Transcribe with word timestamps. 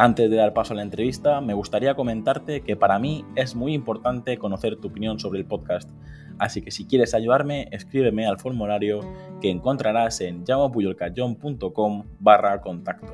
Antes 0.00 0.30
de 0.30 0.36
dar 0.36 0.52
paso 0.54 0.74
a 0.74 0.76
la 0.76 0.82
entrevista, 0.82 1.40
me 1.40 1.54
gustaría 1.54 1.96
comentarte 1.96 2.60
que 2.60 2.76
para 2.76 3.00
mí 3.00 3.24
es 3.34 3.56
muy 3.56 3.74
importante 3.74 4.38
conocer 4.38 4.76
tu 4.76 4.86
opinión 4.86 5.18
sobre 5.18 5.40
el 5.40 5.44
podcast, 5.44 5.90
así 6.38 6.62
que 6.62 6.70
si 6.70 6.86
quieres 6.86 7.14
ayudarme, 7.14 7.66
escríbeme 7.72 8.24
al 8.24 8.38
formulario 8.38 9.00
que 9.40 9.50
encontrarás 9.50 10.20
en 10.20 10.44
llamapuyolcayón.com 10.44 12.04
barra 12.20 12.60
contacto. 12.60 13.12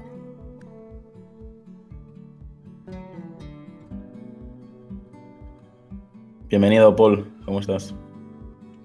Bienvenido, 6.51 6.95
Paul. 6.95 7.32
¿Cómo 7.46 7.60
estás? 7.60 7.95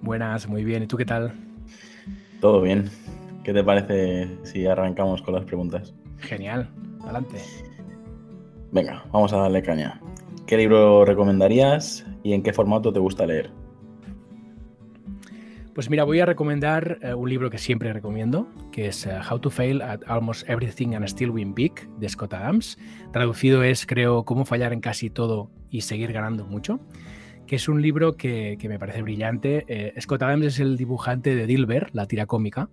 Buenas, 0.00 0.48
muy 0.48 0.64
bien. 0.64 0.84
¿Y 0.84 0.86
tú 0.86 0.96
qué 0.96 1.04
tal? 1.04 1.34
Todo 2.40 2.62
bien. 2.62 2.88
¿Qué 3.44 3.52
te 3.52 3.62
parece 3.62 4.38
si 4.44 4.66
arrancamos 4.66 5.20
con 5.20 5.34
las 5.34 5.44
preguntas? 5.44 5.92
Genial. 6.16 6.70
Adelante. 7.02 7.36
Venga, 8.72 9.04
vamos 9.12 9.32
a 9.32 9.38
darle 9.38 9.62
caña. 9.62 10.00
¿Qué 10.46 10.56
libro 10.56 11.04
recomendarías 11.04 12.06
y 12.22 12.32
en 12.34 12.42
qué 12.42 12.52
formato 12.52 12.92
te 12.92 13.00
gusta 13.00 13.26
leer? 13.26 13.50
Pues 15.74 15.88
mira, 15.88 16.04
voy 16.04 16.20
a 16.20 16.26
recomendar 16.26 16.98
eh, 17.02 17.14
un 17.14 17.28
libro 17.28 17.50
que 17.50 17.58
siempre 17.58 17.92
recomiendo, 17.92 18.48
que 18.70 18.88
es 18.88 19.06
eh, 19.06 19.18
How 19.30 19.38
to 19.38 19.50
Fail 19.50 19.82
at 19.82 20.00
Almost 20.06 20.48
Everything 20.48 20.94
and 20.94 21.06
Still 21.06 21.30
Win 21.30 21.54
Big, 21.54 21.88
de 21.98 22.08
Scott 22.08 22.34
Adams. 22.34 22.78
Traducido 23.12 23.62
es, 23.62 23.86
creo, 23.86 24.24
Cómo 24.24 24.44
fallar 24.44 24.72
en 24.72 24.80
casi 24.80 25.10
todo 25.10 25.50
y 25.70 25.80
seguir 25.80 26.12
ganando 26.12 26.44
mucho, 26.44 26.80
que 27.46 27.56
es 27.56 27.68
un 27.68 27.82
libro 27.82 28.16
que, 28.16 28.58
me 28.68 28.78
parece 28.78 29.02
brillante. 29.02 29.64
Eh, 29.68 29.94
Scott 30.00 30.22
Adams 30.22 30.46
es 30.46 30.60
el 30.60 30.76
dibujante 30.76 31.34
de 31.34 31.46
Dilbert, 31.46 31.94
la 31.94 32.06
tira 32.06 32.26
cómica, 32.26 32.68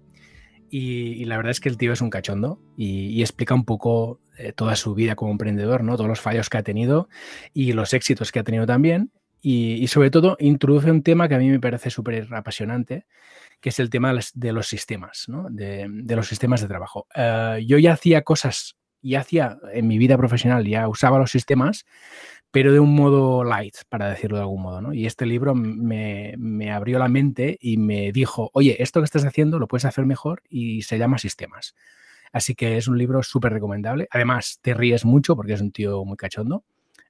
y, 0.69 1.25
la 1.25 1.37
verdad 1.37 1.51
es 1.51 1.59
que 1.59 1.69
el 1.69 1.77
tío 1.77 1.93
es 1.93 2.01
un 2.01 2.09
cachondo 2.09 2.59
y, 2.75 3.21
explica 3.21 3.53
un 3.53 3.65
poco 3.65 4.19
eh, 4.37 4.53
toda 4.53 4.75
su 4.75 4.93
vida 4.93 5.15
como 5.15 5.31
emprendedor, 5.31 5.83
¿no? 5.83 5.95
Todos 5.95 6.09
los 6.09 6.21
fallos 6.21 6.49
que 6.49 6.57
ha 6.57 6.63
tenido 6.63 7.09
y 7.53 7.73
los 7.73 7.93
éxitos 7.93 8.31
que 8.31 8.39
ha 8.39 8.43
tenido 8.43 8.65
también. 8.65 9.11
Y, 9.41 9.87
sobre 9.87 10.09
todo 10.09 10.35
introduce 10.39 10.91
un 10.91 11.03
tema 11.03 11.29
que 11.29 11.35
a 11.35 11.39
mí 11.39 11.49
me 11.49 11.59
parece 11.59 11.89
súper 11.89 12.27
apasionante, 12.33 13.05
que 13.61 13.69
es 13.69 13.79
el 13.79 13.89
tema 13.89 14.13
de 14.33 14.51
los 14.51 14.67
sistemas, 14.67 15.25
¿no? 15.27 15.47
de, 15.49 15.87
los 16.15 16.27
sistemas 16.27 16.61
de 16.61 16.67
trabajo. 16.67 17.07
Eh, 17.15 17.63
yo 17.65 17.77
ya 17.77 17.93
hacía 17.93 18.23
cosas, 18.23 18.77
ya 19.01 19.21
hacía 19.21 19.57
en 19.73 19.87
mi 19.87 19.97
vida 19.97 20.17
profesional, 20.17 20.65
ya 20.65 20.87
usaba 20.87 21.17
los 21.17 21.31
sistemas, 21.31 21.85
pero 22.57 22.73
de 22.73 22.79
un 22.79 22.95
modo 22.95 23.43
light, 23.43 23.75
para 23.87 24.09
decirlo 24.09 24.37
de 24.37 24.41
algún 24.41 24.63
modo. 24.63 24.81
¿no? 24.81 24.91
Y 24.91 25.05
este 25.05 25.27
libro 25.27 25.53
me, 25.53 26.71
abrió 26.71 26.97
la 26.97 27.07
mente 27.07 27.55
y 27.61 27.77
me 27.77 28.11
dijo, 28.11 28.49
oye, 28.51 28.81
esto 28.81 28.99
que 28.99 29.05
estás 29.05 29.25
haciendo 29.25 29.59
lo 29.59 29.67
puedes 29.67 29.85
hacer 29.85 30.07
mejor 30.07 30.41
y 30.49 30.81
se 30.81 30.97
llama 30.97 31.19
Sistemas. 31.19 31.75
Así 32.31 32.55
que 32.55 32.77
es 32.77 32.87
un 32.87 32.97
libro 32.97 33.21
súper 33.21 33.53
recomendable. 33.53 34.07
Además, 34.09 34.57
te 34.63 34.73
ríes 34.73 35.05
mucho 35.05 35.35
porque 35.35 35.53
es 35.53 35.61
un 35.61 35.71
tío 35.71 36.03
muy 36.03 36.17
cachondo. 36.17 36.63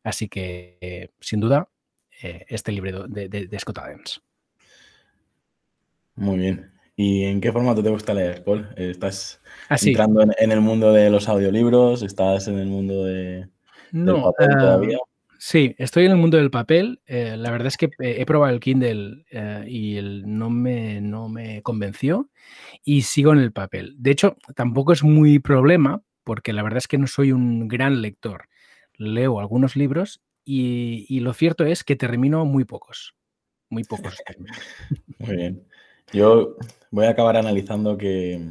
Así 0.03 0.27
que, 0.27 1.11
sin 1.21 1.39
duda, 1.39 1.69
eh, 2.21 2.43
este 2.49 2.73
libro 2.73 3.07
de, 3.07 3.29
de, 3.29 3.59
Scott 3.59 3.77
Adams. 3.77 4.21
Muy 6.15 6.39
bien. 6.39 6.73
¿Y 6.97 7.23
en 7.23 7.39
qué 7.39 7.53
formato 7.53 7.81
te 7.81 7.89
gusta 7.89 8.13
leer, 8.13 8.43
Paul? 8.43 8.67
¿Estás 8.75 9.39
ah, 9.69 9.77
entrando 9.81 10.23
en, 10.23 10.51
el 10.51 10.59
mundo 10.59 10.91
de 10.91 11.09
los 11.09 11.29
audiolibros? 11.29 12.03
¿Estás 12.03 12.49
en 12.49 12.59
el 12.59 12.67
mundo 12.67 13.05
de, 13.05 13.47
no, 13.93 14.23
papel 14.23 14.49
todavía? 14.49 14.97
Sí, 15.39 15.75
estoy 15.77 16.05
en 16.05 16.11
el 16.11 16.17
mundo 16.17 16.37
del 16.37 16.49
papel. 16.49 17.01
Eh, 17.05 17.35
la 17.37 17.51
verdad 17.51 17.67
es 17.67 17.77
que 17.77 17.89
he 17.99 18.25
probado 18.25 18.53
el 18.53 18.59
Kindle 18.59 19.25
eh, 19.31 19.65
y 19.67 19.97
el, 19.97 20.23
no, 20.25 20.49
me, 20.49 21.01
no 21.01 21.29
me 21.29 21.61
convenció 21.61 22.29
y 22.83 23.03
sigo 23.03 23.33
en 23.33 23.39
el 23.39 23.51
papel. 23.51 23.95
De 23.97 24.11
hecho, 24.11 24.37
tampoco 24.55 24.93
es 24.93 25.03
muy 25.03 25.39
problema 25.39 26.01
porque 26.23 26.53
la 26.53 26.63
verdad 26.63 26.79
es 26.79 26.87
que 26.87 26.97
no 26.97 27.07
soy 27.07 27.31
un 27.31 27.67
gran 27.67 28.01
lector. 28.01 28.49
Leo 28.95 29.39
algunos 29.39 29.75
libros 29.75 30.21
y, 30.43 31.05
y 31.07 31.19
lo 31.19 31.33
cierto 31.33 31.65
es 31.65 31.83
que 31.83 31.95
termino 31.95 32.45
muy 32.45 32.65
pocos. 32.65 33.15
Muy 33.69 33.83
pocos. 33.83 34.17
muy 35.19 35.35
bien. 35.35 35.63
Yo 36.13 36.55
voy 36.89 37.05
a 37.05 37.09
acabar 37.09 37.37
analizando 37.37 37.97
que 37.97 38.41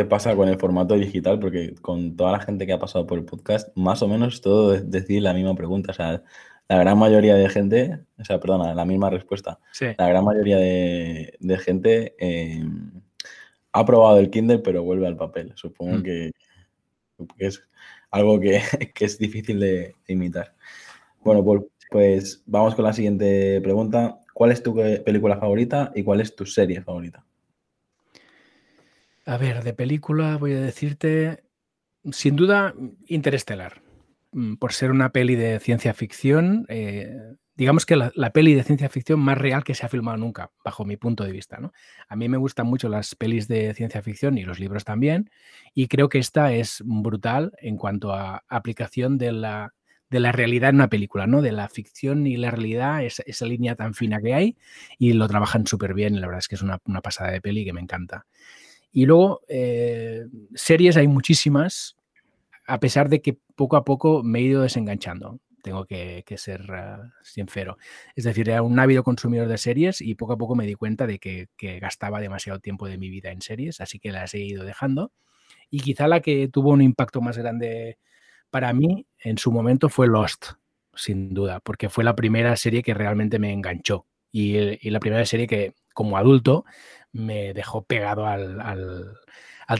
qué 0.00 0.06
pasa 0.06 0.34
con 0.34 0.48
el 0.48 0.58
formato 0.58 0.94
digital, 0.94 1.38
porque 1.38 1.74
con 1.82 2.16
toda 2.16 2.32
la 2.32 2.40
gente 2.40 2.66
que 2.66 2.72
ha 2.72 2.78
pasado 2.78 3.06
por 3.06 3.18
el 3.18 3.26
podcast, 3.26 3.68
más 3.76 4.02
o 4.02 4.08
menos 4.08 4.40
todo 4.40 4.74
es 4.74 4.90
decir 4.90 5.22
la 5.22 5.34
misma 5.34 5.54
pregunta. 5.54 5.90
O 5.90 5.94
sea, 5.94 6.22
la 6.68 6.78
gran 6.78 6.98
mayoría 6.98 7.34
de 7.34 7.50
gente, 7.50 8.00
o 8.18 8.24
sea, 8.24 8.40
perdona, 8.40 8.74
la 8.74 8.86
misma 8.86 9.10
respuesta. 9.10 9.60
La 9.98 10.08
gran 10.08 10.24
mayoría 10.24 10.56
de, 10.56 11.58
gente 11.62 12.14
eh, 12.18 12.64
ha 13.72 13.84
probado 13.84 14.18
el 14.18 14.30
Kindle, 14.30 14.60
pero 14.60 14.84
vuelve 14.84 15.06
al 15.06 15.18
papel. 15.18 15.52
Supongo 15.54 15.98
mm. 15.98 16.02
que, 16.02 16.32
es 17.36 17.62
algo 18.10 18.40
que, 18.40 18.62
es 19.00 19.18
difícil 19.18 19.60
de, 19.60 19.96
imitar. 20.08 20.54
Bueno, 21.22 21.44
pues, 21.44 21.62
pues 21.90 22.42
vamos 22.46 22.74
con 22.74 22.86
la 22.86 22.94
siguiente 22.94 23.60
pregunta. 23.60 24.18
¿Cuál 24.32 24.52
es 24.52 24.62
tu 24.62 24.74
película 24.74 25.36
favorita 25.36 25.92
y 25.94 26.02
cuál 26.04 26.22
es 26.22 26.34
tu 26.34 26.46
serie 26.46 26.80
favorita? 26.80 27.26
A 29.30 29.36
ver, 29.36 29.62
de 29.62 29.72
película 29.72 30.38
voy 30.38 30.54
a 30.54 30.60
decirte, 30.60 31.44
sin 32.10 32.34
duda, 32.34 32.74
Interestelar. 33.06 33.80
Mm, 34.32 34.54
por 34.56 34.72
ser 34.72 34.90
una 34.90 35.12
peli 35.12 35.36
de 35.36 35.60
ciencia 35.60 35.94
ficción, 35.94 36.66
eh, 36.68 37.16
digamos 37.54 37.86
que 37.86 37.94
la, 37.94 38.32
peli 38.32 38.54
de 38.54 38.64
ciencia 38.64 38.88
ficción 38.88 39.20
más 39.20 39.38
real 39.38 39.62
que 39.62 39.76
se 39.76 39.86
ha 39.86 39.88
filmado 39.88 40.16
nunca, 40.16 40.50
bajo 40.64 40.84
mi 40.84 40.96
punto 40.96 41.22
de 41.22 41.30
vista. 41.30 41.58
¿no? 41.58 41.72
A 42.08 42.16
mí 42.16 42.28
me 42.28 42.38
gustan 42.38 42.66
mucho 42.66 42.88
las 42.88 43.14
pelis 43.14 43.46
de 43.46 43.72
ciencia 43.72 44.02
ficción 44.02 44.36
y 44.36 44.42
los 44.42 44.58
libros 44.58 44.84
también, 44.84 45.30
y 45.74 45.86
creo 45.86 46.08
que 46.08 46.18
esta 46.18 46.52
es 46.52 46.82
brutal 46.84 47.52
en 47.58 47.76
cuanto 47.76 48.12
a 48.12 48.42
aplicación 48.48 49.16
de 49.16 49.30
la, 49.30 49.74
de 50.10 50.18
la 50.18 50.32
realidad 50.32 50.70
en 50.70 50.76
una 50.76 50.90
película, 50.90 51.28
¿no? 51.28 51.40
De 51.40 51.52
la 51.52 51.68
ficción 51.68 52.26
y 52.26 52.36
la 52.36 52.50
realidad, 52.50 53.04
esa, 53.04 53.22
esa 53.26 53.46
línea 53.46 53.76
tan 53.76 53.94
fina 53.94 54.20
que 54.20 54.34
hay, 54.34 54.56
y 54.98 55.12
lo 55.12 55.28
trabajan 55.28 55.68
súper 55.68 55.94
bien, 55.94 56.20
la 56.20 56.26
verdad 56.26 56.40
es 56.40 56.48
que 56.48 56.56
es 56.56 56.62
una, 56.62 56.80
una 56.84 57.00
pasada 57.00 57.30
de 57.30 57.40
peli 57.40 57.64
que 57.64 57.72
me 57.72 57.80
encanta. 57.80 58.26
Y 58.92 59.06
luego, 59.06 59.42
eh, 59.48 60.26
series 60.54 60.96
hay 60.96 61.06
muchísimas, 61.06 61.96
a 62.66 62.80
pesar 62.80 63.08
de 63.08 63.20
que 63.20 63.38
poco 63.54 63.76
a 63.76 63.84
poco 63.84 64.22
me 64.22 64.40
he 64.40 64.42
ido 64.42 64.62
desenganchando. 64.62 65.40
Tengo 65.62 65.84
que, 65.84 66.24
ser 66.36 66.62
uh, 66.70 67.10
sincero. 67.22 67.76
Es 68.16 68.24
decir, 68.24 68.48
era 68.48 68.62
un 68.62 68.78
ávido 68.78 69.02
consumidor 69.04 69.46
de 69.46 69.58
series 69.58 70.00
y 70.00 70.14
poco 70.14 70.32
a 70.32 70.38
poco 70.38 70.54
me 70.54 70.66
di 70.66 70.74
cuenta 70.74 71.06
de 71.06 71.18
que, 71.18 71.48
gastaba 71.80 72.20
demasiado 72.20 72.58
tiempo 72.60 72.88
de 72.88 72.96
mi 72.96 73.10
vida 73.10 73.30
en 73.30 73.42
series, 73.42 73.80
así 73.80 73.98
que 73.98 74.10
las 74.10 74.32
he 74.34 74.38
ido 74.38 74.64
dejando. 74.64 75.12
Y 75.68 75.80
quizá 75.80 76.08
la 76.08 76.20
que 76.20 76.48
tuvo 76.48 76.70
un 76.70 76.82
impacto 76.82 77.20
más 77.20 77.36
grande 77.36 77.98
para 78.50 78.72
mí 78.72 79.06
en 79.18 79.38
su 79.38 79.52
momento 79.52 79.88
fue 79.88 80.08
Lost, 80.08 80.52
sin 80.94 81.34
duda, 81.34 81.60
porque 81.60 81.90
fue 81.90 82.02
la 82.04 82.16
primera 82.16 82.56
serie 82.56 82.82
que 82.82 82.94
realmente 82.94 83.38
me 83.38 83.52
enganchó 83.52 84.06
y 84.32 84.88
la 84.90 85.00
primera 85.00 85.26
serie 85.26 85.46
que 85.46 85.74
como 85.92 86.16
adulto 86.16 86.64
me 87.12 87.52
dejó 87.54 87.82
pegado 87.84 88.26
al, 88.26 89.18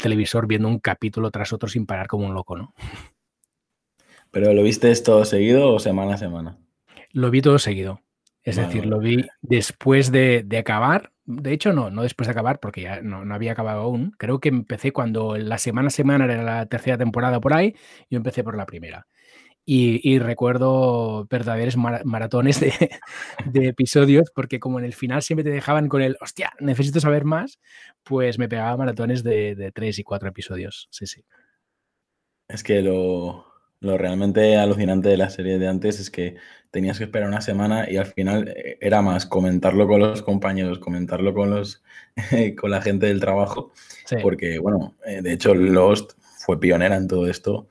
televisor 0.03 0.47
viendo 0.47 0.69
un 0.69 0.79
capítulo 0.79 1.31
tras 1.31 1.53
otro 1.53 1.69
sin 1.69 1.87
parar 1.87 2.07
como 2.07 2.27
un 2.27 2.35
loco, 2.35 2.57
¿no? 2.57 2.75
¿Pero 4.31 4.53
lo 4.53 4.63
viste 4.63 4.95
todo 5.03 5.25
seguido 5.25 5.73
o 5.73 5.79
semana 5.81 6.15
a 6.15 6.19
semana? 6.19 6.59
Lo 7.13 7.31
vi 7.31 7.43
todo 7.43 7.59
seguido. 7.59 8.01
Es 8.43 8.57
decir, 8.57 8.87
lo 8.87 9.01
vi 9.01 9.27
después 9.43 10.11
de, 10.13 10.47
acabar. 10.59 11.13
De 11.25 11.53
hecho, 11.53 11.73
no, 11.73 11.91
no 11.91 12.03
después 12.03 12.27
de 12.27 12.33
acabar, 12.33 12.59
porque 12.59 12.83
ya 12.83 13.03
no, 13.03 13.25
no, 13.25 13.35
había 13.35 13.53
acabado 13.53 13.83
aún. 13.83 14.13
Creo 14.19 14.41
que 14.41 14.49
empecé 14.49 14.93
cuando 14.93 15.37
la 15.37 15.59
semana 15.59 15.89
a 15.89 15.91
semana 15.91 16.25
era 16.25 16.43
la 16.43 16.67
tercera 16.67 16.97
temporada 16.97 17.41
por 17.41 17.53
ahí. 17.53 17.75
Yo 18.09 18.17
empecé 18.17 18.43
por 18.43 18.57
la 18.57 18.67
primera. 18.67 19.07
Y, 19.73 20.19
recuerdo 20.19 21.29
verdaderos 21.31 21.77
maratones 21.77 22.59
de, 22.59 23.69
episodios, 23.69 24.33
porque 24.35 24.59
como 24.59 24.81
en 24.81 24.85
el 24.85 24.95
final 24.95 25.23
siempre 25.23 25.45
te 25.45 25.51
dejaban 25.51 25.89
con 25.89 26.03
el, 26.03 26.17
hostia, 26.21 26.53
necesito 26.59 26.99
saber 26.99 27.25
más, 27.25 27.61
pues 28.03 28.37
me 28.37 28.49
pegaba 28.49 28.77
maratones 28.77 29.23
de, 29.23 29.71
tres 29.73 30.01
y 30.01 30.03
cuatro 30.03 30.29
episodios. 30.29 30.89
Sí, 30.91 31.07
sí. 31.07 31.25
Es 32.49 32.65
que 32.65 32.83
lo, 32.83 33.47
realmente 33.81 34.57
alucinante 34.57 35.09
de 35.09 35.17
la 35.17 35.31
serie 35.31 35.57
de 35.61 35.69
antes 35.69 36.01
es 36.01 36.11
que 36.11 36.35
tenías 36.73 36.99
que 36.99 37.05
esperar 37.05 37.29
una 37.29 37.41
semana 37.41 37.89
y 37.89 37.97
al 37.97 38.07
final 38.07 38.49
eh, 38.49 38.77
era 38.81 39.03
más 39.03 39.25
comentarlo 39.25 39.87
con 39.87 40.01
los 40.01 40.23
compañeros, 40.23 40.81
comentarlo 40.81 41.33
con, 41.33 41.51
los, 41.51 41.81
con 42.61 42.73
la 42.73 42.83
gente 42.83 43.07
del 43.07 43.21
trabajo, 43.21 43.71
porque, 44.21 44.59
bueno, 44.59 44.97
eh, 45.07 45.23
de 45.23 45.33
hecho 45.33 45.55
Lost 45.55 46.15
fue 46.45 46.59
pionera 46.59 46.97
en 46.97 47.07
todo 47.07 47.29
esto 47.29 47.69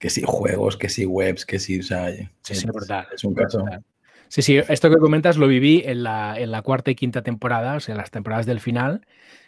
que 0.00 0.08
si 0.08 0.22
juegos, 0.22 0.78
que 0.78 0.88
si 0.88 1.04
webs, 1.04 1.44
que 1.44 1.58
si, 1.58 1.78
o 1.78 1.82
sea, 1.82 2.10
sí, 2.10 2.26
es, 2.48 2.64
brutal, 2.64 3.06
es 3.14 3.22
un 3.22 3.34
caso. 3.34 3.62
Sí, 4.28 4.40
sí, 4.40 4.56
esto 4.56 4.88
que 4.88 4.96
comentas 4.96 5.36
lo 5.36 5.46
viví 5.46 5.82
en 5.84 6.02
la, 6.04 6.40
en 6.40 6.50
la 6.50 6.62
cuarta 6.62 6.90
y 6.90 6.94
quinta 6.94 7.22
temporada, 7.22 7.76
o 7.76 7.80
sea, 7.80 7.94
las 7.94 8.10
temporadas 8.10 8.46
del 8.46 8.60
final. 8.60 9.06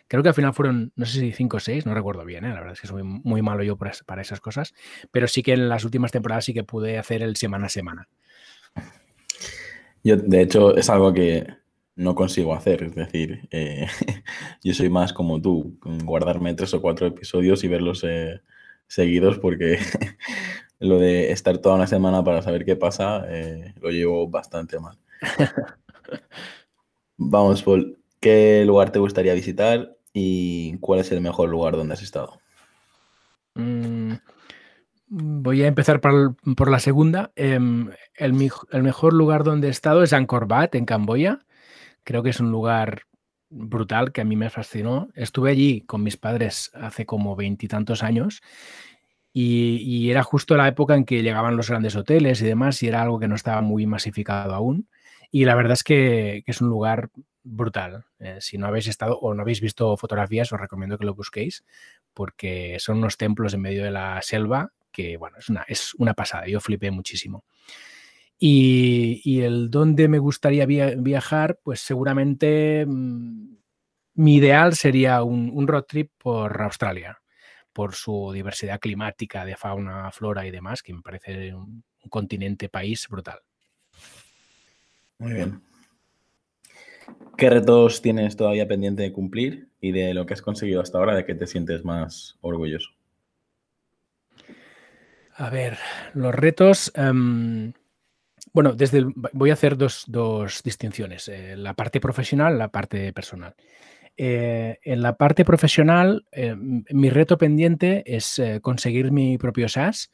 Creo 0.09 0.23
que 0.23 0.29
al 0.29 0.35
final 0.35 0.53
fueron, 0.53 0.93
no 0.95 1.07
sé 1.07 1.21
si 1.21 1.33
cinco 1.33 1.57
o 1.57 1.61
seis, 1.61 1.87
no 1.87 1.95
recuerdo 1.95 2.27
bien, 2.27 2.45
¿eh? 2.45 2.51
la 2.51 2.57
verdad 2.57 2.75
es 2.75 2.83
que 2.83 2.87
soy 2.87 3.03
muy 3.03 3.41
malo 3.41 3.63
yo 3.63 3.79
para 3.79 4.21
esas 4.21 4.41
cosas, 4.41 4.75
pero 5.11 5.27
sí 5.27 5.43
que 5.43 5.55
en 5.55 5.71
las 5.71 5.85
últimas 5.85 6.13
temporadas 6.13 6.45
sí 6.45 6.53
que 6.53 6.65
pude 6.65 6.99
hacer 6.99 7.23
el 7.23 7.37
semana 7.37 7.67
a 7.67 7.71
semana. 7.71 8.09
Yo, 10.05 10.19
de 10.19 10.43
hecho, 10.43 10.77
es 10.77 10.91
algo 10.91 11.15
que 11.15 11.47
no 11.97 12.15
consigo 12.15 12.55
hacer, 12.55 12.83
es 12.83 12.95
decir, 12.95 13.49
eh, 13.53 13.87
yo 14.63 14.75
soy 14.75 14.91
más 14.91 15.15
como 15.15 15.41
tú, 15.41 15.79
guardarme 16.05 16.53
tres 16.53 16.75
o 16.75 16.83
cuatro 16.83 17.07
episodios 17.07 17.65
y 17.65 17.69
verlos 17.69 18.05
eh, 18.05 18.43
seguidos 18.93 19.39
porque 19.39 19.79
lo 20.79 20.99
de 20.99 21.33
estar 21.33 21.57
toda 21.59 21.77
una 21.77 21.87
semana 21.87 22.23
para 22.23 22.43
saber 22.43 22.67
qué 22.67 22.77
pasa 22.77 23.25
eh, 23.27 23.73
lo 23.81 23.91
llevo 23.91 24.29
bastante 24.29 24.79
mal. 24.79 24.99
Vamos, 27.17 27.63
Paul, 27.63 27.99
¿qué 28.21 28.65
lugar 28.67 28.91
te 28.91 28.99
gustaría 28.99 29.33
visitar 29.33 29.97
y 30.13 30.77
cuál 30.79 31.01
es 31.01 31.11
el 31.11 31.23
mejor 31.23 31.49
lugar 31.49 31.75
donde 31.75 31.95
has 31.95 32.03
estado? 32.03 32.39
Mm, 33.55 34.13
voy 35.09 35.63
a 35.63 35.69
empezar 35.69 36.03
por, 36.03 36.71
la 36.71 36.79
segunda. 36.79 37.33
Em, 37.35 37.89
el, 38.17 38.35
mejor 38.35 39.15
lugar 39.15 39.43
donde 39.43 39.69
he 39.69 39.71
estado 39.71 40.03
es 40.03 40.13
Angkor 40.13 40.47
Wat, 40.51 40.75
en 40.75 40.85
Camboya. 40.85 41.47
Creo 42.05 42.23
que 42.23 42.31
es 42.31 42.41
un 42.41 42.51
lugar 42.51 43.05
brutal 43.53 44.13
que 44.13 44.23
a 44.23 44.25
mí 44.25 44.37
me 44.37 44.51
fascinó. 44.51 45.09
Estuve 45.15 45.51
allí 45.51 45.83
con 45.83 46.03
mis 46.03 46.17
padres 46.17 46.71
hace 46.75 47.07
como 47.07 47.37
veintitantos 47.37 48.03
años 48.03 48.43
y, 49.33 50.11
era 50.11 50.23
justo 50.23 50.57
la 50.57 50.69
época 50.69 50.95
en 50.95 51.05
que 51.05 51.23
llegaban 51.23 51.57
los 51.57 51.71
grandes 51.71 51.97
hoteles 51.97 52.43
y 52.43 52.47
demás 52.47 52.83
y 52.83 52.89
era 52.89 53.03
algo 53.03 53.19
que 53.19 53.29
no 53.29 53.35
estaba 53.35 53.63
muy 53.63 53.87
masificado 53.87 54.55
aún. 54.55 54.89
Y 55.31 55.45
la 55.45 55.55
verdad 55.55 55.73
es 55.73 55.85
que 55.85 56.43
es 56.47 56.61
un 56.61 56.69
lugar 56.69 57.11
brutal. 57.43 58.05
Eh, 58.19 58.39
si 58.41 58.59
no 58.59 58.67
habéis 58.67 58.89
estado 58.89 59.19
o 59.19 59.35
no 59.35 59.43
habéis 59.43 59.61
visto 59.61 59.97
fotografías, 59.97 60.53
os 60.53 60.61
recomiendo 60.61 60.99
que 60.99 61.07
lo 61.07 61.15
busquéis 61.15 61.65
porque 62.15 62.77
son 62.79 62.99
unos 62.99 63.17
templos 63.17 63.55
en 63.55 63.63
medio 63.63 63.85
de 63.85 63.91
la 63.91 64.21
selva 64.23 64.73
que, 64.93 65.17
bueno, 65.17 65.39
es 65.39 65.49
una, 65.49 65.65
es 65.67 65.95
una 65.95 66.15
pasada. 66.15 66.47
Yo 66.47 66.61
flipé 66.61 66.91
muchísimo. 66.91 67.45
Y, 68.45 69.41
el 69.41 69.71
dónde 69.71 70.09
me 70.09 70.19
gustaría 70.19 70.67
viajar, 70.67 71.61
pues 71.63 71.79
seguramente 71.79 72.85
mm, 72.85 73.55
mi 74.15 74.35
ideal 74.35 74.75
sería 74.75 75.23
un, 75.23 75.69
road 75.69 75.85
trip 75.85 76.11
por 76.19 76.61
Australia, 76.61 77.23
por 77.73 77.95
su 77.95 78.33
diversidad 78.33 78.81
climática 78.81 79.45
de 79.45 79.55
fauna, 79.55 80.11
flora 80.11 80.45
y 80.45 80.51
demás, 80.51 80.83
que 80.83 80.93
me 80.93 81.03
parece 81.03 81.55
un 81.55 81.85
continente, 82.11 82.69
país 82.69 83.07
brutal. 83.09 83.39
Muy 85.19 85.35
bien. 85.35 85.63
¿Qué 87.37 87.49
retos 87.49 88.03
tienes 88.03 88.37
todavía 88.37 88.67
pendiente 88.67 89.05
de 89.05 89.13
cumplir 89.13 89.69
y 89.81 89.93
de 89.93 90.15
lo 90.15 90.27
que 90.27 90.35
has 90.35 90.43
conseguido 90.43 90.81
hasta 90.81 90.99
ahora, 90.99 91.15
de 91.15 91.25
qué 91.25 91.37
te 91.37 91.47
sientes 91.47 91.85
más 91.85 92.39
orgulloso? 92.41 92.91
A 95.37 95.49
ver, 95.49 95.79
los 96.15 96.35
retos. 96.35 96.91
Em, 96.97 97.73
bueno, 98.53 98.75
desde 98.75 99.07
voy 99.33 99.51
a 99.51 99.55
hacer 99.55 99.77
dos, 99.79 100.07
distinciones, 100.63 101.29
eh, 101.29 101.57
la 101.57 101.75
parte 101.75 102.01
profesional, 102.01 102.59
la 102.59 102.69
parte 102.69 103.13
personal. 103.13 103.55
Eh, 104.17 104.79
en 104.83 105.01
la 105.01 105.17
parte 105.17 105.45
profesional, 105.45 106.27
eh, 106.33 106.55
mi 106.57 107.09
reto 107.09 107.39
pendiente 107.39 108.03
es 108.05 108.41
conseguir 108.61 109.11
mi 109.11 109.39
propio 109.39 109.69
SaaS. 109.69 110.13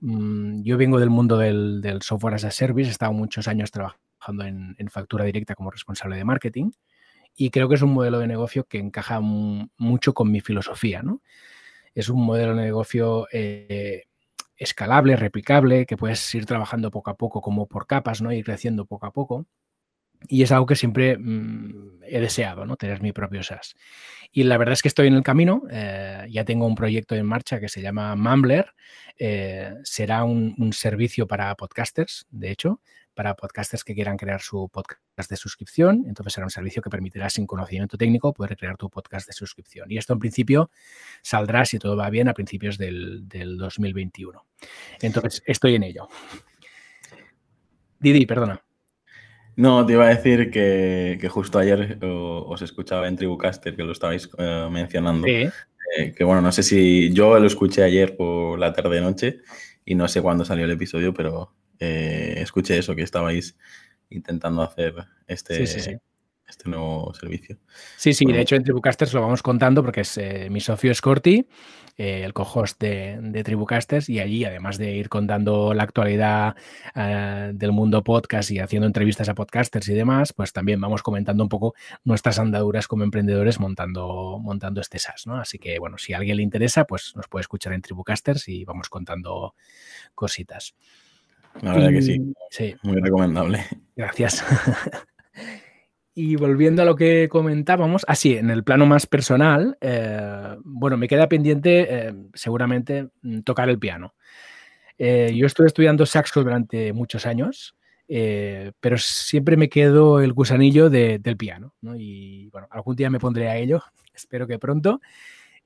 Mm, 0.00 0.62
yo 0.62 0.76
vengo 0.76 0.98
del 0.98 1.10
mundo 1.10 1.38
del, 1.38 1.82
software 2.02 2.34
as 2.34 2.44
a 2.44 2.50
service, 2.50 2.88
he 2.88 2.92
estado 2.92 3.12
muchos 3.12 3.48
años 3.48 3.70
trabajando 3.70 4.44
en, 4.44 4.76
factura 4.90 5.24
directa 5.24 5.54
como 5.54 5.70
responsable 5.70 6.16
de 6.16 6.24
marketing 6.24 6.70
y 7.34 7.50
creo 7.50 7.68
que 7.68 7.76
es 7.76 7.82
un 7.82 7.94
modelo 7.94 8.18
de 8.18 8.26
negocio 8.26 8.64
que 8.64 8.78
encaja 8.78 9.20
mucho 9.20 10.12
con 10.12 10.30
mi 10.30 10.40
filosofía. 10.40 11.02
¿no? 11.02 11.22
Es 11.94 12.10
un 12.10 12.24
modelo 12.26 12.54
de 12.54 12.62
negocio 12.62 13.26
escalable, 14.60 15.16
replicable, 15.16 15.86
que 15.86 15.96
puedes 15.96 16.32
ir 16.34 16.46
trabajando 16.46 16.90
poco 16.90 17.10
a 17.10 17.16
poco 17.16 17.40
como 17.40 17.66
por 17.66 17.86
capas, 17.86 18.20
¿no? 18.20 18.30
ir 18.30 18.44
creciendo 18.44 18.84
poco 18.84 19.06
a 19.06 19.12
poco. 19.12 19.46
Y 20.28 20.42
es 20.42 20.52
algo 20.52 20.66
que 20.66 20.76
siempre 20.76 21.16
mm, 21.16 22.02
he 22.02 22.20
deseado, 22.20 22.66
¿no? 22.66 22.76
Tener 22.76 23.00
mi 23.00 23.10
propio 23.12 23.42
SaaS. 23.42 23.74
Y 24.30 24.42
la 24.42 24.58
verdad 24.58 24.74
es 24.74 24.82
que 24.82 24.88
estoy 24.88 25.06
en 25.06 25.14
el 25.14 25.22
camino. 25.22 25.62
Eh, 25.70 26.26
ya 26.28 26.44
tengo 26.44 26.66
un 26.66 26.74
proyecto 26.74 27.14
en 27.14 27.24
marcha 27.24 27.58
que 27.58 27.70
se 27.70 27.80
llama 27.80 28.14
Mumbler. 28.16 28.74
Eh, 29.18 29.72
será 29.82 30.24
un, 30.24 30.54
un, 30.58 30.74
servicio 30.74 31.26
para 31.26 31.54
podcasters, 31.54 32.26
de 32.30 32.50
hecho, 32.50 32.82
para 33.14 33.34
podcasters 33.34 33.84
que 33.84 33.94
quieran 33.94 34.16
crear 34.16 34.40
su 34.40 34.68
podcast 34.68 35.30
de 35.30 35.36
suscripción. 35.36 36.04
Entonces 36.06 36.32
será 36.32 36.46
un 36.46 36.50
servicio 36.50 36.82
que 36.82 36.90
permitirá 36.90 37.28
sin 37.30 37.46
conocimiento 37.46 37.96
técnico 37.96 38.32
poder 38.32 38.56
crear 38.56 38.76
tu 38.76 38.88
podcast 38.88 39.26
de 39.26 39.32
suscripción. 39.32 39.90
Y 39.90 39.98
esto 39.98 40.12
en 40.12 40.18
principio 40.18 40.70
saldrá, 41.22 41.64
si 41.64 41.78
todo 41.78 41.96
va 41.96 42.10
bien, 42.10 42.28
a 42.28 42.34
principios 42.34 42.78
del, 42.78 43.26
2021. 43.28 44.44
Entonces 45.02 45.42
estoy 45.46 45.74
en 45.74 45.82
ello. 45.82 46.08
Didi, 47.98 48.26
perdona. 48.26 48.62
No, 49.56 49.84
te 49.84 49.92
iba 49.92 50.06
a 50.06 50.14
decir 50.14 50.50
que, 50.50 51.28
justo 51.30 51.58
ayer 51.58 51.98
os 52.02 52.62
escuchaba 52.62 53.08
en 53.08 53.16
Tribucaster, 53.16 53.76
que 53.76 53.82
lo 53.82 53.92
estabais 53.92 54.30
eh, 54.38 54.68
mencionando. 54.70 55.26
Eh, 55.26 56.14
que 56.16 56.24
bueno, 56.24 56.40
no 56.40 56.52
sé 56.52 56.62
si 56.62 57.12
yo 57.12 57.38
lo 57.38 57.46
escuché 57.46 57.82
ayer 57.82 58.16
por 58.16 58.58
la 58.58 58.72
tarde-noche 58.72 59.40
y 59.84 59.94
no 59.94 60.08
sé 60.08 60.22
cuándo 60.22 60.44
salió 60.44 60.64
el 60.64 60.70
episodio, 60.70 61.12
pero 61.12 61.52
eh, 61.80 62.34
escuché 62.36 62.78
eso, 62.78 62.94
que 62.94 63.02
estabais 63.02 63.56
intentando 64.10 64.62
hacer 64.62 64.94
este, 65.26 65.62
este 65.62 66.68
nuevo 66.68 67.12
servicio. 67.14 67.56
Sí, 67.96 68.12
sí, 68.12 68.26
de 68.26 68.40
hecho 68.40 68.54
en 68.56 68.64
Tribucasters 68.64 69.14
lo 69.14 69.22
vamos 69.22 69.42
contando 69.42 69.82
porque 69.82 70.02
es 70.02 70.18
eh, 70.18 70.48
mi 70.50 70.60
socio 70.60 70.92
es 70.92 71.00
Corti, 71.00 71.46
eh, 71.96 72.22
el 72.22 72.34
co-host 72.34 72.78
de, 72.80 73.18
de, 73.22 73.42
Tribucasters, 73.44 74.10
y 74.10 74.20
allí, 74.20 74.44
además 74.44 74.76
de 74.76 74.94
ir 74.94 75.08
contando 75.08 75.72
la 75.72 75.84
actualidad 75.84 76.54
del 76.94 77.72
mundo 77.72 78.02
podcast 78.04 78.50
y 78.50 78.58
haciendo 78.58 78.86
entrevistas 78.86 79.28
a 79.30 79.34
podcasters 79.34 79.88
y 79.88 79.94
demás, 79.94 80.34
pues 80.34 80.52
también 80.52 80.80
vamos 80.80 81.02
comentando 81.02 81.42
un 81.42 81.48
poco 81.48 81.74
nuestras 82.04 82.38
andaduras 82.38 82.88
como 82.88 83.04
emprendedores 83.04 83.58
montando, 83.58 84.38
montando 84.38 84.82
este 84.82 84.98
SaaS, 84.98 85.26
¿no? 85.26 85.36
Así 85.36 85.58
que, 85.58 85.78
bueno, 85.78 85.96
si 85.96 86.12
a 86.12 86.18
alguien 86.18 86.36
le 86.36 86.42
interesa, 86.42 86.84
pues 86.84 87.14
nos 87.16 87.26
puede 87.28 87.42
escuchar 87.42 87.72
en 87.72 87.80
Tribucasters 87.80 88.48
y 88.48 88.64
vamos 88.64 88.88
contando 88.90 89.54
cositas. 90.14 90.74
La 91.62 91.74
verdad 91.74 91.90
que 91.90 92.02
sí. 92.02 92.34
sí. 92.50 92.74
Muy 92.82 93.00
recomendable. 93.00 93.64
Gracias. 93.96 94.44
y 96.14 96.36
volviendo 96.36 96.82
a 96.82 96.84
lo 96.84 96.96
que 96.96 97.28
comentábamos, 97.28 98.04
así, 98.08 98.36
en 98.36 98.50
el 98.50 98.64
plano 98.64 98.86
más 98.86 99.06
personal, 99.06 99.76
eh, 99.80 100.56
bueno, 100.64 100.96
me 100.96 101.08
queda 101.08 101.28
pendiente 101.28 101.86
eh, 101.88 102.14
seguramente 102.34 103.08
mm, 103.22 103.40
tocar 103.40 103.68
el 103.68 103.78
piano. 103.78 104.14
Eh, 104.98 105.32
yo 105.34 105.46
estuve 105.46 105.66
estudiando 105.66 106.06
saxo 106.06 106.42
durante 106.42 106.92
muchos 106.92 107.26
años, 107.26 107.76
pero 108.06 108.98
siempre 108.98 109.56
me 109.56 109.68
quedo 109.68 110.20
el 110.20 110.32
gusanillo 110.32 110.90
del 110.90 111.36
piano, 111.36 111.74
¿no? 111.80 111.94
Y 111.96 112.48
bueno, 112.50 112.66
algún 112.70 112.96
día 112.96 113.08
me 113.08 113.20
pondré 113.20 113.48
a 113.48 113.56
ello, 113.56 113.82
espero 114.14 114.46
que 114.46 114.58
pronto. 114.58 115.00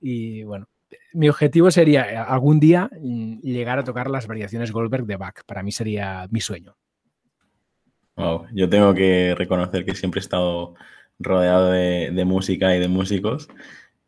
Y 0.00 0.44
bueno, 0.44 0.68
mi 1.12 1.28
objetivo 1.28 1.70
sería 1.70 2.12
eh, 2.12 2.16
algún 2.16 2.60
día 2.60 2.90
mm, 3.00 3.40
llegar 3.40 3.78
a 3.78 3.84
tocar 3.84 4.10
las 4.10 4.26
variaciones 4.26 4.72
Goldberg 4.72 5.06
de 5.06 5.16
Bach. 5.16 5.42
Para 5.46 5.62
mí 5.62 5.72
sería 5.72 6.26
mi 6.30 6.40
sueño. 6.40 6.76
Yo 8.52 8.68
tengo 8.68 8.94
que 8.94 9.34
reconocer 9.36 9.84
que 9.84 9.94
siempre 9.96 10.20
he 10.20 10.22
estado 10.22 10.74
rodeado 11.18 11.72
de 11.72 12.24
música 12.24 12.76
y 12.76 12.78
de 12.78 12.86
músicos, 12.86 13.48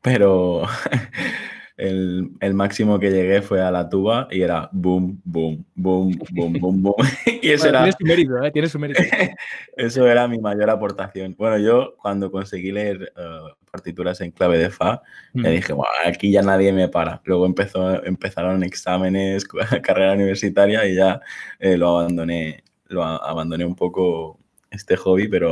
pero 0.01 0.63
el, 1.77 2.55
máximo 2.55 2.99
que 2.99 3.11
llegué 3.11 3.43
fue 3.43 3.61
a 3.61 3.71
la 3.71 3.89
tuba 3.89 4.29
y 4.31 4.41
era 4.41 4.69
boom, 4.73 5.21
boom, 5.25 5.65
boom, 5.75 6.19
boom, 6.31 6.53
boom, 6.55 6.83
boom. 6.83 6.95
y 7.43 7.51
eso 7.51 7.69
era... 7.69 7.81
Tienes 7.81 7.97
su 7.99 8.05
mérito, 8.07 8.43
¿eh? 8.43 8.51
Tienes 8.51 8.73
su 8.73 8.79
mérito. 8.79 9.03
eso 9.77 10.07
era 10.07 10.27
mi 10.27 10.39
mayor 10.39 10.71
aportación. 10.71 11.35
Bueno, 11.37 11.59
yo 11.59 11.95
cuando 12.01 12.31
conseguí 12.31 12.73
leer 12.73 13.13
eh, 13.17 13.39
partituras 13.71 14.21
en 14.23 14.31
clave 14.31 14.59
de 14.59 14.71
Fa, 14.71 15.03
me 15.35 15.51
mm. 15.51 15.53
dije, 15.53 15.75
aquí 16.05 16.31
ya 16.31 16.43
nadie 16.43 16.73
me 16.73 16.89
para. 16.89 17.21
Luego 17.25 17.45
empezó, 17.45 18.03
empezaron 18.05 18.63
exámenes, 18.63 19.45
carrera 19.83 20.15
universitaria 20.15 20.87
y 20.87 20.95
ya 20.95 21.21
eh, 21.59 21.77
lo 21.77 21.99
abandoné, 21.99 22.65
lo 22.89 23.05
abandoné 23.05 23.67
un 23.67 23.75
poco 23.75 24.39
este 24.71 24.97
hobby, 24.97 25.29
pero 25.29 25.51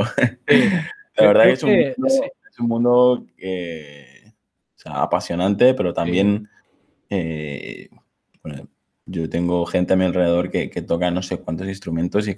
la 1.17 1.27
verdad 1.27 1.49
es, 1.49 1.63
un 1.63 1.71
es 1.71 2.59
un 2.59 2.67
mundo 2.67 3.25
que 3.37 4.14
apasionante, 4.85 5.73
pero 5.73 5.93
también 5.93 6.49
eh, 7.09 7.89
yo 9.05 9.29
tengo 9.29 9.65
gente 9.65 9.93
a 9.93 9.95
mi 9.95 10.05
alrededor 10.05 10.49
que, 10.49 10.67
toca 10.81 11.11
no 11.11 11.21
sé 11.21 11.37
cuántos 11.37 11.67
instrumentos 11.67 12.27
y 12.27 12.37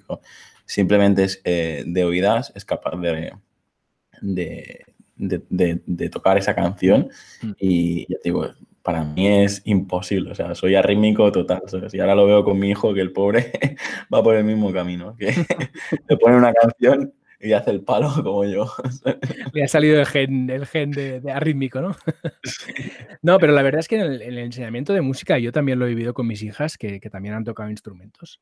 simplemente 0.66 1.24
es, 1.24 1.42
eh, 1.44 1.84
de 1.86 2.04
oídas 2.04 2.51
es 2.56 2.66
capaz 2.66 2.98
de, 3.00 3.34
de, 4.22 6.10
tocar 6.10 6.38
esa 6.38 6.56
canción 6.56 7.10
mm. 7.42 7.51
y 7.60 8.01
ya 8.12 8.18
te 8.22 8.30
digo, 8.30 8.48
para 8.88 9.04
mí 9.04 9.27
es 9.27 9.62
imposible. 9.66 10.32
O 10.32 10.36
sea, 10.36 10.56
soy 10.56 10.75
arrítmico 10.75 11.30
total. 11.30 11.62
Y 11.92 12.00
ahora 12.00 12.16
lo 12.16 12.25
veo 12.25 12.46
con 12.46 12.58
mi 12.58 12.70
hijo, 12.70 12.94
que 12.94 13.01
el 13.01 13.12
pobre 13.12 13.51
va 14.13 14.24
por 14.24 14.34
el 14.34 14.46
mismo 14.46 14.72
camino. 14.72 15.13
Que 15.18 15.34
le 16.08 16.18
pone 16.18 16.38
una 16.38 16.54
canción 16.54 17.13
y 17.39 17.53
hace 17.53 17.72
el 17.72 17.82
palo 17.82 18.10
como 18.24 18.46
yo. 18.46 18.72
Le 19.53 19.63
ha 19.63 19.67
salido 19.67 20.00
el 20.00 20.06
gen, 20.06 20.50
el 20.50 20.65
gen 20.65 20.91
de, 20.91 21.22
arrítmico, 21.32 21.82
¿no? 21.82 21.96
No, 23.22 23.39
pero 23.39 23.53
la 23.53 23.62
verdad 23.62 23.79
es 23.79 23.88
que 23.88 24.00
en 24.00 24.01
el, 24.01 24.38
enseñamiento 24.38 24.94
de 24.94 25.01
música 25.01 25.38
yo 25.39 25.51
también 25.51 25.79
lo 25.79 25.86
he 25.86 25.89
vivido 25.89 26.13
con 26.13 26.27
mis 26.27 26.44
hijas 26.44 26.77
que, 26.77 27.00
que 27.00 27.10
también 27.10 27.34
han 27.36 27.44
tocado 27.44 27.70
instrumentos. 27.70 28.39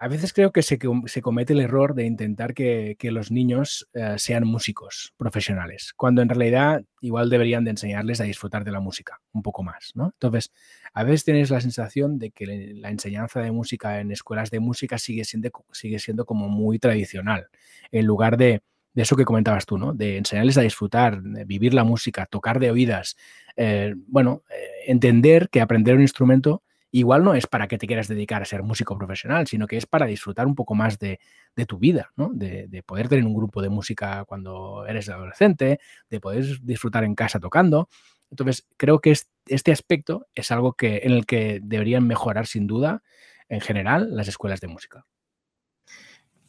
A 0.00 0.06
veces 0.06 0.32
creo 0.32 0.52
que 0.52 0.62
se, 0.62 0.78
comete 0.78 1.52
el 1.54 1.60
error 1.60 1.94
de 1.94 2.06
intentar 2.06 2.54
que, 2.54 2.96
los 3.02 3.32
niños 3.32 3.88
eh, 3.94 4.14
sean 4.16 4.46
músicos 4.46 5.12
profesionales, 5.16 5.92
cuando 5.96 6.22
en 6.22 6.28
realidad 6.28 6.84
igual 7.00 7.28
deberían 7.28 7.64
de 7.64 7.70
enseñarles 7.70 8.20
a 8.20 8.24
disfrutar 8.24 8.64
de 8.64 8.70
la 8.70 8.78
música 8.80 9.20
un 9.32 9.42
poco 9.42 9.64
más, 9.64 9.90
¿no? 9.94 10.12
Entonces, 10.14 10.52
a 10.94 11.02
veces 11.02 11.24
tienes 11.24 11.50
la 11.50 11.60
sensación 11.60 12.18
de 12.18 12.30
que 12.30 12.46
la 12.76 12.90
enseñanza 12.90 13.40
de 13.40 13.50
música 13.50 13.98
en 13.98 14.12
escuelas 14.12 14.50
de 14.50 14.60
música 14.60 14.98
sigue 14.98 15.24
siendo, 15.24 15.50
sigue 15.72 15.98
siendo 15.98 16.24
como 16.24 16.48
muy 16.48 16.78
tradicional, 16.78 17.48
en 17.90 18.06
lugar 18.06 18.36
de, 18.36 18.62
eso 18.94 19.16
que 19.16 19.24
comentabas 19.24 19.66
tú, 19.66 19.78
¿no? 19.78 19.94
De 19.94 20.16
enseñarles 20.16 20.58
a 20.58 20.62
disfrutar, 20.62 21.22
de 21.22 21.44
vivir 21.44 21.74
la 21.74 21.84
música, 21.84 22.26
tocar 22.26 22.58
de 22.58 22.70
oídas, 22.70 23.16
eh, 23.56 23.94
bueno, 24.06 24.42
eh, 24.50 24.90
entender 24.92 25.48
que 25.50 25.60
aprender 25.60 25.94
un 25.96 26.02
instrumento 26.02 26.62
igual 26.90 27.24
no 27.24 27.34
es 27.34 27.46
para 27.46 27.68
que 27.68 27.78
te 27.78 27.86
quieras 27.86 28.08
dedicar 28.08 28.42
a 28.42 28.46
ser 28.46 28.62
músico 28.62 28.96
profesional, 28.96 29.46
sino 29.46 29.66
que 29.66 29.76
es 29.76 29.86
para 29.86 30.06
disfrutar 30.06 30.46
un 30.46 30.54
poco 30.54 30.74
más 30.74 30.98
de, 30.98 31.18
tu 31.66 31.78
vida. 31.78 32.12
De, 32.16 32.82
poder 32.86 33.08
tener 33.08 33.24
un 33.24 33.34
grupo 33.34 33.60
de 33.60 33.68
música 33.68 34.24
cuando 34.24 34.86
eres 34.86 35.08
adolescente, 35.08 35.80
de 36.08 36.20
poder 36.20 36.44
disfrutar 36.62 37.04
en 37.04 37.14
casa 37.14 37.40
tocando. 37.40 37.88
Entonces, 38.30 38.66
creo 38.76 39.00
que 39.00 39.14
este 39.46 39.72
aspecto 39.72 40.26
es 40.34 40.50
algo 40.50 40.74
que, 40.74 41.00
en 41.04 41.12
el 41.12 41.26
que 41.26 41.60
deberían 41.62 42.06
mejorar 42.06 42.46
sin 42.46 42.66
duda, 42.66 43.02
en 43.48 43.60
general, 43.60 44.14
las 44.14 44.28
escuelas 44.28 44.60
de 44.60 44.68
música. 44.68 45.06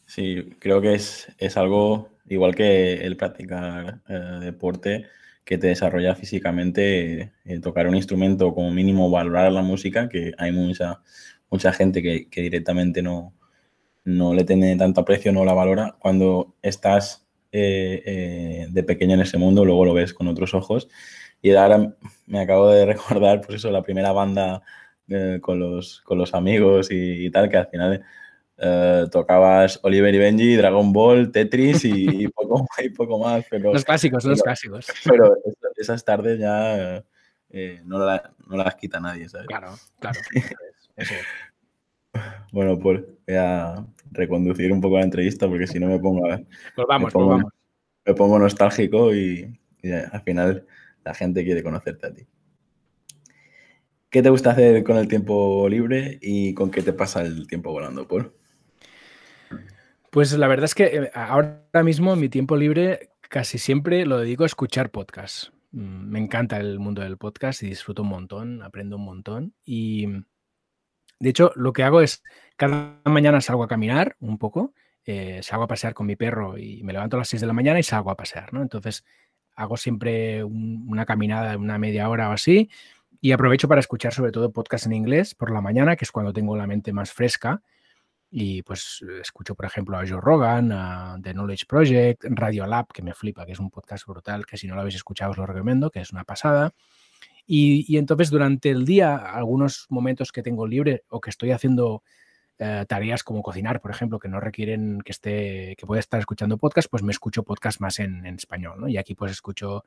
Sí, 0.06 0.56
creo 0.58 0.80
que 0.80 0.94
es, 0.94 1.32
es 1.38 1.56
algo 1.56 2.10
igual 2.28 2.54
que 2.54 2.94
el 2.94 3.16
practicar 3.16 4.00
eh, 4.08 4.38
deporte 4.40 5.06
que 5.44 5.58
te 5.58 5.68
desarrolla 5.68 6.14
físicamente, 6.14 7.32
eh, 7.44 7.60
tocar 7.60 7.86
un 7.88 7.96
instrumento 7.96 8.54
como 8.54 8.70
mínimo, 8.70 9.10
valorar 9.10 9.52
la 9.52 9.62
música, 9.62 10.08
que 10.08 10.32
hay 10.38 10.52
mucha, 10.52 11.00
mucha 11.50 11.72
gente 11.72 12.02
que, 12.02 12.28
directamente 12.42 13.02
no, 13.02 13.34
no 14.04 14.34
le 14.34 14.44
tiene 14.44 14.76
tanto 14.76 15.00
aprecio, 15.00 15.32
no 15.32 15.44
la 15.44 15.54
valora. 15.54 15.96
Cuando 15.98 16.56
estás 16.62 17.26
eh, 17.52 18.02
eh, 18.06 18.66
de 18.70 18.82
pequeño 18.84 19.14
en 19.14 19.22
ese 19.22 19.38
mundo, 19.38 19.64
luego 19.64 19.84
lo 19.84 19.94
ves 19.94 20.14
con 20.14 20.28
otros 20.28 20.54
ojos. 20.54 20.88
Y 21.42 21.52
ahora 21.52 21.96
me 22.26 22.40
acabo 22.40 22.68
de 22.68 22.86
recordar, 22.86 23.40
pues 23.40 23.56
eso, 23.58 23.70
la 23.70 23.82
primera 23.82 24.12
banda 24.12 24.62
con, 25.40 25.58
los, 25.58 26.02
con 26.02 26.18
los 26.18 26.34
amigos 26.34 26.88
y, 26.92 27.28
tal, 27.30 27.48
que 27.48 27.56
al 27.56 27.66
final 27.66 28.04
eh, 28.62 29.06
tocabas 29.10 29.80
Oliver 29.82 30.14
y 30.14 30.18
Benji, 30.18 30.54
Dragon 30.54 30.92
Ball, 30.92 31.32
Tetris 31.32 31.84
y, 31.84 32.28
poco, 32.34 32.66
y 32.78 32.90
poco, 32.90 33.18
más. 33.18 33.44
Pero, 33.48 33.72
los 33.72 33.84
clásicos, 33.84 34.24
los 34.24 34.42
clásicos. 34.42 34.86
Pero 35.04 35.34
esas 35.76 36.04
tardes 36.04 36.38
ya 36.38 37.02
eh, 37.48 37.80
no, 37.84 37.98
no, 37.98 38.56
las 38.56 38.74
quita 38.76 39.00
nadie, 39.00 39.28
¿sabes? 39.28 39.46
Claro, 39.46 39.74
claro. 39.98 40.20
Bueno, 42.50 42.76
pues 42.76 43.02
voy 43.24 43.36
a 43.36 43.86
reconducir 44.10 44.72
un 44.72 44.80
poco 44.80 44.98
la 44.98 45.04
entrevista 45.04 45.48
porque 45.48 45.68
si 45.68 45.78
no 45.78 45.86
me 45.86 46.00
pongo. 46.00 46.28
Pues 46.74 46.86
vamos, 46.88 47.06
me 47.06 47.12
pongo, 47.12 47.28
vamos. 47.28 47.52
Me 48.04 48.14
pongo 48.14 48.38
nostálgico 48.40 49.14
y, 49.14 49.56
al 50.10 50.20
final 50.22 50.66
la 51.04 51.14
gente 51.14 51.44
quiere 51.44 51.62
conocerte 51.62 52.06
a 52.08 52.12
ti. 52.12 52.26
¿Qué 54.10 54.22
te 54.24 54.30
gusta 54.30 54.50
hacer 54.50 54.82
con 54.82 54.96
el 54.96 55.06
tiempo 55.06 55.68
libre 55.68 56.18
y 56.20 56.52
con 56.52 56.72
qué 56.72 56.82
te 56.82 56.92
pasa 56.92 57.22
el 57.22 57.46
tiempo 57.46 57.70
volando, 57.70 58.08
Paul? 58.08 58.34
Pues 60.10 60.32
la 60.32 60.48
verdad 60.48 60.64
es 60.64 60.74
que 60.74 60.84
eh, 60.86 61.10
ahora 61.14 61.82
mismo 61.84 62.16
mi 62.16 62.28
tiempo 62.28 62.56
libre 62.56 63.10
casi 63.28 63.58
siempre 63.58 64.04
lo 64.04 64.18
dedico 64.18 64.42
a 64.42 64.46
escuchar 64.46 64.90
podcasts. 64.90 65.52
Mm, 65.70 66.10
me 66.10 66.18
encanta 66.18 66.58
el 66.58 66.80
mundo 66.80 67.02
del 67.02 67.16
podcast 67.16 67.62
y 67.62 67.68
disfruto 67.68 68.02
un 68.02 68.08
montón, 68.08 68.62
aprendo 68.62 68.96
un 68.96 69.04
montón. 69.04 69.54
Y 69.64 70.06
de 71.20 71.30
hecho, 71.30 71.52
lo 71.54 71.72
que 71.72 71.84
hago 71.84 72.00
es, 72.00 72.24
cada 72.56 73.00
mañana 73.04 73.40
salgo 73.40 73.62
a 73.62 73.68
caminar 73.68 74.16
un 74.18 74.36
poco, 74.38 74.74
eh, 75.04 75.40
salgo 75.44 75.64
a 75.64 75.68
pasear 75.68 75.94
con 75.94 76.06
mi 76.06 76.16
perro 76.16 76.58
y 76.58 76.82
me 76.82 76.92
levanto 76.92 77.16
a 77.16 77.20
las 77.20 77.28
6 77.28 77.42
de 77.42 77.46
la 77.46 77.52
mañana 77.52 77.78
y 77.78 77.84
salgo 77.84 78.10
a 78.10 78.16
pasear, 78.16 78.52
¿no? 78.52 78.62
Entonces, 78.62 79.04
hago 79.54 79.76
siempre 79.76 80.42
una 80.42 81.06
caminada 81.06 81.50
de 81.52 81.56
una 81.56 81.78
media 81.78 82.08
hora 82.08 82.30
o 82.30 82.32
así 82.32 82.68
y 83.20 83.32
aprovecho 83.32 83.68
para 83.68 83.80
escuchar 83.80 84.12
sobre 84.12 84.32
todo 84.32 84.50
podcasts 84.52 84.86
en 84.86 84.92
inglés 84.94 85.34
por 85.36 85.52
la 85.52 85.60
mañana, 85.60 85.94
que 85.94 86.04
es 86.04 86.10
cuando 86.10 86.32
tengo 86.32 86.56
la 86.56 86.66
mente 86.66 86.92
más 86.92 87.12
fresca 87.12 87.62
y 88.30 88.62
pues 88.62 89.04
escucho, 89.20 89.54
por 89.54 89.66
ejemplo, 89.66 89.96
a 89.96 90.06
Joe 90.06 90.20
Rogan, 90.20 90.70
a 90.72 91.18
The 91.20 91.32
Knowledge 91.32 91.66
Project, 91.66 92.24
Radio 92.28 92.66
Lab, 92.66 92.86
que 92.92 93.02
me 93.02 93.12
flipa, 93.12 93.44
que 93.44 93.52
es 93.52 93.58
un 93.58 93.70
podcast 93.70 94.06
brutal, 94.06 94.46
que 94.46 94.56
si 94.56 94.68
no 94.68 94.74
lo 94.74 94.82
habéis 94.82 94.94
escuchado 94.94 95.32
os 95.32 95.36
lo 95.36 95.46
recomiendo, 95.46 95.90
que 95.90 96.00
es 96.00 96.12
una 96.12 96.24
pasada. 96.24 96.72
Y, 97.46 97.84
y 97.92 97.98
entonces 97.98 98.30
durante 98.30 98.70
el 98.70 98.84
día, 98.84 99.16
algunos 99.16 99.86
momentos 99.88 100.30
que 100.30 100.42
tengo 100.42 100.66
libre 100.66 101.02
o 101.08 101.20
que 101.20 101.30
estoy 101.30 101.50
haciendo 101.50 102.04
eh, 102.62 102.84
tareas 102.86 103.24
como 103.24 103.42
cocinar, 103.42 103.80
por 103.80 103.90
ejemplo, 103.90 104.18
que 104.18 104.28
no 104.28 104.38
requieren 104.38 105.00
que 105.02 105.12
esté, 105.12 105.74
que 105.78 105.86
pueda 105.86 105.98
estar 105.98 106.20
escuchando 106.20 106.58
podcast, 106.58 106.90
pues 106.90 107.02
me 107.02 107.10
escucho 107.10 107.42
podcast 107.42 107.80
más 107.80 107.98
en, 108.00 108.26
español, 108.26 108.78
¿no? 108.78 108.86
Y 108.86 108.98
aquí 108.98 109.14
pues 109.14 109.32
escucho, 109.32 109.84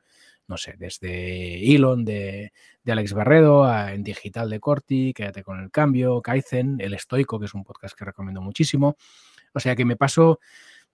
no 0.48 0.56
sé, 0.56 0.74
desde 0.76 1.72
Elon 1.72 2.04
de, 2.04 2.52
Alex 2.84 3.12
Barredo, 3.12 3.62
a, 3.64 3.92
en 3.92 4.02
Digital 4.02 4.50
de 4.50 4.58
Corti, 4.58 5.12
Quédate 5.14 5.44
con 5.44 5.60
el 5.60 5.70
Cambio, 5.70 6.20
Kaizen, 6.20 6.80
El 6.80 6.94
Estoico, 6.94 7.38
que 7.38 7.46
es 7.46 7.54
un 7.54 7.62
podcast 7.62 7.96
que 7.96 8.04
recomiendo 8.04 8.40
muchísimo. 8.42 8.96
O 9.52 9.60
sea 9.60 9.76
que 9.76 9.84
me 9.84 9.94
paso 9.94 10.40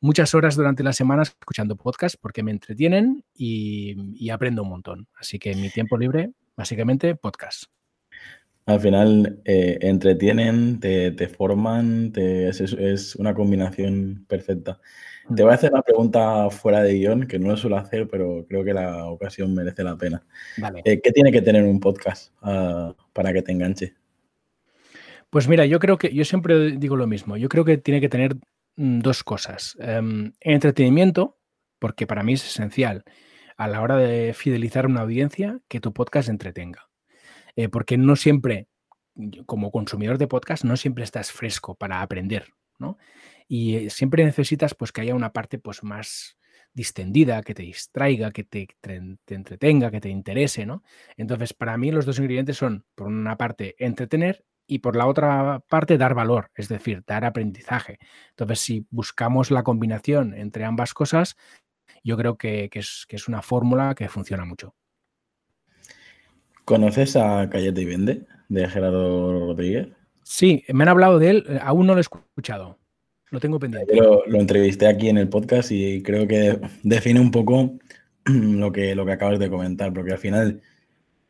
muchas 0.01 0.35
horas 0.35 0.57
durante 0.57 0.83
la 0.83 0.93
semana 0.93 1.23
escuchando 1.23 1.77
podcast 1.77 2.17
porque 2.21 2.43
me 2.43 2.51
entretienen 2.51 3.25
y, 3.35 4.29
aprendo 4.29 4.65
un 4.65 4.69
montón. 4.69 5.09
Así 5.19 5.39
que 5.39 5.55
mi 5.55 5.71
tiempo 5.71 5.97
libre, 5.97 6.33
básicamente, 6.57 7.15
podcast 7.15 7.71
al 8.67 8.81
final 8.81 9.40
eh, 9.45 9.79
entretienen, 9.83 10.81
te, 10.81 11.29
forman, 11.29 12.12
es, 12.14 13.17
una 13.17 13.35
combinación 13.35 14.25
perfecta. 14.29 14.81
Te 15.35 15.43
voy 15.43 15.52
a 15.52 15.55
hacer 15.55 15.73
una 15.73 15.83
pregunta 15.83 16.50
fuera 16.50 16.83
de 16.83 16.95
guion, 16.95 17.26
que 17.26 17.38
no 17.38 17.49
lo 17.49 17.57
suelo 17.57 17.76
hacer, 17.76 18.09
pero 18.09 18.45
creo 18.49 18.64
que 18.64 18.75
la 18.75 19.07
ocasión 19.07 19.55
merece 19.55 19.85
la 19.85 19.97
pena. 19.97 20.23
Eh, 20.85 21.00
¿Qué 21.00 21.12
tiene 21.12 21.31
que 21.31 21.43
tener 21.43 21.64
un 21.64 21.79
podcast 21.79 22.33
ah, 22.43 22.95
para 23.12 23.33
que 23.33 23.43
te 23.43 23.52
enganche? 23.52 23.95
Pues 25.31 25.47
mira, 25.47 25.67
yo 25.67 25.79
creo 25.79 25.99
que, 25.99 26.12
yo 26.12 26.25
siempre 26.25 26.73
digo 26.73 26.97
lo 26.97 27.07
mismo, 27.07 27.37
yo 27.37 27.49
creo 27.49 27.64
que 27.64 27.79
tiene 27.79 28.00
que 28.00 28.09
tener 28.09 28.37
mm, 28.76 29.00
dos 29.00 29.23
cosas. 29.23 29.76
Em, 29.79 30.33
entretenimiento, 30.40 31.38
porque 31.79 32.09
para 32.09 32.25
mí 32.25 32.33
es 32.33 32.45
esencial 32.45 33.05
a 33.57 33.69
la 33.69 33.83
hora 33.83 33.97
de 33.97 34.33
fidelizar 34.35 34.87
una 34.87 35.02
audiencia 35.02 35.61
que 35.69 35.81
tu 35.81 35.93
podcast 35.93 36.29
entretenga. 36.29 36.89
Eh, 37.57 37.69
porque 37.69 37.99
no 37.99 38.16
siempre, 38.16 38.69
como 39.47 39.71
consumidor 39.71 40.19
de 40.19 40.28
podcast, 40.28 40.64
no 40.64 40.76
siempre 40.76 41.04
estás 41.04 41.33
fresco 41.33 41.75
para 41.75 42.02
aprender, 42.02 42.52
¿no? 42.78 42.99
Y 43.49 43.76
eh, 43.76 43.90
siempre 43.90 44.25
necesitas 44.25 44.75
pues 44.75 44.92
que 44.92 45.00
haya 45.02 45.14
una 45.14 45.33
parte 45.33 45.59
pues 45.59 45.83
más 45.83 46.38
distendida, 46.73 47.42
que 47.42 47.54
te 47.54 47.62
distraiga, 47.62 48.30
que 48.30 48.45
te, 48.45 48.69
te, 48.80 49.35
entretenga, 49.35 49.90
que 49.90 50.00
te 50.00 50.09
interese, 50.09 50.66
¿no? 50.66 50.83
Entonces, 51.16 51.52
para 51.52 51.76
mí 51.76 51.90
los 51.90 52.07
dos 52.07 52.19
ingredientes 52.19 52.57
son, 52.57 52.85
por 52.95 53.09
una 53.09 53.37
parte, 53.37 53.75
entretener 53.78 54.45
y 54.66 54.78
por 54.78 54.95
la 54.95 55.07
otra 55.07 55.61
parte, 55.69 55.99
dar 55.99 56.14
valor, 56.14 56.50
es 56.54 56.69
decir, 56.69 57.02
dar 57.07 57.25
aprendizaje. 57.25 57.99
Entonces, 58.30 58.61
si 58.61 58.87
buscamos 58.90 59.50
la 59.50 59.64
combinación 59.64 60.35
entre 60.35 60.64
ambas 60.64 60.95
cosas, 60.95 61.37
yo 62.04 62.16
creo 62.16 62.38
que 62.38 62.71
es 62.73 63.28
una 63.28 63.42
fórmula 63.42 63.95
que 63.97 64.09
funciona 64.09 64.45
mucho. 64.45 64.75
¿Conoces 66.71 67.17
a 67.17 67.50
Callete 67.50 67.83
y 67.83 67.85
Vende 67.85 68.23
de 68.49 68.69
Gerardo 68.69 69.49
Rodríguez? 69.49 69.89
Sí, 70.23 70.62
me 70.69 70.85
han 70.85 70.89
hablado 70.91 71.19
de 71.19 71.31
él, 71.31 71.59
aún 71.62 71.85
no 71.85 71.95
lo 71.95 71.99
he 71.99 72.03
escuchado. 72.03 72.79
Lo 73.31 73.41
tengo 73.41 73.59
pendiente. 73.59 73.97
Lo, 73.97 74.25
lo 74.25 74.39
entrevisté 74.39 74.87
aquí 74.87 75.09
en 75.09 75.19
el 75.19 75.29
podcast 75.29 75.73
y 75.73 76.00
creo 76.05 76.29
que 76.29 76.61
define 76.85 77.19
un 77.19 77.33
poco 77.33 77.73
lo 78.25 78.71
que, 78.71 78.95
lo 78.95 79.05
que 79.05 79.11
acabas 79.11 79.41
de 79.41 79.50
comentar, 79.50 79.93
porque 79.93 80.12
al 80.12 80.19
final 80.19 80.62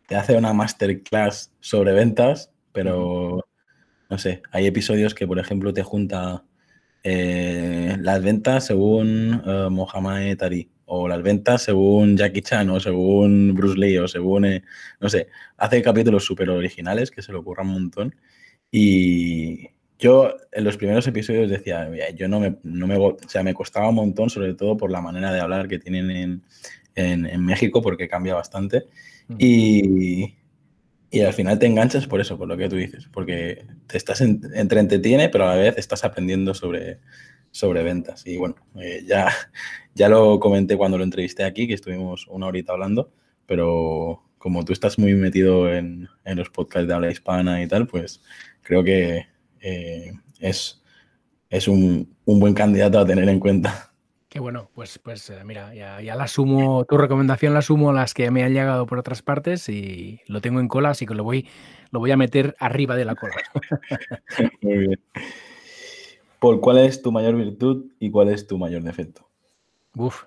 te 0.06 0.14
hace 0.14 0.36
una 0.36 0.52
masterclass 0.52 1.50
sobre 1.60 1.94
ventas, 1.94 2.52
pero 2.72 3.42
no 4.10 4.18
sé, 4.18 4.42
hay 4.52 4.66
episodios 4.66 5.14
que, 5.14 5.26
por 5.26 5.38
ejemplo, 5.38 5.72
te 5.72 5.82
junta 5.82 6.44
eh, 7.02 7.96
las 7.98 8.22
ventas 8.22 8.66
según 8.66 9.42
eh, 9.46 9.68
Mohamed 9.70 10.36
Tari 10.36 10.68
o 10.92 11.06
las 11.06 11.22
ventas 11.22 11.62
según 11.62 12.16
Jackie 12.16 12.42
Chan 12.42 12.68
o 12.68 12.80
según 12.80 13.54
Bruce 13.54 13.78
Lee 13.78 13.98
o 13.98 14.08
según, 14.08 14.44
eh, 14.44 14.64
no 14.98 15.08
sé, 15.08 15.28
hace 15.56 15.82
capítulos 15.82 16.24
súper 16.24 16.50
originales 16.50 17.12
que 17.12 17.22
se 17.22 17.30
le 17.30 17.38
ocurran 17.38 17.68
un 17.68 17.74
montón. 17.74 18.14
Y 18.72 19.68
yo 20.00 20.34
en 20.50 20.64
los 20.64 20.76
primeros 20.76 21.06
episodios 21.06 21.48
decía, 21.48 21.88
yo 22.14 22.26
no 22.26 22.40
me, 22.40 22.56
no 22.64 22.88
me, 22.88 22.96
o 22.96 23.16
sea, 23.28 23.44
me 23.44 23.54
costaba 23.54 23.88
un 23.88 23.94
montón, 23.94 24.30
sobre 24.30 24.54
todo 24.54 24.76
por 24.76 24.90
la 24.90 25.00
manera 25.00 25.32
de 25.32 25.40
hablar 25.40 25.68
que 25.68 25.78
tienen 25.78 26.10
en, 26.10 26.42
en, 26.96 27.44
México, 27.44 27.82
porque 27.82 28.08
cambia 28.08 28.34
bastante. 28.34 28.86
Y, 29.38 30.34
Y 31.12 31.20
al 31.20 31.32
final 31.34 31.58
te 31.60 31.66
enganchas 31.66 32.08
por 32.08 32.20
eso, 32.20 32.36
por 32.36 32.48
lo 32.48 32.56
que 32.56 32.68
tú 32.68 32.76
dices, 32.76 33.08
porque 33.12 33.64
te 33.86 33.96
estás 33.96 34.20
entre 34.22 34.80
entretiene, 34.80 35.28
pero 35.28 35.44
a 35.44 35.54
la 35.54 35.62
vez 35.62 35.74
estás 35.78 36.04
aprendiendo 36.04 36.52
sobre, 36.54 36.98
sobre 37.50 37.82
ventas. 37.82 38.26
Y 38.26 38.36
bueno, 38.36 38.56
eh, 38.80 39.02
ya, 39.06 39.28
ya 39.94 40.08
lo 40.08 40.38
comenté 40.40 40.76
cuando 40.76 40.98
lo 40.98 41.04
entrevisté 41.04 41.44
aquí, 41.44 41.66
que 41.66 41.74
estuvimos 41.74 42.26
una 42.28 42.46
horita 42.46 42.72
hablando, 42.72 43.12
pero 43.46 44.22
como 44.38 44.64
tú 44.64 44.72
estás 44.72 44.98
muy 44.98 45.14
metido 45.14 45.72
en, 45.72 46.08
los 46.24 46.48
podcasts 46.50 46.88
de 46.88 46.94
habla 46.94 47.10
hispana 47.10 47.62
y 47.62 47.68
tal, 47.68 47.86
pues 47.86 48.22
creo 48.62 48.82
que 48.82 49.26
eh, 49.60 50.12
es, 50.38 50.82
es 51.50 51.68
un, 51.68 52.16
buen 52.24 52.54
candidato 52.54 52.98
a 52.98 53.06
tener 53.06 53.28
en 53.28 53.40
cuenta. 53.40 53.92
Qué 54.30 54.38
bueno, 54.38 54.70
pues, 54.74 54.98
pues 55.00 55.28
eh, 55.28 55.42
mira, 55.44 55.74
ya, 55.74 56.00
ya 56.00 56.14
la 56.14 56.28
sumo, 56.28 56.84
tu 56.84 56.96
recomendación 56.96 57.52
la 57.52 57.62
sumo 57.62 57.90
a 57.90 57.92
las 57.92 58.14
que 58.14 58.30
me 58.30 58.44
han 58.44 58.54
llegado 58.54 58.86
por 58.86 58.98
otras 58.98 59.22
partes 59.22 59.68
y 59.68 60.20
lo 60.26 60.40
tengo 60.40 60.60
en 60.60 60.68
cola, 60.68 60.90
así 60.90 61.04
que 61.04 61.14
lo 61.14 61.24
voy, 61.24 61.48
lo 61.90 61.98
voy 61.98 62.12
a 62.12 62.16
meter 62.16 62.54
arriba 62.60 62.94
de 62.94 63.04
la 63.04 63.16
cola. 63.16 63.34
Muy 64.62 64.78
bien. 64.78 65.00
Paul, 66.40 66.60
¿cuál 66.60 66.78
es 66.78 67.02
tu 67.02 67.12
mayor 67.12 67.36
virtud 67.36 67.92
y 68.00 68.10
cuál 68.10 68.30
es 68.30 68.46
tu 68.46 68.58
mayor 68.58 68.82
defecto? 68.82 69.28
Uf. 69.94 70.24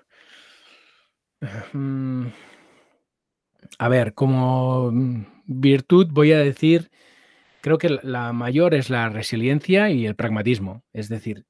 Mm, 1.72 2.28
a 3.78 3.88
ver, 3.88 4.14
como 4.14 4.90
mm, 4.92 5.26
virtud 5.46 6.06
voy 6.10 6.32
a 6.32 6.38
decir, 6.38 6.90
creo 7.60 7.78
que 7.78 7.98
la 8.02 8.32
mayor 8.32 8.74
es 8.74 8.90
la 8.90 9.08
resiliencia 9.08 9.90
y 9.90 10.06
el 10.06 10.14
pragmatismo. 10.14 10.84
Es 10.92 11.08
decir, 11.08 11.46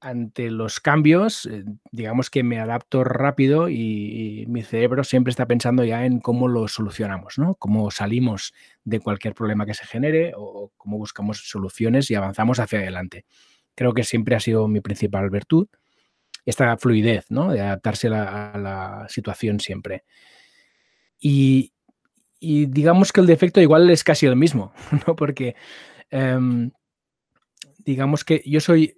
ante 0.00 0.50
los 0.50 0.80
cambios, 0.80 1.46
eh, 1.46 1.64
digamos 1.92 2.28
que 2.30 2.42
me 2.42 2.58
adapto 2.58 3.04
rápido 3.04 3.68
y, 3.68 4.44
mi 4.48 4.62
cerebro 4.62 5.04
siempre 5.04 5.30
está 5.30 5.46
pensando 5.46 5.84
ya 5.84 6.04
en 6.04 6.18
cómo 6.18 6.48
lo 6.48 6.66
solucionamos, 6.66 7.38
¿no? 7.38 7.54
Cómo 7.54 7.90
salimos 7.90 8.52
de 8.84 9.00
cualquier 9.00 9.34
problema 9.34 9.66
que 9.66 9.74
se 9.74 9.86
genere 9.86 10.32
o 10.36 10.72
cómo 10.76 10.98
buscamos 10.98 11.48
soluciones 11.48 12.10
y 12.10 12.16
avanzamos 12.16 12.58
hacia 12.58 12.80
adelante. 12.80 13.24
Creo 13.74 13.94
que 13.94 14.04
siempre 14.04 14.36
ha 14.36 14.40
sido 14.40 14.68
mi 14.68 14.80
principal 14.80 15.30
virtud. 15.30 15.68
Esta 16.44 16.76
fluidez, 16.76 17.26
¿no? 17.30 17.52
De 17.52 17.60
adaptarse 17.60 18.08
a 18.08 18.58
la 18.58 19.06
situación 19.08 19.60
siempre. 19.60 20.04
Y, 21.22 21.72
digamos 22.40 23.12
que 23.12 23.20
el 23.20 23.28
defecto 23.28 23.60
igual 23.60 23.88
es 23.90 24.02
casi 24.02 24.26
el 24.26 24.34
mismo, 24.34 24.72
¿no? 25.06 25.14
Porque 25.14 25.54
em, 26.10 26.72
digamos 27.78 28.24
que 28.24 28.42
yo 28.44 28.60
soy, 28.60 28.96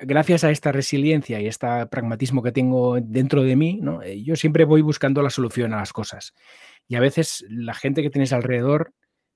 gracias 0.00 0.42
a 0.42 0.50
esta 0.50 0.72
resiliencia 0.72 1.40
y 1.40 1.46
este 1.46 1.68
pragmatismo 1.86 2.42
que 2.42 2.50
tengo 2.50 2.98
dentro 3.00 3.44
de 3.44 3.54
mí, 3.54 3.78
¿no? 3.80 4.04
Yo 4.04 4.34
siempre 4.34 4.64
voy 4.64 4.82
buscando 4.82 5.22
la 5.22 5.30
solución 5.30 5.72
a 5.72 5.78
las 5.78 5.92
cosas. 5.92 6.34
Y 6.88 6.96
a 6.96 7.00
veces 7.00 7.44
la 7.48 7.74
gente 7.74 8.02
que 8.02 8.10
tienes 8.10 8.32
alrededor 8.32 8.92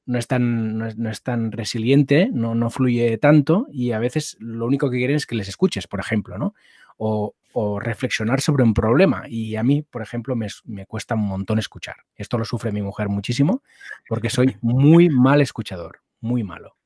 no 0.07 0.19
es 0.19 0.27
tan, 0.27 0.79
no 0.79 1.11
es, 1.11 1.23
tan 1.23 1.53
resiliente, 1.53 2.31
no, 2.33 2.55
no, 2.55 2.71
fluye 2.71 3.19
tanto 3.19 3.67
y 3.71 3.93
a 3.93 3.99
veces 3.99 4.37
lo 4.41 4.67
único 4.67 4.91
que 4.91 4.99
quieren 4.99 5.17
es 5.17 5.27
que 5.27 5.35
les 5.35 5.49
escuches, 5.49 5.87
por 5.87 6.01
ejemplo, 6.01 6.39
¿no? 6.39 6.55
O, 6.97 7.35
o 7.59 7.81
reflexionar 7.81 8.43
sobre 8.43 8.63
un 8.63 8.75
problema. 8.75 9.25
Y 9.29 9.57
a 9.57 9.63
mí, 9.63 9.81
por 9.81 10.03
ejemplo, 10.03 10.37
me, 10.37 10.87
cuesta 10.87 11.15
un 11.15 11.27
montón 11.27 11.59
escuchar. 11.59 11.97
Esto 12.15 12.37
lo 12.37 12.45
sufre 12.45 12.71
mi 12.71 12.83
mujer 12.83 13.09
muchísimo 13.09 13.63
porque 14.07 14.29
soy 14.29 14.57
muy 14.61 15.09
mal 15.09 15.41
escuchador, 15.41 16.03
muy 16.21 16.45
malo. 16.45 16.77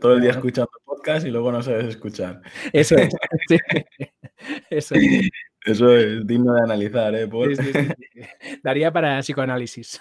Todo 0.00 0.14
el 0.14 0.22
día 0.22 0.30
escuchando 0.30 0.70
podcast 0.86 1.26
y 1.26 1.30
luego 1.30 1.52
no 1.52 1.62
sabes 1.62 1.84
escuchar. 1.84 2.40
Eso 2.72 2.96
es. 2.96 3.14
Eso 4.70 4.94
es. 4.94 5.30
Eso 5.66 5.94
es 5.94 6.26
digno 6.26 6.54
de 6.54 6.62
analizar, 6.62 7.14
¿eh? 7.14 7.28
Daría 8.62 8.90
para 8.90 9.20
psicoanálisis. 9.20 10.00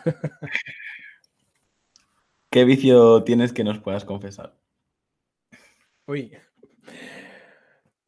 ¿Qué 2.53 2.65
vicio 2.65 3.23
tienes 3.23 3.51
que 3.51 3.63
nos 3.63 3.79
puedas 3.79 4.05
confesar? 4.05 4.53
Uy, 6.05 6.33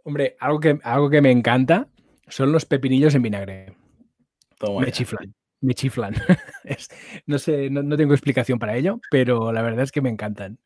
Hombre, 0.04 0.36
algo 0.40 0.60
que, 0.60 0.78
algo 0.84 1.10
que 1.10 1.20
me 1.20 1.32
encanta 1.32 1.88
son 2.28 2.52
los 2.52 2.64
pepinillos 2.64 3.16
en 3.16 3.24
vinagre. 3.24 3.76
me 4.80 4.92
chiflan, 4.92 5.34
me 5.62 5.74
chiflan. 5.74 6.14
no 7.26 7.40
sé, 7.40 7.72
no, 7.72 7.98
tengo 7.98 8.14
explicación 8.14 8.60
para 8.60 8.78
ello, 8.78 9.02
pero 9.10 9.52
la 9.52 9.64
verdad 9.64 9.84
es 9.84 9.92
que 9.92 10.02
me 10.02 10.12
encantan. 10.12 10.60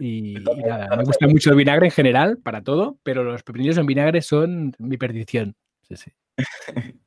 Y, 0.00 0.34
nada, 0.66 0.96
me 0.96 1.04
gusta 1.04 1.28
mucho 1.28 1.50
el 1.50 1.56
vinagre 1.56 1.86
en 1.86 1.92
general, 1.92 2.38
para 2.38 2.64
todo, 2.64 2.98
pero 3.04 3.22
los 3.22 3.44
pepinillos 3.44 3.78
en 3.78 3.86
vinagre 3.86 4.20
son 4.20 4.74
mi 4.80 4.96
perdición. 4.96 5.54
Sí, 5.82 5.94
sí. 5.94 6.10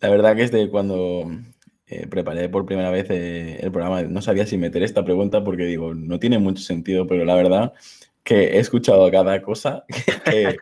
La 0.00 0.08
verdad 0.08 0.34
que 0.36 0.44
es 0.44 0.52
de 0.52 0.70
cuando 0.70 1.30
eh, 1.88 2.06
preparé 2.08 2.48
por 2.48 2.66
primera 2.66 2.90
vez 2.90 3.08
eh, 3.10 3.60
el 3.62 3.70
programa, 3.70 4.02
no 4.02 4.20
sabía 4.20 4.46
si 4.46 4.58
meter 4.58 4.82
esta 4.82 5.04
pregunta 5.04 5.44
porque 5.44 5.64
digo, 5.64 5.94
no 5.94 6.18
tiene 6.18 6.38
mucho 6.38 6.62
sentido, 6.62 7.06
pero 7.06 7.24
la 7.24 7.34
verdad 7.34 7.72
que 8.24 8.56
he 8.56 8.58
escuchado 8.58 9.08
cada 9.10 9.40
cosa 9.40 9.84
que, 10.24 10.56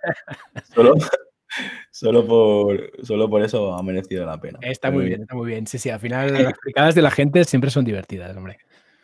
solo, 1.90 2.26
por, 2.26 2.92
solo 3.02 3.30
por 3.30 3.42
eso 3.42 3.72
ha 3.74 3.82
merecido 3.82 4.26
la 4.26 4.38
pena. 4.38 4.58
Está 4.60 4.90
muy 4.90 5.06
bien, 5.06 5.22
está 5.22 5.34
muy 5.34 5.48
bien. 5.48 5.66
Sí, 5.66 5.78
sí, 5.78 5.88
al 5.88 6.00
final 6.00 6.32
las 6.32 6.50
explicadas 6.50 6.94
de 6.94 7.02
la 7.02 7.10
gente 7.10 7.42
siempre 7.44 7.70
son 7.70 7.86
divertidas, 7.86 8.36
hombre. 8.36 8.58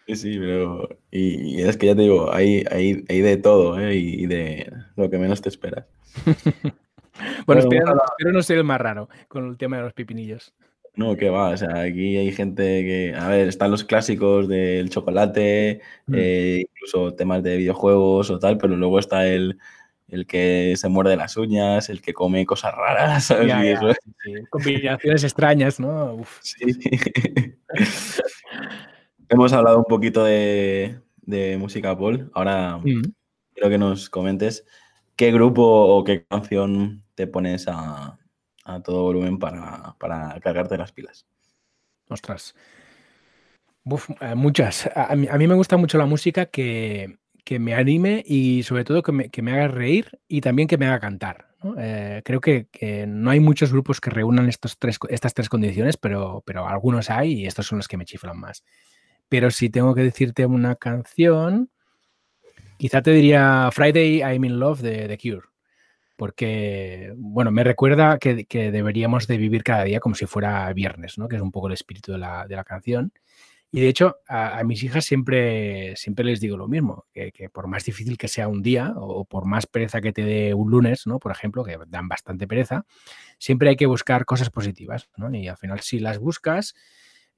Sí, 0.06 0.16
sí, 0.16 0.38
pero. 0.38 0.88
Y, 1.11 1.62
es 1.62 1.76
que 1.76 1.87
ya 1.87 1.94
te 1.94 2.02
digo, 2.02 2.33
hay, 2.33 2.64
hay, 2.70 3.04
hay 3.09 3.20
de 3.20 3.37
todo, 3.37 3.78
¿eh? 3.78 3.94
Y 3.94 4.26
de 4.26 4.70
lo 4.96 5.09
que 5.09 5.18
menos 5.18 5.40
te 5.40 5.48
esperas. 5.48 5.87
bueno, 7.46 7.62
espero, 7.62 7.94
espero, 7.94 8.33
no 8.33 8.42
ser 8.42 8.59
el 8.59 8.64
más 8.64 8.80
raro 8.80 9.09
con 9.28 9.48
el 9.48 9.56
tema 9.56 9.76
de 9.76 9.85
los 9.85 9.92
pipinillos. 9.92 10.52
No, 10.96 11.16
que 11.16 11.31
va, 11.31 11.50
o 11.50 11.57
sea, 11.57 11.83
aquí 11.83 12.16
hay 12.16 12.33
gente 12.33 12.62
que, 12.83 13.14
a 13.16 13.29
ver, 13.29 13.48
están 13.48 13.70
los 13.70 13.85
clásicos 13.85 14.48
del 14.48 14.90
chocolate, 14.90 15.81
mm. 16.07 16.14
eh, 16.16 16.64
incluso 16.68 17.14
temas 17.14 17.42
de 17.42 17.57
videojuegos 17.57 18.31
o 18.31 18.38
tal, 18.38 18.59
pero 18.59 18.76
luego 18.76 18.98
está 18.98 19.26
el, 19.26 19.59
que 20.26 20.74
se 20.76 20.88
muerde 20.88 21.16
las 21.16 21.37
uñas, 21.37 21.88
el 21.88 22.03
que 22.03 22.12
come 22.12 22.44
cosas 22.44 22.74
raras, 22.74 23.24
¿sabes? 23.26 23.79
Combinaciones 24.50 25.24
extrañas, 25.24 25.81
¿no? 25.81 26.22
Sí. 26.40 26.57
Hemos 29.29 29.53
hablado 29.53 29.79
un 29.79 29.85
poquito 29.85 30.24
de, 30.24 31.00
música 31.59 31.96
Paul. 31.96 32.31
Ahora 32.35 32.79
mm. 32.79 33.03
quiero 33.55 33.70
que 33.70 33.79
nos 33.79 34.11
comentes 34.11 34.66
qué 35.14 35.31
grupo 35.31 35.62
o 35.62 36.03
qué 36.03 36.24
canción 36.24 37.05
te 37.14 37.26
pones 37.26 37.68
a, 37.68 38.19
a 38.64 38.80
todo 38.80 39.02
volumen 39.02 39.38
para, 39.38 39.94
cargarte 40.40 40.76
las 40.76 40.92
pilas. 40.92 41.26
Ostras. 42.08 42.54
Eh, 44.20 44.34
muchas. 44.34 44.90
A 44.94 45.16
mí, 45.16 45.46
me 45.46 45.54
gusta 45.54 45.76
mucho 45.76 45.98
la 45.98 46.06
música 46.06 46.46
que, 46.46 47.18
me 47.58 47.74
anime 47.74 48.22
y 48.26 48.62
sobre 48.62 48.84
todo 48.84 49.02
que 49.02 49.42
me, 49.42 49.52
haga 49.52 49.68
reír 49.68 50.20
y 50.28 50.40
también 50.40 50.68
que 50.68 50.78
me 50.78 50.86
haga 50.86 51.00
cantar. 51.00 51.48
Eh, 51.78 52.22
creo 52.24 52.40
que, 52.40 52.68
no 53.08 53.30
hay 53.30 53.40
muchos 53.40 53.72
grupos 53.72 54.00
que 54.00 54.10
reúnan 54.10 54.48
estos 54.48 54.78
tres, 54.78 54.98
estas 55.08 55.34
tres 55.34 55.48
condiciones, 55.48 55.96
pero, 55.96 56.42
pero 56.46 56.68
algunos 56.68 57.10
hay 57.10 57.40
y 57.40 57.46
estos 57.46 57.66
son 57.66 57.78
los 57.78 57.88
que 57.88 57.96
me 57.96 58.04
chiflan 58.04 58.38
más. 58.38 58.64
Pero 59.28 59.50
si 59.50 59.70
tengo 59.70 59.94
que 59.94 60.02
decirte 60.02 60.46
una 60.46 60.76
canción, 60.76 61.70
quizá 62.78 63.02
te 63.02 63.12
diría 63.12 63.70
Friday 63.72 64.18
I'm 64.18 64.44
in 64.44 64.58
Love 64.58 64.80
de 64.80 65.08
The 65.08 65.18
Cure 65.18 65.49
porque, 66.20 67.14
bueno, 67.16 67.50
me 67.50 67.64
recuerda 67.64 68.18
que, 68.18 68.44
deberíamos 68.70 69.26
de 69.26 69.38
vivir 69.38 69.62
cada 69.62 69.85
día 69.85 70.00
como 70.00 70.14
si 70.14 70.26
fuera 70.26 70.70
viernes, 70.74 71.16
¿no? 71.16 71.28
Que 71.28 71.37
es 71.37 71.40
un 71.40 71.50
poco 71.50 71.68
el 71.68 71.72
espíritu 71.72 72.12
de 72.12 72.18
la, 72.18 72.64
canción. 72.66 73.14
Y 73.72 73.80
de 73.80 73.88
hecho, 73.88 74.16
a, 74.28 74.62
mis 74.62 74.83
hijas 74.83 75.06
siempre, 75.06 75.96
siempre 75.96 76.26
les 76.26 76.38
digo 76.38 76.59
lo 76.59 76.68
mismo, 76.68 77.06
que, 77.14 77.33
por 77.50 77.68
más 77.68 77.87
difícil 77.87 78.18
que 78.18 78.28
sea 78.28 78.48
un 78.48 78.61
día 78.61 78.92
o 78.96 79.24
por 79.24 79.46
más 79.46 79.64
pereza 79.64 80.02
que 80.02 80.12
te 80.12 80.22
dé 80.22 80.52
un 80.52 80.70
lunes, 80.70 81.06
¿no? 81.06 81.20
Por 81.20 81.33
ejemplo, 81.33 81.64
que 81.64 81.78
dan 81.88 82.06
bastante 82.06 82.46
pereza, 82.46 82.85
siempre 83.38 83.70
hay 83.70 83.76
que 83.76 83.87
buscar 83.87 84.26
cosas 84.26 84.50
positivas, 84.50 85.09
¿no? 85.16 85.35
Y 85.35 85.48
al 85.48 85.56
final, 85.56 85.80
si 85.80 86.00
las 86.00 86.18
buscas, 86.18 86.74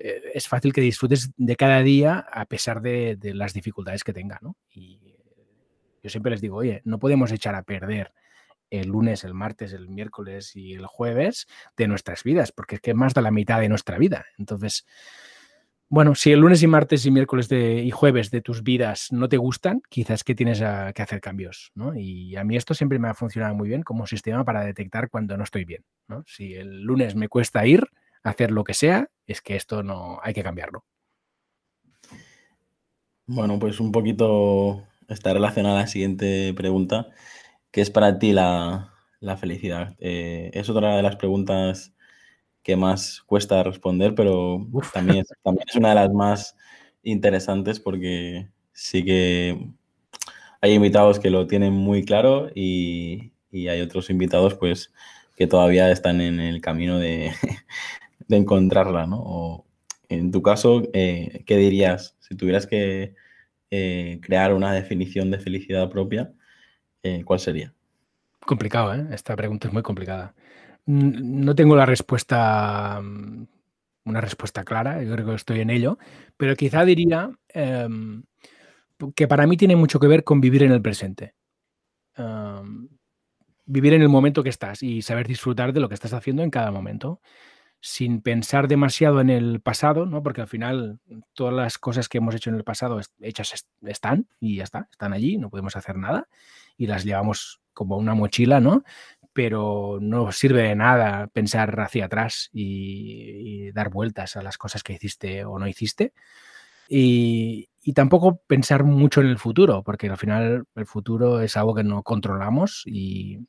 eh, 0.01 0.23
es 0.35 0.49
fácil 0.49 0.73
que 0.73 0.81
disfrutes 0.81 1.31
de 1.37 1.55
cada 1.55 1.85
día 1.85 2.27
a 2.33 2.47
pesar 2.47 2.83
de, 2.83 3.15
de 3.15 3.33
las 3.33 3.53
dificultades 3.53 4.03
que 4.03 4.13
tenga, 4.13 4.41
¿no? 4.43 4.57
Y 4.75 4.99
yo 6.03 6.11
siempre 6.11 6.33
les 6.33 6.41
digo, 6.41 6.57
oye, 6.57 6.83
no 6.85 6.99
podemos 6.99 7.31
echar 7.31 7.55
a 7.55 7.63
perder 7.63 8.13
el 8.73 8.89
lunes, 8.89 9.23
el 9.23 9.35
martes, 9.35 9.73
el 9.73 9.89
miércoles 9.89 10.57
y 10.57 10.73
el 10.73 10.87
jueves 10.87 11.47
de 11.77 11.87
nuestras 11.87 12.25
vidas, 12.25 12.53
porque 12.53 12.77
es 12.77 12.81
que 12.81 12.95
más 12.95 13.15
de 13.15 13.23
la 13.23 13.31
mitad 13.31 13.61
de 13.61 13.69
nuestra 13.69 13.99
vida. 13.99 14.25
Entonces, 14.39 14.87
bueno, 15.89 16.15
si 16.15 16.33
el 16.33 16.41
lunes 16.41 16.63
y 16.63 16.67
martes 16.67 17.05
y 17.05 17.11
miércoles 17.11 17.53
y 17.53 17.91
jueves 17.91 18.31
de 18.31 18.41
tus 18.41 18.63
vidas 18.63 19.09
no 19.13 19.29
te 19.29 19.37
gustan, 19.37 19.83
quizás 19.91 20.25
que 20.25 20.35
tienes 20.35 20.61
que 20.61 21.03
hacer 21.03 21.21
cambios, 21.21 21.71
¿no? 21.75 21.95
Y 21.95 22.35
a 22.37 22.45
mí 22.45 22.57
esto 22.57 22.73
siempre 22.73 22.99
me 22.99 23.09
ha 23.09 23.15
funcionado 23.15 23.55
muy 23.55 23.69
bien 23.69 23.83
como 23.83 24.07
sistema 24.07 24.43
para 24.43 24.65
detectar 24.65 25.11
cuando 25.11 25.37
no 25.37 25.45
estoy 25.45 25.67
bien. 25.67 25.85
Si 26.25 26.55
el 26.55 26.81
lunes 26.81 27.15
me 27.15 27.29
cuesta 27.29 27.67
ir 27.67 27.87
a 28.25 28.31
hacer 28.31 28.53
lo 28.53 28.65
que 28.65 28.73
sea, 28.73 29.11
es 29.27 29.43
que 29.43 29.55
esto 29.55 29.83
no 29.83 30.19
hay 30.23 30.33
que 30.33 30.43
cambiarlo. 30.43 30.87
Bueno, 33.27 33.59
pues 33.59 33.79
un 33.79 33.93
poquito 33.93 34.87
está 35.09 35.35
relacionada 35.35 35.77
a 35.77 35.83
la 35.83 35.87
siguiente 35.89 36.55
pregunta. 36.55 37.09
¿Qué 37.73 37.81
es 37.81 37.91
para 37.91 38.19
ti 38.19 38.33
la, 38.33 38.93
felicidad? 39.41 39.97
Eh, 39.99 40.51
es 40.53 40.69
otra 40.69 40.95
de 40.97 41.03
las 41.03 41.17
preguntas 41.17 41.95
que 42.63 42.77
más 42.77 43.23
cuesta 43.23 43.63
responder, 43.63 44.15
pero 44.15 44.67
también, 44.93 45.21
es, 45.21 45.29
también 45.43 45.67
es 45.69 45.77
una 45.77 45.91
de 45.91 45.95
las 45.97 46.13
más 46.13 46.57
interesantes 47.03 47.81
porque 47.81 48.51
sí 48.75 49.05
que 49.05 49.71
hay 50.61 50.75
invitados 50.75 51.19
que 51.19 51.31
lo 51.31 51.47
tienen 51.47 51.73
muy 51.73 52.05
claro 52.05 52.51
y, 52.55 53.33
hay 53.53 53.81
otros 53.83 54.11
invitados 54.11 54.55
pues 54.55 54.93
que 55.37 55.47
todavía 55.47 55.91
están 55.91 56.21
en 56.21 56.41
el 56.41 56.61
camino 56.61 56.99
de, 56.99 57.33
encontrarla, 58.29 59.07
¿no? 59.07 59.23
O 59.25 59.67
en 60.11 60.31
tu 60.31 60.43
caso, 60.43 60.83
eh, 60.93 61.43
¿qué 61.47 61.57
dirías 61.57 62.17
si 62.21 62.37
tuvieras 62.37 62.67
que 62.67 63.15
eh, 63.71 64.21
crear 64.23 64.55
una 64.55 64.73
definición 64.75 65.31
de 65.31 65.39
felicidad 65.39 65.91
propia? 65.91 66.33
Eh, 67.03 67.25
¿Cuál 67.25 67.41
sería? 67.41 67.75
Complicado, 68.47 68.95
¿eh? 68.95 69.07
Esta 69.13 69.37
pregunta 69.37 69.69
es 69.69 69.75
muy 69.75 69.83
complicada. 69.83 70.35
No 70.87 71.55
tengo 71.55 71.77
la 71.77 71.87
respuesta, 71.87 73.01
mm, 73.03 73.47
una 74.07 74.21
respuesta 74.21 74.65
clara, 74.65 75.03
yo 75.03 75.13
creo 75.15 75.27
que 75.27 75.35
estoy 75.35 75.61
en 75.61 75.71
ello, 75.71 75.99
pero 76.37 76.57
quizá 76.57 76.85
diría 76.85 77.31
em, 77.49 78.25
que 79.17 79.29
para 79.29 79.47
mí 79.47 79.57
tiene 79.57 79.77
mucho 79.77 80.01
que 80.01 80.09
ver 80.09 80.25
con 80.25 80.41
vivir 80.41 80.63
en 80.65 80.73
el 80.73 80.83
presente. 80.83 81.35
vivir 83.67 83.95
en 83.95 84.03
el 84.03 84.09
momento 84.09 84.43
que 84.43 84.49
estás 84.51 84.83
y 84.83 85.03
saber 85.03 85.27
disfrutar 85.27 85.73
de 85.73 85.81
lo 85.81 85.89
que 85.89 85.95
estás 85.95 86.13
haciendo 86.13 86.43
en 86.43 86.51
cada 86.51 86.71
momento, 86.71 87.21
sin 87.85 88.23
pensar 88.23 88.69
demasiado 88.69 89.21
en 89.21 89.29
el 89.29 89.61
pasado, 89.61 90.07
¿no? 90.07 90.23
Porque 90.23 90.41
al 90.41 90.47
final 90.47 91.01
todas 91.35 91.53
las 91.53 91.79
cosas 91.79 92.09
que 92.09 92.19
hemos 92.19 92.33
hecho 92.33 92.49
en 92.49 92.57
el 92.57 92.63
pasado 92.63 93.01
hechas 93.21 93.67
están 93.83 94.29
y 94.39 94.57
ya 94.57 94.65
está, 94.65 94.89
están 94.93 95.13
allí, 95.13 95.37
no 95.37 95.51
podemos 95.51 95.75
hacer 95.75 95.97
nada 95.97 96.29
y 96.77 96.87
las 96.87 97.03
llevamos 97.03 97.61
como 97.75 97.97
una 97.97 98.15
mochila, 98.15 98.61
¿no? 98.61 98.85
Pero 99.33 99.99
no 100.01 100.31
sirve 100.31 100.63
de 100.63 100.77
nada 100.77 101.27
pensar 101.27 101.79
hacia 101.81 102.05
atrás 102.05 102.51
y, 102.53 103.73
dar 103.73 103.91
vueltas 103.91 104.37
a 104.37 104.43
las 104.43 104.59
cosas 104.59 104.85
que 104.85 104.93
hiciste 104.93 105.45
o 105.45 105.59
no 105.59 105.67
hiciste. 105.67 106.13
Y, 106.89 107.69
tampoco 107.97 108.43
pensar 108.47 108.85
mucho 108.85 109.23
en 109.23 109.27
el 109.27 109.39
futuro, 109.39 109.83
porque 109.83 110.09
al 110.09 110.19
final 110.19 110.67
el 110.77 110.87
futuro 110.87 111.41
es 111.41 111.57
algo 111.57 111.75
que 111.75 111.83
no 111.83 112.05
controlamos 112.05 112.85
y 112.87 113.41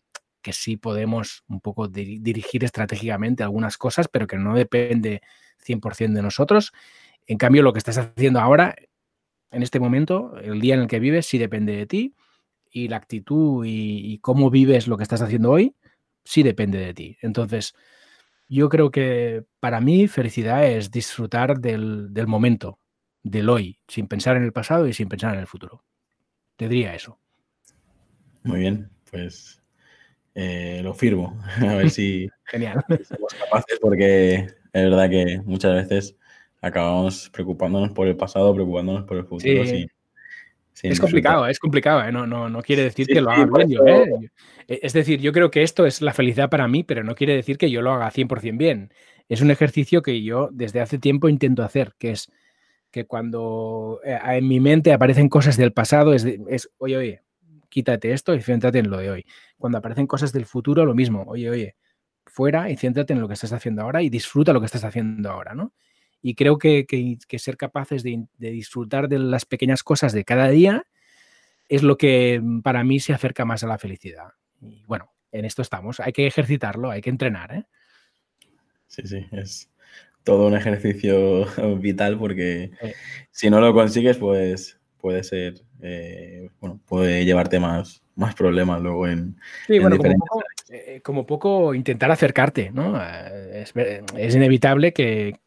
que 0.44 0.54
sí 0.54 0.78
podemos 0.78 1.44
un 1.48 1.60
poco 1.60 1.88
dirigir 1.88 2.64
estratégicamente 2.64 3.42
algunas 3.42 3.78
cosas, 3.78 4.08
pero 4.08 4.28
que 4.28 4.38
no 4.38 4.56
depende 4.56 5.24
100% 5.66 6.14
de 6.14 6.22
nosotros. 6.22 6.74
En 7.26 7.40
cambio, 7.40 7.64
lo 7.64 7.74
que 7.74 7.80
estás 7.80 7.98
haciendo 7.98 8.40
ahora, 8.40 8.76
en 9.50 9.64
este 9.64 9.80
momento, 9.80 10.38
el 10.38 10.62
día 10.62 10.76
en 10.76 10.82
el 10.82 10.88
que 10.88 11.00
vives, 11.00 11.26
sí 11.26 11.40
depende 11.40 11.76
de 11.76 11.88
ti 11.88 12.14
y 12.70 12.88
la 12.88 12.98
actitud 12.98 13.64
y, 13.66 14.18
cómo 14.20 14.50
vives 14.50 14.88
lo 14.88 14.98
que 14.98 15.04
estás 15.04 15.22
haciendo 15.22 15.52
hoy, 15.52 15.76
sí 16.24 16.44
depende 16.44 16.80
de 16.80 16.94
ti. 16.94 17.18
Entonces, 17.22 17.76
yo 18.50 18.68
creo 18.68 18.92
que 18.92 19.46
para 19.60 19.80
mí 19.80 20.08
felicidad 20.08 20.66
es 20.66 20.92
disfrutar 20.92 21.60
del, 21.60 22.12
momento, 22.28 22.80
del 23.22 23.50
hoy, 23.50 23.80
sin 23.88 24.08
pensar 24.08 24.36
en 24.38 24.44
el 24.44 24.52
pasado 24.52 24.88
y 24.88 24.94
sin 24.94 25.08
pensar 25.08 25.34
en 25.34 25.40
el 25.40 25.48
futuro. 25.48 25.84
Te 26.58 26.68
diría 26.68 26.94
eso. 26.96 27.20
Muy 28.44 28.60
bien, 28.60 28.90
pues 29.10 29.63
eh, 30.36 30.82
lo 30.84 30.94
firmo. 30.94 31.40
A 31.62 31.76
ver 31.76 31.90
si, 31.90 32.30
Genial. 32.46 32.84
somos 33.04 33.34
capaces, 33.34 33.80
porque 33.82 34.36
es 34.36 34.84
verdad 34.84 35.10
que 35.10 35.42
muchas 35.46 35.74
veces 35.74 36.16
acabamos 36.62 37.30
preocupándonos 37.30 37.92
por 37.92 38.08
el 38.08 38.16
pasado, 38.16 38.54
preocupándonos 38.54 39.04
por 39.04 39.18
el 39.18 39.26
futuro. 39.26 39.66
Sí 39.66 39.88
es 40.82 41.00
complicado, 41.00 41.48
es 41.48 41.60
complicado, 41.60 42.04
¿eh? 42.04 42.12
no, 42.12 42.26
no, 42.26 42.50
no, 42.50 42.62
quiere 42.62 42.84
decir 42.84 43.08
que 43.08 43.22
lo 43.22 43.30
haga 43.30 43.46
bien 43.46 43.70
yo. 43.70 43.86
¿eh? 43.86 44.30
Es 44.68 44.94
decir, 44.94 45.20
yo 45.22 45.32
creo 45.32 45.52
que 45.52 45.62
esto 45.62 45.86
es 45.86 46.02
la 46.02 46.14
felicidad 46.14 46.50
para 46.50 46.68
mí, 46.68 46.84
pero 46.84 47.04
no 47.04 47.16
quiere 47.16 47.36
decir 47.36 47.58
que 47.58 47.70
yo 47.70 47.82
lo 47.82 47.92
haga 47.92 48.12
100% 48.12 48.58
bien. 48.58 48.92
Es 49.30 49.42
un 49.42 49.52
ejercicio 49.52 50.02
que 50.02 50.24
yo 50.24 50.50
desde 50.52 50.82
hace 50.82 50.98
tiempo 50.98 51.30
intento 51.30 51.64
hacer, 51.64 51.94
que 51.98 52.12
es 52.12 52.32
que 52.92 53.06
cuando 53.06 54.00
en 54.04 54.48
mi 54.48 54.60
mente 54.60 54.94
aparecen 54.94 55.30
cosas 55.30 55.58
del 55.58 55.74
pasado, 55.74 56.14
es, 56.14 56.26
es 56.26 56.70
oye, 56.78 56.98
oye, 56.98 57.22
quítate 57.74 58.14
esto 58.14 58.36
y 58.36 58.42
céntrate 58.42 58.78
en 58.78 58.92
lo 58.92 58.98
de 58.98 59.10
hoy. 59.10 59.26
Cuando 59.58 59.80
aparecen 59.80 60.06
cosas 60.06 60.32
del 60.32 60.46
futuro, 60.46 60.86
lo 60.86 60.94
mismo, 60.94 61.24
oye, 61.28 61.50
oye, 61.50 61.76
fuera 62.28 62.70
y 62.70 62.78
céntrate 62.78 63.14
en 63.14 63.20
lo 63.20 63.28
que 63.28 63.34
estás 63.34 63.52
haciendo 63.52 63.82
ahora 63.82 64.04
y 64.04 64.10
disfruta 64.10 64.54
lo 64.54 64.60
que 64.60 64.68
estás 64.68 64.84
haciendo 64.84 65.32
ahora, 65.32 65.56
¿no? 65.56 65.74
Y 66.22 66.36
creo 66.36 66.58
que, 66.58 66.86
ser 67.38 67.58
capaces 67.58 68.04
de, 68.04 68.28
disfrutar 68.38 69.10
de 69.10 69.18
las 69.18 69.46
pequeñas 69.46 69.84
cosas 69.84 70.14
de 70.14 70.24
cada 70.24 70.50
día 70.50 70.86
es 71.68 71.82
lo 71.82 71.98
que 71.98 72.40
mm, 72.42 72.62
para 72.62 72.84
mí 72.84 73.00
se 73.00 73.14
acerca 73.14 73.44
más 73.44 73.64
a 73.64 73.68
la 73.68 73.80
felicidad. 73.80 74.30
Y 74.62 74.86
bueno, 74.86 75.12
en 75.32 75.44
esto 75.44 75.64
estamos. 75.64 76.00
Hay 76.00 76.14
que 76.14 76.28
ejercitarlo, 76.28 76.92
hay 76.92 77.02
que 77.02 77.10
entrenar. 77.10 77.54
¿eh? 77.54 77.66
Sí, 78.88 79.02
sí, 79.06 79.26
es 79.32 79.70
todo 80.24 80.48
un 80.48 80.56
ejercicio 80.56 81.46
vital 81.80 82.18
porque 82.18 82.72
si 83.32 83.50
no 83.50 83.60
lo 83.60 83.74
consigues, 83.74 84.18
pues 84.18 84.80
puede 85.04 85.26
ser, 85.26 85.56
eh, 85.82 86.50
bueno, 86.62 86.80
puede 86.88 87.26
llevarte 87.26 87.60
más, 87.60 88.02
más 88.16 88.36
problemas 88.36 88.82
luego 88.82 89.06
en. 89.06 89.36
Sí, 89.68 89.78
bueno, 89.78 89.98
eh, 90.70 91.02
como 91.04 91.26
poco, 91.26 91.74
intentar 91.74 92.10
acercarte, 92.10 92.72
¿no? 92.72 92.98
es 94.18 94.34
inevitable 94.34 94.94
que, 94.94 95.42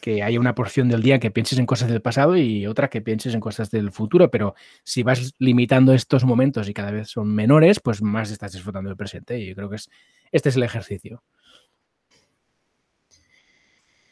que, 0.00 0.22
haya 0.22 0.38
una 0.38 0.54
porción 0.54 0.88
del 0.88 1.02
día 1.02 1.18
que 1.18 1.32
pienses 1.32 1.58
en 1.58 1.66
cosas 1.66 1.90
del 1.90 2.00
pasado 2.00 2.36
y 2.36 2.64
otra 2.68 2.88
que 2.88 3.00
pienses 3.00 3.34
en 3.34 3.40
cosas 3.40 3.72
del 3.72 3.90
futuro, 3.90 4.30
pero 4.30 4.54
si 4.84 5.02
vas 5.02 5.34
limitando 5.40 5.94
estos 5.94 6.24
momentos 6.24 6.68
y 6.68 6.72
cada 6.72 6.92
vez 6.92 7.08
son 7.08 7.34
menores, 7.34 7.80
pues 7.80 8.02
más 8.02 8.30
estás 8.30 8.52
disfrutando 8.52 8.88
del 8.88 8.96
presente 8.96 9.36
y 9.36 9.48
yo 9.48 9.56
creo 9.56 9.68
que 9.68 9.76
es, 9.76 9.90
este 10.30 10.50
es 10.50 10.54
el 10.54 10.62
ejercicio. 10.62 11.24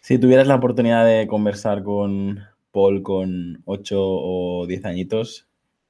Si 0.00 0.18
tuvieras 0.18 0.48
la 0.48 0.56
oportunidad 0.56 1.06
de 1.06 1.28
conversar 1.28 1.84
con 1.84 2.40
Paul 2.72 3.02
con 3.02 3.62
8 3.64 3.96
o 3.98 4.66
10 4.66 4.84
añitos, 4.84 5.48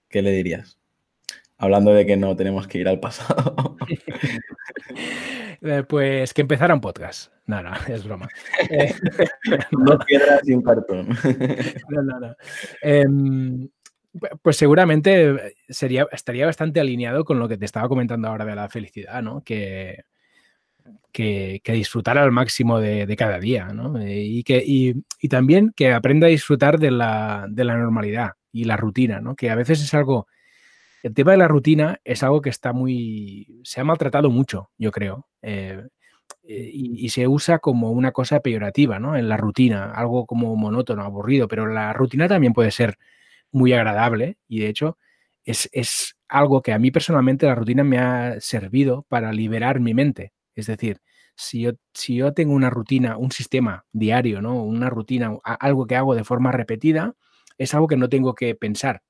¿qué 0.08 0.22
le 0.22 0.32
dirías? 0.32 0.78
Hablando 1.58 1.92
de 1.92 2.06
que 2.06 2.16
no 2.16 2.36
tenemos 2.36 2.66
que 2.66 2.78
ir 2.78 2.88
al 2.88 3.00
pasado. 3.00 3.76
Eh, 5.62 5.84
pues 5.86 6.32
que 6.32 6.40
empezara 6.40 6.72
un 6.72 6.80
podcast. 6.80 7.32
No, 7.46 7.62
no, 7.62 7.72
es 7.88 8.04
broma. 8.04 8.28
Eh, 8.70 8.94
no 9.72 9.98
piedras 9.98 10.40
un 10.46 10.62
cartón. 10.62 11.08
no, 11.90 12.02
no, 12.02 12.18
no. 12.20 12.34
Em, 12.80 13.68
pues 14.42 14.56
seguramente 14.56 15.54
sería, 15.68 16.06
estaría 16.12 16.46
bastante 16.46 16.80
alineado 16.80 17.24
con 17.24 17.38
lo 17.38 17.46
que 17.46 17.58
te 17.58 17.66
estaba 17.66 17.88
comentando 17.88 18.28
ahora 18.28 18.46
de 18.46 18.54
la 18.54 18.68
felicidad, 18.70 19.22
¿no? 19.22 19.44
Que, 19.44 20.04
que, 21.12 21.60
disfrutar 21.66 22.18
al 22.18 22.32
máximo 22.32 22.78
de, 22.80 23.14
cada 23.16 23.38
día. 23.38 23.68
Eh, 24.00 24.24
y, 24.26 24.42
que, 24.42 24.62
y, 24.64 25.28
también 25.28 25.72
que 25.74 25.92
aprenda 25.92 26.26
a 26.26 26.30
disfrutar 26.30 26.78
de 26.78 26.90
la, 26.90 27.46
de 27.48 27.64
la, 27.64 27.76
normalidad 27.76 28.32
y 28.52 28.64
la 28.64 28.76
rutina, 28.76 29.20
¿no? 29.20 29.36
Que 29.36 29.50
a 29.50 29.54
veces 29.54 29.82
es 29.82 29.94
algo 29.94 30.26
el 31.02 31.14
tema 31.14 31.32
de 31.32 31.38
la 31.38 31.48
rutina 31.48 32.00
es 32.04 32.22
algo 32.22 32.40
que 32.40 32.50
está 32.50 32.72
muy. 32.72 33.60
se 33.64 33.80
ha 33.80 33.84
maltratado 33.84 34.30
mucho, 34.30 34.70
yo 34.76 34.90
creo. 34.90 35.28
Eh, 35.42 35.82
eh, 36.44 36.70
y, 36.72 37.08
se 37.10 37.26
usa 37.28 37.58
como 37.58 37.90
una 37.90 38.12
cosa 38.12 38.40
peyorativa, 38.40 38.98
¿no? 38.98 39.16
En 39.16 39.28
la 39.28 39.36
rutina, 39.36 39.92
algo 39.92 40.26
como 40.26 40.54
monótono, 40.56 41.02
aburrido, 41.04 41.48
pero 41.48 41.66
la 41.66 41.92
rutina 41.92 42.28
también 42.28 42.52
puede 42.52 42.70
ser 42.70 42.98
muy 43.52 43.72
agradable 43.72 44.38
y 44.48 44.60
de 44.60 44.68
hecho 44.68 44.98
es, 45.44 45.68
es 45.72 46.16
algo 46.28 46.62
que 46.62 46.72
a 46.72 46.78
mí 46.78 46.90
personalmente 46.90 47.46
la 47.46 47.54
rutina 47.56 47.84
me 47.84 47.98
ha 47.98 48.40
servido 48.40 49.04
para 49.08 49.32
liberar 49.32 49.80
mi 49.80 49.94
mente. 49.94 50.32
Es 50.54 50.66
decir, 50.66 51.00
si 51.36 51.62
yo, 51.62 51.72
si 51.94 52.16
yo 52.16 52.32
tengo 52.34 52.54
una 52.54 52.70
rutina, 52.70 53.16
un 53.16 53.32
sistema 53.32 53.86
diario, 53.92 54.42
¿no? 54.42 54.62
Una 54.62 54.90
rutina, 54.90 55.36
algo 55.44 55.86
que 55.86 55.96
hago 55.96 56.14
de 56.14 56.24
forma 56.24 56.52
repetida, 56.52 57.14
es 57.58 57.74
algo 57.74 57.88
que 57.88 57.96
no 57.96 58.08
tengo 58.08 58.34
que 58.34 58.54
pensar. 58.54 59.02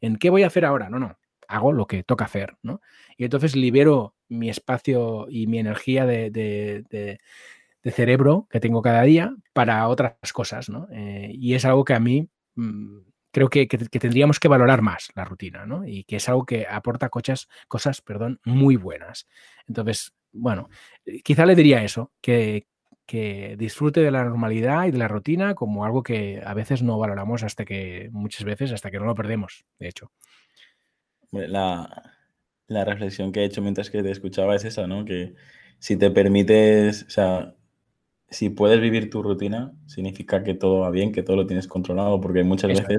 ¿En 0.00 0.16
qué 0.16 0.30
voy 0.30 0.42
a 0.42 0.48
hacer 0.48 0.64
ahora? 0.64 0.88
No, 0.90 0.98
no 0.98 1.16
hago 1.48 1.72
lo 1.72 1.86
que 1.86 2.02
toca 2.02 2.24
hacer, 2.24 2.56
¿no? 2.62 2.80
Y 3.16 3.24
entonces 3.24 3.56
libero 3.56 4.14
mi 4.28 4.50
espacio 4.50 5.26
y 5.28 5.46
mi 5.46 5.58
energía 5.58 6.06
de, 6.06 7.18
cerebro 7.84 8.48
que 8.50 8.58
tengo 8.58 8.82
cada 8.82 9.02
día 9.02 9.36
para 9.52 9.86
otras 9.86 10.16
cosas, 10.32 10.68
¿no? 10.68 10.88
Eh, 10.92 11.30
y 11.32 11.54
es 11.54 11.64
algo 11.64 11.84
que 11.84 11.94
a 11.94 12.00
mí 12.00 12.28
mm, 12.56 12.98
creo 13.30 13.48
que, 13.48 13.66
tendríamos 13.68 14.40
que 14.40 14.48
valorar 14.48 14.82
más 14.82 15.08
la 15.14 15.24
rutina, 15.24 15.66
¿no? 15.66 15.86
Y 15.86 16.02
que 16.04 16.16
es 16.16 16.28
algo 16.28 16.44
que 16.44 16.66
aporta 16.68 17.08
cosas, 17.10 17.48
cosas 17.68 18.00
perdón, 18.02 18.40
muy 18.44 18.76
buenas. 18.76 19.28
Entonces, 19.68 20.12
bueno, 20.36 20.68
quizá 21.22 21.46
le 21.46 21.54
diría 21.54 21.82
eso, 21.82 22.12
que, 22.20 22.66
que 23.06 23.56
disfrute 23.56 24.00
de 24.00 24.10
la 24.10 24.24
normalidad 24.24 24.86
y 24.86 24.90
de 24.90 24.98
la 24.98 25.08
rutina 25.08 25.54
como 25.54 25.84
algo 25.84 26.02
que 26.02 26.42
a 26.44 26.54
veces 26.54 26.82
no 26.82 26.98
valoramos 26.98 27.44
hasta 27.44 27.64
que, 27.64 28.08
muchas 28.12 28.44
veces, 28.44 28.72
hasta 28.72 28.90
que 28.90 28.98
no 28.98 29.06
lo 29.06 29.14
perdemos, 29.14 29.64
de 29.78 29.88
hecho. 29.88 30.10
La, 31.30 32.12
reflexión 32.68 33.30
que 33.30 33.40
he 33.40 33.44
hecho 33.44 33.62
mientras 33.62 33.90
que 33.90 34.02
te 34.02 34.10
escuchaba 34.10 34.56
es 34.56 34.64
esa, 34.64 34.86
¿no? 34.86 35.04
Que 35.04 35.34
si 35.78 35.96
te 35.96 36.10
permites, 36.10 37.04
o 37.04 37.10
sea, 37.10 37.54
si 38.28 38.50
puedes 38.50 38.80
vivir 38.80 39.08
tu 39.08 39.22
rutina, 39.22 39.72
significa 39.86 40.42
que 40.42 40.54
todo 40.54 40.80
va 40.80 40.90
bien, 40.90 41.12
que 41.12 41.22
todo 41.22 41.36
lo 41.36 41.46
tienes 41.46 41.68
controlado, 41.68 42.20
porque 42.20 42.42
muchas 42.42 42.70
veces 42.70 42.98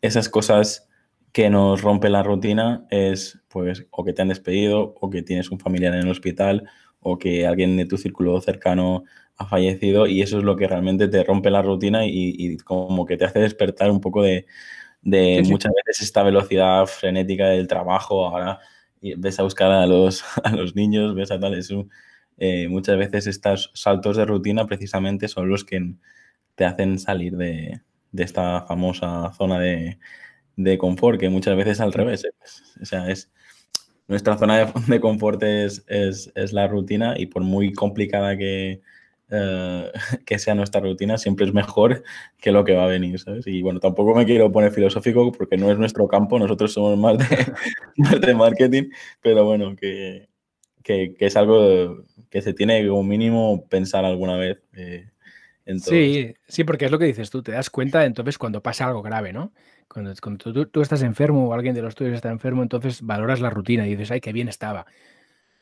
esas 0.00 0.28
cosas 0.28 0.87
que 1.32 1.50
nos 1.50 1.82
rompen 1.82 2.12
la 2.12 2.22
rutina 2.22 2.86
es, 2.90 3.40
pues, 3.48 3.86
o 3.90 4.04
que 4.04 4.12
te 4.12 4.22
han 4.22 4.28
despedido, 4.28 4.94
o 5.00 5.10
que 5.10 5.22
tienes 5.22 5.50
un 5.50 5.60
familiar 5.60 5.94
en 5.94 6.00
el 6.00 6.10
hospital, 6.10 6.68
o 7.00 7.18
que 7.18 7.46
alguien 7.46 7.76
de 7.76 7.86
tu 7.86 7.96
círculo 7.96 8.40
cercano 8.40 9.04
ha 9.36 9.46
fallecido 9.46 10.06
y 10.06 10.20
eso 10.22 10.38
es 10.38 10.44
lo 10.44 10.56
que 10.56 10.66
realmente 10.66 11.08
te 11.08 11.22
rompe 11.22 11.50
la 11.50 11.62
rutina 11.62 12.06
y, 12.06 12.56
como 12.58 13.06
que 13.06 13.16
te 13.16 13.24
hace 13.24 13.38
despertar 13.40 13.90
un 13.90 14.00
poco 14.00 14.22
de, 14.22 14.46
muchas 15.02 15.72
veces 15.86 16.02
esta 16.02 16.22
velocidad 16.22 16.86
frenética 16.86 17.46
del 17.48 17.68
trabajo. 17.68 18.26
Ahora 18.26 18.58
ves 19.00 19.38
a 19.38 19.44
buscar 19.44 19.70
a 19.70 19.86
los, 19.86 20.24
a 20.44 20.50
los 20.52 20.74
niños, 20.74 21.14
ves 21.14 21.30
a 21.30 21.38
tal, 21.38 21.54
eso, 21.54 21.86
eh, 22.36 22.68
muchas 22.68 22.98
veces 22.98 23.26
estos 23.26 23.70
saltos 23.74 24.16
de 24.16 24.24
rutina 24.24 24.66
precisamente 24.66 25.28
son 25.28 25.48
los 25.48 25.64
que 25.64 25.94
te 26.56 26.64
hacen 26.64 26.98
salir 26.98 27.36
de, 27.36 27.80
esta 28.16 28.62
famosa 28.62 29.32
zona 29.36 29.60
de, 29.60 29.98
confort, 30.78 31.18
que 31.18 31.28
muchas 31.28 31.56
veces 31.56 31.80
al 31.80 31.92
revés. 31.92 32.24
¿eh? 32.24 32.30
O 32.80 32.84
sea, 32.84 33.10
es, 33.10 33.30
nuestra 34.08 34.38
zona 34.38 34.72
de, 34.88 35.00
confort 35.00 35.42
es, 35.42 35.84
la 36.52 36.66
rutina 36.66 37.14
y 37.16 37.26
por 37.26 37.42
muy 37.42 37.72
complicada 37.72 38.36
que, 38.36 38.80
eh, 39.30 39.92
que 40.26 40.38
sea 40.38 40.54
nuestra 40.54 40.80
rutina, 40.80 41.18
siempre 41.18 41.46
es 41.46 41.52
mejor 41.52 42.02
que 42.38 42.50
lo 42.50 42.64
que 42.64 42.74
va 42.74 42.84
a 42.84 42.88
venir, 42.88 43.20
¿sabes? 43.20 43.46
Y 43.46 43.62
bueno, 43.62 43.78
tampoco 43.78 44.14
me 44.14 44.24
quiero 44.24 44.50
poner 44.50 44.72
filosófico 44.72 45.30
porque 45.30 45.56
no 45.56 45.70
es 45.70 45.78
nuestro 45.78 46.08
campo, 46.08 46.38
nosotros 46.38 46.72
somos 46.72 46.98
más 46.98 47.18
de, 47.18 48.34
marketing, 48.34 48.90
pero 49.22 49.44
bueno, 49.44 49.76
que, 49.76 50.26
es 50.84 51.36
algo 51.36 52.02
que 52.30 52.40
se 52.40 52.54
tiene 52.54 52.88
como 52.88 53.02
mínimo 53.02 53.66
pensar 53.68 54.06
alguna 54.06 54.38
vez. 54.38 54.58
Eh, 54.74 55.06
sí, 55.82 56.34
sí, 56.46 56.64
porque 56.64 56.86
es 56.86 56.90
lo 56.90 56.98
que 56.98 57.04
dices 57.04 57.28
tú, 57.28 57.42
te 57.42 57.52
das 57.52 57.68
cuenta 57.68 58.06
entonces 58.06 58.38
cuando 58.38 58.62
pasa 58.62 58.86
algo 58.86 59.02
grave, 59.02 59.34
¿no? 59.34 59.52
Cuando, 59.88 60.14
tú, 60.14 60.80
estás 60.82 61.02
enfermo 61.02 61.48
o 61.48 61.54
alguien 61.54 61.74
de 61.74 61.82
los 61.82 61.94
tuyos 61.94 62.14
está 62.14 62.30
enfermo, 62.30 62.62
entonces 62.62 63.02
valoras 63.02 63.40
la 63.40 63.50
rutina 63.50 63.86
y 63.86 63.90
dices, 63.90 64.10
ay, 64.10 64.20
qué 64.20 64.32
bien 64.32 64.48
estaba. 64.48 64.86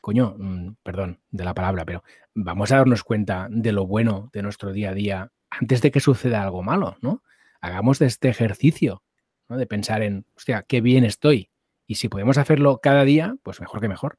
Coño, 0.01 0.35
mm, 0.37 0.75
perdón 0.83 1.19
de 1.31 1.45
la 1.45 1.53
palabra, 1.53 1.85
pero 1.85 2.03
vamos 2.33 2.71
a 2.71 2.77
darnos 2.77 3.03
cuenta 3.03 3.47
de 3.49 3.71
lo 3.71 3.87
bueno 3.87 4.29
de 4.33 4.43
nuestro 4.43 4.73
día 4.73 4.91
a 4.91 4.93
día 4.93 5.31
antes 5.49 5.81
de 5.81 5.91
que 5.91 6.01
suceda 6.01 6.43
algo 6.43 6.61
malo, 6.61 6.97
¿no? 7.01 7.23
Hagamos 7.61 7.99
de 7.99 8.05
este 8.05 8.27
ejercicio, 8.27 9.01
¿no? 9.47 9.57
De 9.57 9.65
pensar 9.65 10.03
en, 10.03 10.25
hostia, 10.35 10.63
qué 10.67 10.81
bien 10.81 11.03
estoy. 11.03 11.49
Y 11.87 11.95
si 11.95 12.09
podemos 12.09 12.37
hacerlo 12.37 12.79
cada 12.83 13.05
día, 13.05 13.35
pues 13.43 13.61
mejor 13.61 13.79
que 13.79 13.87
mejor. 13.87 14.17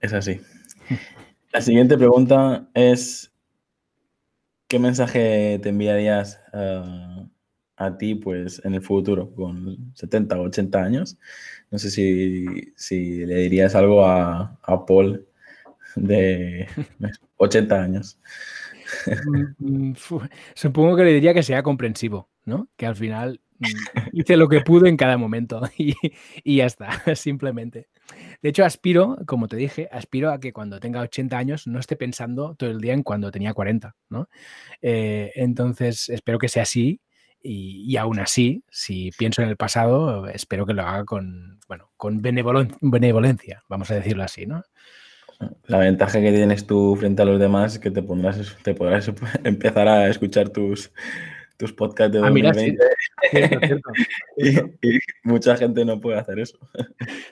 Es 0.00 0.12
así. 0.12 0.40
La 1.52 1.60
siguiente 1.60 1.96
pregunta 1.96 2.68
es, 2.74 3.32
¿qué 4.66 4.78
mensaje 4.78 5.58
te 5.62 5.70
enviarías 5.70 6.40
uh, 6.52 7.26
a 7.78 7.96
ti 7.96 8.16
pues 8.16 8.60
en 8.64 8.74
el 8.74 8.82
futuro 8.82 9.30
con 9.34 9.92
70 9.94 10.38
o 10.38 10.42
80 10.42 10.82
años. 10.82 11.16
No 11.70 11.78
sé 11.78 11.90
si, 11.90 13.24
le 13.24 13.36
dirías 13.36 13.74
algo 13.74 14.04
a, 14.04 14.58
Paul 14.86 15.26
de 15.94 16.66
80 17.36 17.82
años. 17.82 18.18
Mm, 19.58 19.90
mm, 19.90 19.94
supongo 20.54 20.96
que 20.96 21.04
le 21.04 21.12
diría 21.12 21.34
que 21.34 21.42
sea 21.42 21.62
comprensivo, 21.62 22.30
¿no? 22.44 22.68
Que 22.76 22.86
al 22.86 22.96
final 22.96 23.40
mm, 23.58 23.66
hice 24.12 24.36
lo 24.36 24.48
que 24.48 24.62
pude 24.62 24.88
en 24.88 24.96
cada 24.96 25.16
momento 25.16 25.62
y, 25.78 26.56
ya 26.56 26.66
está, 26.66 26.88
simplemente. 27.14 27.88
De 28.42 28.48
hecho, 28.48 28.64
aspiro, 28.64 29.18
como 29.26 29.46
te 29.46 29.56
dije, 29.56 29.88
aspiro 29.92 30.32
a 30.32 30.40
que 30.40 30.52
cuando 30.52 30.80
tenga 30.80 31.02
80 31.02 31.38
años 31.38 31.66
no 31.68 31.78
esté 31.78 31.94
pensando 31.94 32.56
todo 32.56 32.70
el 32.70 32.80
día 32.80 32.94
en 32.94 33.02
cuando 33.04 33.30
tenía 33.30 33.52
40, 33.52 33.94
¿no? 34.08 34.28
Eh, 34.80 35.30
entonces, 35.36 36.08
espero 36.08 36.38
que 36.38 36.48
sea 36.48 36.62
así 36.62 37.00
y, 37.50 37.96
aún 37.96 38.18
así, 38.18 38.62
si 38.70 39.10
pienso 39.16 39.42
en 39.42 39.48
el 39.48 39.56
pasado, 39.56 40.28
espero 40.28 40.66
que 40.66 40.74
lo 40.74 40.82
haga 40.82 41.04
con, 41.04 41.58
bueno, 41.66 41.90
con 41.96 42.20
benevolencia, 42.20 43.62
vamos 43.68 43.90
a 43.90 43.94
decirlo 43.94 44.22
así, 44.22 44.44
¿no? 44.44 44.62
La 45.66 45.78
ventaja 45.78 46.20
que 46.20 46.32
tienes 46.32 46.66
tú 46.66 46.96
frente 46.96 47.22
a 47.22 47.24
los 47.24 47.40
demás 47.40 47.74
es 47.74 47.78
que 47.78 47.90
te, 47.90 48.02
pondrás, 48.02 48.56
te 48.62 48.74
podrás 48.74 49.10
empezar 49.44 49.88
a 49.88 50.08
escuchar 50.08 50.50
tus, 50.50 50.92
tus 51.56 51.72
podcasts 51.72 52.12
de 52.12 52.18
2020. 52.18 52.84
Ah, 52.84 53.78
y, 54.82 54.98
mucha 55.22 55.56
gente 55.56 55.84
no 55.84 56.00
puede 56.00 56.18
hacer 56.18 56.40
eso. 56.40 56.58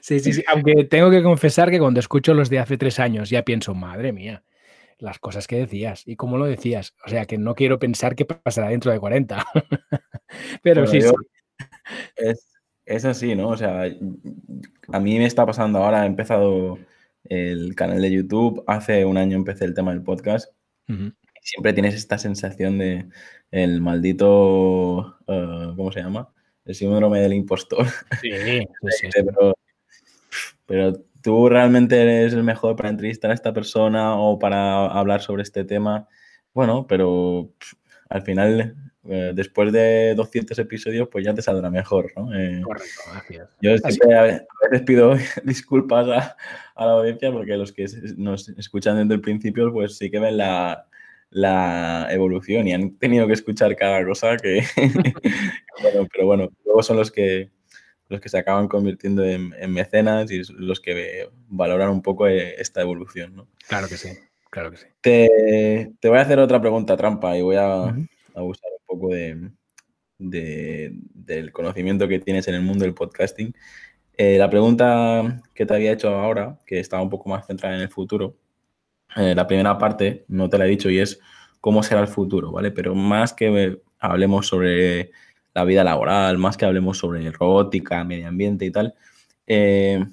Sí, 0.00 0.20
sí, 0.20 0.33
sí. 0.33 0.44
Aunque 0.48 0.85
tengo 0.85 1.11
que 1.11 1.22
confesar 1.22 1.70
que 1.70 1.79
cuando 1.79 2.00
escucho 2.00 2.33
los 2.33 2.48
de 2.48 2.61
hace 2.61 2.79
tres 2.79 3.00
años 3.00 3.29
ya 3.29 3.42
pienso, 3.42 3.74
madre 3.74 4.12
mía, 4.12 4.44
las 4.98 5.18
cosas 5.18 5.46
que 5.46 5.56
decías 5.56 6.02
y 6.06 6.16
cómo 6.16 6.38
lo 6.38 6.46
decías. 6.46 6.94
O 7.04 7.09
sea, 7.09 7.26
que 7.26 7.38
no 7.38 7.54
quiero 7.54 7.78
pensar 7.78 8.14
qué 8.14 8.24
pasará 8.24 8.68
dentro 8.68 8.92
de 8.92 9.00
40. 9.00 9.44
Pero 10.62 10.87
sí, 10.87 11.00
sí. 11.00 11.11
Es, 12.85 13.04
así, 13.04 13.35
¿no? 13.35 13.48
O 13.48 13.56
sea, 13.56 13.85
a 14.88 15.00
mí 15.00 15.18
me 15.18 15.26
está 15.26 15.44
pasando 15.44 15.82
ahora, 15.82 16.04
he 16.04 16.06
empezado 16.06 16.78
el 17.24 17.74
canal 17.74 18.00
de 18.00 18.12
YouTube, 18.12 18.62
hace 18.66 19.04
un 19.04 19.16
año 19.16 19.37
empecé 19.37 19.64
el 19.64 19.74
tema 19.74 19.92
del 19.92 20.02
podcast. 20.02 20.52
Siempre 21.42 21.72
tienes 21.72 21.94
esta 21.94 22.18
sensación 22.18 22.78
de 22.78 23.09
el 23.50 23.80
maldito, 23.80 25.16
uh, 25.26 25.76
¿cómo 25.76 25.92
se 25.92 26.00
llama? 26.00 26.32
El 26.64 26.74
síndrome 26.74 27.20
del 27.20 27.32
impostor. 27.32 27.87
Sí, 28.20 28.30
sí, 28.90 29.09
pero, 29.12 29.54
pero 30.66 30.92
tú 31.27 31.49
realmente 31.49 32.01
eres 32.01 32.35
el 32.35 32.45
mejor 32.45 32.77
para 32.77 32.89
entrevistar 32.89 33.33
a 33.33 33.35
esta 33.35 33.53
persona 33.53 34.15
o 34.15 34.39
para 34.39 34.87
hablar 34.87 35.23
sobre 35.23 35.43
este 35.43 35.65
tema. 35.65 36.07
Bueno, 36.55 36.87
pero 36.87 37.51
al 38.09 38.23
final, 38.23 38.77
eh, 39.09 39.33
después 39.35 39.73
de 39.73 40.15
200 40.15 40.57
episodios, 40.57 41.09
pues 41.11 41.25
ya 41.25 41.35
te 41.35 41.43
saldrá 41.43 41.69
mejor, 41.69 42.12
¿no? 42.15 42.33
Eh, 42.33 42.62
Correcto, 42.62 43.01
gracias. 43.11 43.49
Yo 43.61 43.73
a, 43.73 44.23
veces 44.23 44.87
pido 44.87 45.17
disculpas 45.45 46.07
a, 46.07 46.37
la 46.85 46.93
audiencia 46.93 47.33
porque 47.33 47.57
los 47.57 47.73
que 47.73 47.87
nos 48.17 48.49
escuchan 48.51 48.97
desde 48.97 49.15
el 49.15 49.21
principio, 49.21 49.73
pues 49.73 49.99
sí 49.99 50.12
que 50.12 50.21
ven 50.21 50.37
la, 50.37 50.87
evolución 52.09 52.69
y 52.69 52.73
han 52.73 52.97
tenido 52.99 53.27
que 53.27 53.33
escuchar 53.33 53.75
cada 53.75 54.07
cosa 54.07 54.37
que... 54.37 54.62
bueno, 55.83 56.07
pero 56.12 56.27
bueno, 56.27 56.49
luego 56.65 56.85
son 56.85 56.99
los 56.99 57.11
que 57.11 57.51
los 58.09 58.21
que 58.21 58.29
se 58.29 58.38
acaban 58.38 58.69
convirtiendo 58.69 59.25
en, 59.25 59.51
mecenas 59.71 60.31
y 60.31 60.42
los 60.55 60.81
que 60.81 61.29
valoran 61.49 61.90
un 61.90 62.03
poco 62.03 62.29
eh, 62.29 62.55
esta 62.59 62.81
evolución, 62.81 63.35
¿no? 63.35 63.49
Claro 63.69 63.88
que 63.88 63.97
sí, 63.97 64.11
claro 64.51 64.71
que 64.71 64.77
sí. 64.77 64.87
Te, 65.01 66.09
voy 66.09 66.19
a 66.19 66.23
hacer 66.23 66.38
otra 66.38 66.61
pregunta 66.61 66.97
trampa 66.97 67.37
y 67.37 67.42
voy 67.42 67.57
a, 67.57 67.95
usar 68.35 68.71
un 68.71 68.87
poco 68.87 69.09
de, 69.09 69.51
del 70.19 71.53
conocimiento 71.53 72.07
que 72.07 72.21
tienes 72.21 72.47
en 72.49 72.55
el 72.55 72.62
mundo 72.62 72.85
del 72.85 72.95
podcasting. 72.95 73.55
Eh, 74.16 74.38
la 74.38 74.49
pregunta 74.49 75.42
que 75.53 75.66
te 75.66 75.75
había 75.75 75.92
hecho 75.92 76.09
ahora, 76.09 76.59
que 76.64 76.79
estaba 76.79 77.03
un 77.03 77.11
poco 77.11 77.29
más 77.29 77.47
centrada 77.47 77.77
en 77.77 77.83
el 77.83 77.88
futuro, 77.88 78.37
eh, 79.16 79.35
la 79.35 79.47
primera 79.47 79.77
parte 79.79 80.25
no 80.29 80.49
te 80.49 80.59
la 80.59 80.66
he 80.66 80.71
dicho 80.71 80.90
y 80.90 80.99
es 80.99 81.21
cómo 81.61 81.83
será 81.83 82.01
el 82.01 82.09
futuro, 82.09 82.53
¿vale? 82.53 82.71
Pero 82.71 82.95
más 82.95 83.33
que 83.33 83.79
hablemos 83.99 84.47
sobre 84.47 85.11
la 85.57 85.64
vida 85.64 85.83
laboral, 85.83 86.37
más 86.37 86.59
que 86.59 86.66
hablemos 86.66 86.99
sobre 86.99 87.31
robótica, 87.33 88.05
medio 88.05 88.29
ambiente 88.29 88.66
y 88.66 88.71
tal. 88.71 88.95
Eh, 89.47 90.05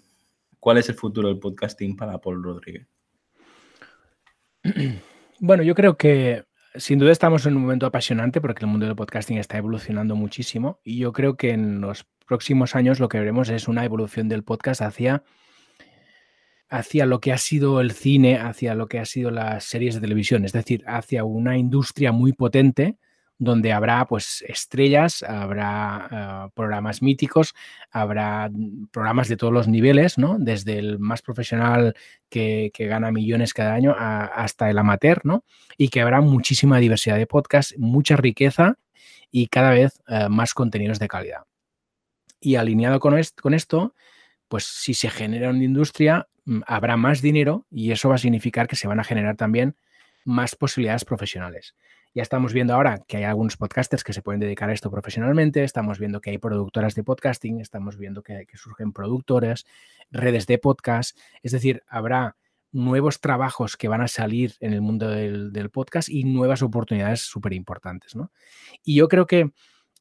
¿Cuál 0.57 0.77
es 0.77 0.87
el 0.87 0.95
futuro 0.95 1.27
del 1.27 1.37
podcasting 1.37 1.97
para 1.97 2.17
Paul 2.17 2.41
Rodríguez? 2.41 2.87
Bueno, 5.39 5.63
yo 5.63 5.75
creo 5.75 5.97
que 5.97 6.45
sin 6.75 6.99
duda 6.99 7.11
estamos 7.11 7.45
en 7.45 7.57
un 7.57 7.63
momento 7.63 7.85
apasionante 7.85 8.39
porque 8.39 8.63
el 8.63 8.71
mundo 8.71 8.85
del 8.85 8.95
podcasting 8.95 9.39
está 9.39 9.57
evolucionando 9.57 10.15
muchísimo 10.15 10.79
y 10.85 10.99
yo 10.99 11.11
creo 11.11 11.35
que 11.35 11.49
en 11.51 11.81
los 11.81 12.05
próximos 12.25 12.75
años 12.75 13.01
lo 13.01 13.09
que 13.09 13.19
veremos 13.19 13.49
es 13.49 13.67
una 13.67 13.83
evolución 13.83 14.29
del 14.29 14.43
podcast 14.43 14.81
hacia, 14.81 15.23
hacia 16.69 17.05
lo 17.05 17.19
que 17.19 17.33
ha 17.33 17.37
sido 17.37 17.81
el 17.81 17.91
cine, 17.91 18.37
hacia 18.37 18.73
lo 18.73 18.87
que 18.87 18.99
ha 18.99 19.05
sido 19.05 19.31
las 19.31 19.65
series 19.65 19.95
de 19.95 20.01
televisión, 20.01 20.45
es 20.45 20.53
decir, 20.53 20.85
hacia 20.87 21.25
una 21.25 21.57
industria 21.57 22.13
muy 22.13 22.31
potente 22.31 22.95
donde 23.43 23.73
habrá 23.73 24.05
pues 24.07 24.43
estrellas, 24.47 25.21
habrá 25.23 26.07
ah, 26.09 26.49
programas 26.53 27.01
míticos, 27.01 27.53
habrá 27.91 28.49
programas 28.91 29.27
de 29.27 29.37
todos 29.37 29.51
los 29.51 29.67
niveles, 29.67 30.17
¿no? 30.17 30.37
Desde 30.39 30.79
el 30.79 30.99
más 30.99 31.21
profesional 31.21 31.95
que, 32.29 32.71
gana 32.77 33.11
millones 33.11 33.53
cada 33.53 33.73
año 33.73 33.95
hasta 33.97 34.69
el 34.69 34.77
amateur, 34.77 35.21
¿no? 35.23 35.43
Y 35.77 35.89
que 35.89 36.01
habrá 36.01 36.21
muchísima 36.21 36.79
diversidad 36.79 37.17
de 37.17 37.27
podcasts, 37.27 37.75
mucha 37.77 38.15
riqueza 38.15 38.77
y 39.29 39.47
cada 39.47 39.71
vez 39.71 40.01
ah, 40.07 40.29
más 40.29 40.53
contenidos 40.53 40.99
de 40.99 41.07
calidad. 41.07 41.43
Y 42.39 42.55
alineado 42.55 42.99
con, 42.99 43.19
con 43.41 43.53
esto, 43.53 43.93
pues 44.47 44.65
si 44.65 44.93
se 44.93 45.09
genera 45.09 45.49
una 45.49 45.63
industria, 45.63 46.27
mm, 46.45 46.61
habrá 46.65 46.95
más 46.97 47.21
dinero 47.21 47.65
y 47.69 47.91
eso 47.91 48.09
va 48.09 48.15
a 48.15 48.19
significar 48.19 48.67
que 48.67 48.75
se 48.75 48.87
van 48.87 48.99
a 48.99 49.03
generar 49.03 49.35
también 49.35 49.75
más 50.25 50.55
posibilidades 50.55 51.05
profesionales. 51.05 51.75
Ya 52.15 52.21
estamos 52.21 52.53
viendo 52.53 52.75
ahora 52.75 52.99
que 53.07 53.17
hay 53.17 53.23
algunos 53.23 53.57
podcasters 53.57 54.03
que 54.03 54.13
se 54.13 54.21
pueden 54.21 54.39
dedicar 54.39 54.69
a 54.69 54.73
esto 54.73 54.91
profesionalmente, 54.91 55.63
estamos 55.63 55.97
viendo 55.97 56.21
que 56.21 56.29
hay 56.29 56.37
productoras 56.37 56.93
de 56.93 57.03
podcasting, 57.03 57.59
estamos 57.59 57.97
viendo 57.97 58.21
que, 58.21 58.45
surgen 58.53 58.93
productoras, 58.93 59.65
redes 60.11 60.45
de 60.45 60.59
podcast, 60.59 61.17
es 61.41 61.53
decir, 61.53 61.81
habrá 61.87 62.35
nuevos 62.71 63.19
trabajos 63.19 63.77
que 63.77 63.87
van 63.87 64.01
a 64.01 64.07
salir 64.07 64.53
en 64.59 64.73
el 64.73 64.81
mundo 64.81 65.09
del, 65.09 65.69
podcast 65.71 66.07
y 66.07 66.23
nuevas 66.23 66.61
oportunidades 66.61 67.21
súper 67.21 67.53
importantes. 67.53 68.15
¿no? 68.15 68.31
Y 68.83 68.93
yo 68.93 69.07
creo 69.07 69.25
que 69.25 69.49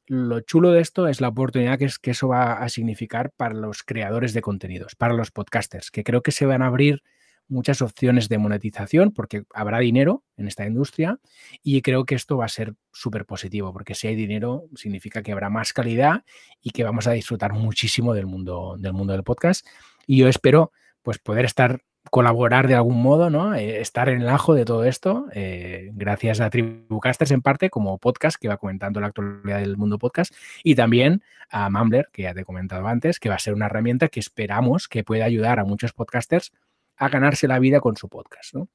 lo 0.05 0.41
chulo 0.41 0.71
de 0.71 0.81
esto 0.81 1.07
es 1.07 1.19
la 1.19 1.29
oportunidad 1.29 1.79
que, 1.79 1.85
es, 1.85 1.97
que 1.97 2.11
eso 2.11 2.27
va 2.27 2.53
a 2.53 2.69
significar 2.69 3.31
para 3.31 3.55
los 3.55 3.81
creadores 3.81 4.33
de 4.33 4.41
contenidos, 4.41 4.95
para 4.95 5.15
los 5.15 5.31
podcasters, 5.31 5.89
que 5.89 6.03
creo 6.03 6.21
que 6.21 6.31
se 6.31 6.45
van 6.45 6.61
a 6.61 6.67
abrir 6.67 7.01
muchas 7.47 7.81
opciones 7.81 8.29
de 8.29 8.37
monetización 8.37 9.11
porque 9.11 9.43
habrá 9.53 9.79
dinero 9.79 10.23
en 10.37 10.47
esta 10.47 10.65
industria 10.65 11.19
y 11.61 11.81
creo 11.81 12.05
que 12.05 12.15
esto 12.15 12.37
va 12.37 12.45
a 12.45 12.49
ser 12.49 12.73
súper 12.91 13.25
positivo 13.25 13.73
porque 13.73 13.95
si 13.95 14.07
hay 14.07 14.15
dinero 14.15 14.65
significa 14.75 15.21
que 15.21 15.31
habrá 15.31 15.49
más 15.49 15.73
calidad 15.73 16.23
y 16.61 16.71
que 16.71 16.83
vamos 16.83 17.07
a 17.07 17.11
disfrutar 17.11 17.53
muchísimo 17.53 18.13
del 18.13 18.25
mundo 18.25 18.75
del, 18.79 18.93
mundo 18.93 19.13
del 19.13 19.23
podcast 19.23 19.65
y 20.07 20.17
yo 20.17 20.27
espero 20.27 20.71
pues 21.03 21.19
poder 21.19 21.45
estar 21.45 21.81
colaborar 22.11 22.67
de 22.67 22.75
algún 22.75 23.01
modo, 23.01 23.29
¿no? 23.29 23.55
Eh, 23.55 23.79
estar 23.79 24.09
en 24.09 24.21
el 24.21 24.29
ajo 24.29 24.53
de 24.53 24.65
todo 24.65 24.83
esto, 24.83 25.27
eh, 25.33 25.89
gracias 25.93 26.41
a 26.41 26.49
Tribucasters 26.49 27.31
en 27.31 27.41
parte, 27.41 27.69
como 27.69 27.97
podcast 27.97 28.37
que 28.39 28.47
va 28.47 28.57
comentando 28.57 28.99
la 28.99 29.07
actualidad 29.07 29.59
del 29.59 29.77
mundo 29.77 29.97
podcast, 29.97 30.33
y 30.63 30.75
también 30.75 31.23
a 31.49 31.69
Mumbler, 31.69 32.09
que 32.11 32.23
ya 32.23 32.33
te 32.33 32.41
he 32.41 32.45
comentado 32.45 32.87
antes, 32.87 33.19
que 33.19 33.29
va 33.29 33.35
a 33.35 33.39
ser 33.39 33.53
una 33.53 33.67
herramienta 33.67 34.09
que 34.09 34.19
esperamos 34.19 34.87
que 34.87 35.03
pueda 35.03 35.25
ayudar 35.25 35.59
a 35.59 35.65
muchos 35.65 35.93
podcasters 35.93 36.51
a 36.97 37.09
ganarse 37.09 37.47
la 37.47 37.59
vida 37.59 37.79
con 37.79 37.95
su 37.95 38.09
podcast, 38.09 38.53
¿no? 38.53 38.69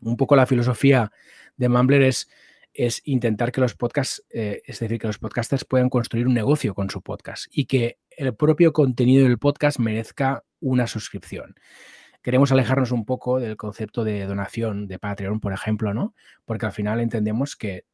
Un 0.00 0.16
poco 0.16 0.34
la 0.36 0.46
filosofía 0.46 1.12
de 1.56 1.68
Mumbler 1.68 2.02
es, 2.02 2.28
es 2.72 3.02
intentar 3.04 3.52
que 3.52 3.60
los 3.60 3.74
podcasts, 3.74 4.24
eh, 4.30 4.62
es 4.64 4.80
decir, 4.80 4.98
que 4.98 5.06
los 5.06 5.18
podcasters 5.18 5.64
puedan 5.64 5.88
construir 5.88 6.26
un 6.26 6.34
negocio 6.34 6.74
con 6.74 6.90
su 6.90 7.02
podcast 7.02 7.46
y 7.50 7.66
que 7.66 7.98
el 8.10 8.34
propio 8.34 8.72
contenido 8.72 9.24
del 9.24 9.38
podcast 9.38 9.78
merezca 9.78 10.44
una 10.60 10.86
suscripción 10.86 11.54
queremos 12.22 12.52
alejarnos 12.52 12.92
un 12.92 13.04
poco 13.04 13.40
del 13.40 13.56
concepto 13.56 14.04
de 14.04 14.24
donación 14.26 14.86
de 14.86 14.98
Patreon, 14.98 15.40
por 15.40 15.52
ejemplo, 15.52 15.92
¿no? 15.92 16.14
Porque 16.44 16.66
al 16.66 16.72
final 16.72 17.00
entendemos 17.00 17.56
que, 17.56 17.84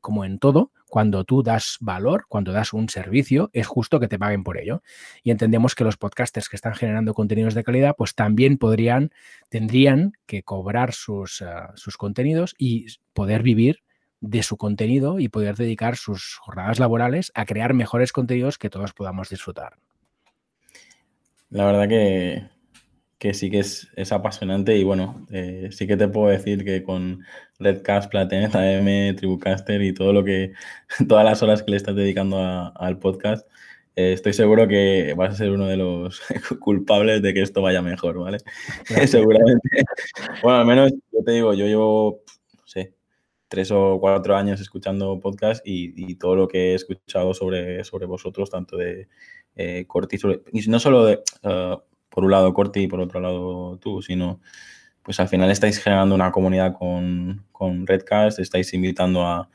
como 0.00 0.24
en 0.24 0.38
todo, 0.38 0.70
cuando 0.88 1.24
tú 1.24 1.42
das 1.42 1.78
valor, 1.80 2.26
cuando 2.28 2.52
das 2.52 2.72
un 2.72 2.88
servicio, 2.88 3.50
es 3.52 3.66
justo 3.66 3.98
que 3.98 4.08
te 4.08 4.18
paguen 4.18 4.44
por 4.44 4.58
ello. 4.58 4.82
Y 5.22 5.30
entendemos 5.30 5.74
que 5.74 5.84
los 5.84 5.96
podcasters 5.96 6.48
que 6.48 6.56
están 6.56 6.74
generando 6.74 7.14
contenidos 7.14 7.54
de 7.54 7.64
calidad, 7.64 7.94
pues 7.96 8.14
también 8.14 8.58
podrían, 8.58 9.10
tendrían 9.48 10.12
que 10.26 10.42
cobrar 10.42 10.92
sus, 10.92 11.42
ah, 11.42 11.72
sus 11.74 11.96
contenidos 11.96 12.54
y 12.58 12.86
poder 13.14 13.42
vivir 13.42 13.82
de 14.20 14.42
su 14.44 14.56
contenido 14.56 15.18
y 15.18 15.28
poder 15.28 15.56
dedicar 15.56 15.96
sus 15.96 16.36
jornadas 16.36 16.78
laborales 16.78 17.32
a 17.34 17.44
crear 17.44 17.74
mejores 17.74 18.12
contenidos 18.12 18.56
que 18.56 18.70
todos 18.70 18.92
podamos 18.92 19.28
disfrutar. 19.28 19.78
La 21.50 21.66
verdad 21.66 21.88
que 21.88 22.48
que 23.22 23.34
sí 23.34 23.50
que 23.52 23.60
es, 23.60 23.86
apasionante 24.10 24.76
y 24.76 24.82
bueno, 24.82 25.24
eh, 25.30 25.68
sí 25.70 25.86
que 25.86 25.96
te 25.96 26.08
puedo 26.08 26.28
decir 26.28 26.64
que 26.64 26.82
con 26.82 27.22
Redcast, 27.60 28.10
Platineta 28.10 28.72
M, 28.72 29.14
Tribucaster 29.14 29.80
y 29.80 29.94
todo 29.94 30.12
lo 30.12 30.24
que, 30.24 30.54
todas 31.08 31.24
las 31.24 31.40
horas 31.40 31.62
que 31.62 31.70
le 31.70 31.76
estás 31.76 31.94
dedicando 31.94 32.40
al 32.74 32.98
podcast, 32.98 33.46
eh, 33.94 34.14
estoy 34.14 34.32
seguro 34.32 34.66
que 34.66 35.14
vas 35.16 35.34
a 35.34 35.36
ser 35.36 35.52
uno 35.52 35.68
de 35.68 35.76
los 35.76 36.20
culpables 36.58 37.22
de 37.22 37.32
que 37.32 37.42
esto 37.42 37.62
vaya 37.62 37.80
mejor, 37.80 38.18
¿vale? 38.18 38.38
Seguramente. 39.06 39.84
Bueno, 40.42 40.58
al 40.58 40.66
menos 40.66 40.92
yo 41.12 41.22
te 41.24 41.30
digo, 41.30 41.54
yo 41.54 41.66
llevo, 41.66 42.22
no 42.58 42.66
sé, 42.66 42.92
tres 43.46 43.70
o 43.70 43.98
cuatro 44.00 44.34
años 44.34 44.60
escuchando 44.60 45.20
podcast 45.20 45.62
y, 45.64 46.16
todo 46.16 46.34
lo 46.34 46.48
que 46.48 46.72
he 46.72 46.74
escuchado 46.74 47.34
sobre, 47.34 47.84
sobre 47.84 48.06
vosotros, 48.06 48.50
tanto 48.50 48.76
de 48.76 49.06
eh, 49.54 49.84
Corti, 49.86 50.18
y 50.52 50.68
no 50.68 50.80
solo 50.80 51.04
de... 51.04 51.22
Uh, 51.44 51.91
por 52.12 52.24
un 52.24 52.30
lado 52.30 52.52
Corti 52.54 52.82
y 52.82 52.86
por 52.86 53.00
otro 53.00 53.20
lado 53.20 53.78
tú, 53.78 54.02
sino 54.02 54.40
pues 55.02 55.18
al 55.18 55.28
final 55.28 55.50
estáis 55.50 55.82
generando 55.82 56.14
una 56.14 56.30
comunidad 56.30 56.74
con, 56.74 57.44
con 57.50 57.86
Redcast, 57.86 58.38
estáis 58.38 58.72
invitando 58.74 59.26
a, 59.26 59.48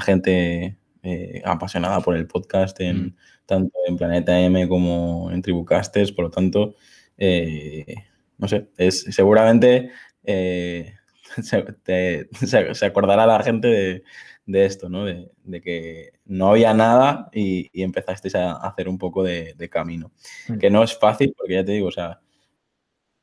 gente 0.00 0.76
eh, 1.04 1.42
apasionada 1.44 2.00
por 2.00 2.16
el 2.16 2.26
podcast, 2.26 2.80
en, 2.80 3.06
mm. 3.06 3.16
tanto 3.46 3.72
en 3.86 3.96
Planeta 3.96 4.40
M 4.40 4.68
como 4.68 5.30
en 5.30 5.40
Tribucasters, 5.40 6.10
por 6.10 6.24
lo 6.24 6.30
tanto, 6.32 6.74
eh, 7.16 7.94
no 8.38 8.48
sé, 8.48 8.68
es 8.76 9.02
seguramente 9.02 9.92
eh, 10.24 10.94
se, 11.42 12.86
acordará 12.86 13.26
la 13.26 13.42
gente 13.42 13.68
de, 13.68 14.04
de 14.46 14.66
esto, 14.66 14.88
¿no? 14.88 15.04
De, 15.04 15.30
que 15.62 16.12
no 16.26 16.50
había 16.50 16.74
nada 16.74 17.28
y, 17.32 17.70
y 17.72 17.82
empezasteis 17.82 18.34
a 18.34 18.56
hacer 18.56 18.88
un 18.88 18.98
poco 18.98 19.22
de, 19.22 19.68
camino. 19.70 20.12
Mm. 20.48 20.58
Que 20.58 20.70
no 20.70 20.82
es 20.82 20.98
fácil, 20.98 21.34
porque 21.36 21.54
ya 21.54 21.64
te 21.64 21.72
digo, 21.72 21.88
o 21.88 21.92
sea, 21.92 22.20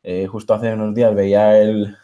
eh, 0.03 0.27
justo 0.27 0.53
hace 0.53 0.73
unos 0.73 0.95
días 0.95 1.13
veía 1.13 1.59
el, 1.59 1.95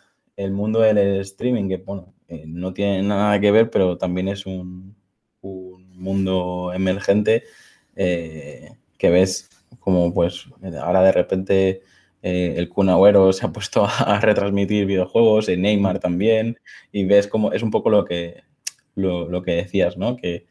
mundo 0.52 0.82
del 0.82 0.98
streaming, 1.22 1.68
que 1.68 1.78
bueno, 1.78 2.14
eh, 2.28 2.44
no 2.48 2.74
tiene 2.74 3.02
nada 3.02 3.40
que 3.40 3.52
ver, 3.52 3.70
pero 3.72 3.98
también 3.98 4.28
es 4.28 4.46
un, 4.46 4.96
mundo 5.42 6.74
emergente 6.76 7.44
eh, 7.96 8.70
que 8.98 9.10
ves 9.10 9.50
como 9.80 10.14
pues 10.14 10.46
ahora 10.80 11.02
de 11.02 11.12
repente 11.12 11.82
el 12.22 12.70
Kun 12.70 12.88
se 13.34 13.46
ha 13.46 13.52
puesto 13.52 13.86
a 14.00 14.20
retransmitir 14.20 14.86
videojuegos, 14.86 15.48
Neymar 15.50 16.00
también, 16.00 16.60
y 16.92 17.06
ves 17.06 17.28
como 17.28 17.52
es 17.54 17.64
un 17.64 17.72
poco 17.72 17.90
lo 17.90 18.06
que 18.06 18.44
lo, 18.98 19.42
que 19.44 19.52
decías, 19.52 19.98
¿no? 19.98 20.18
Que 20.18 20.46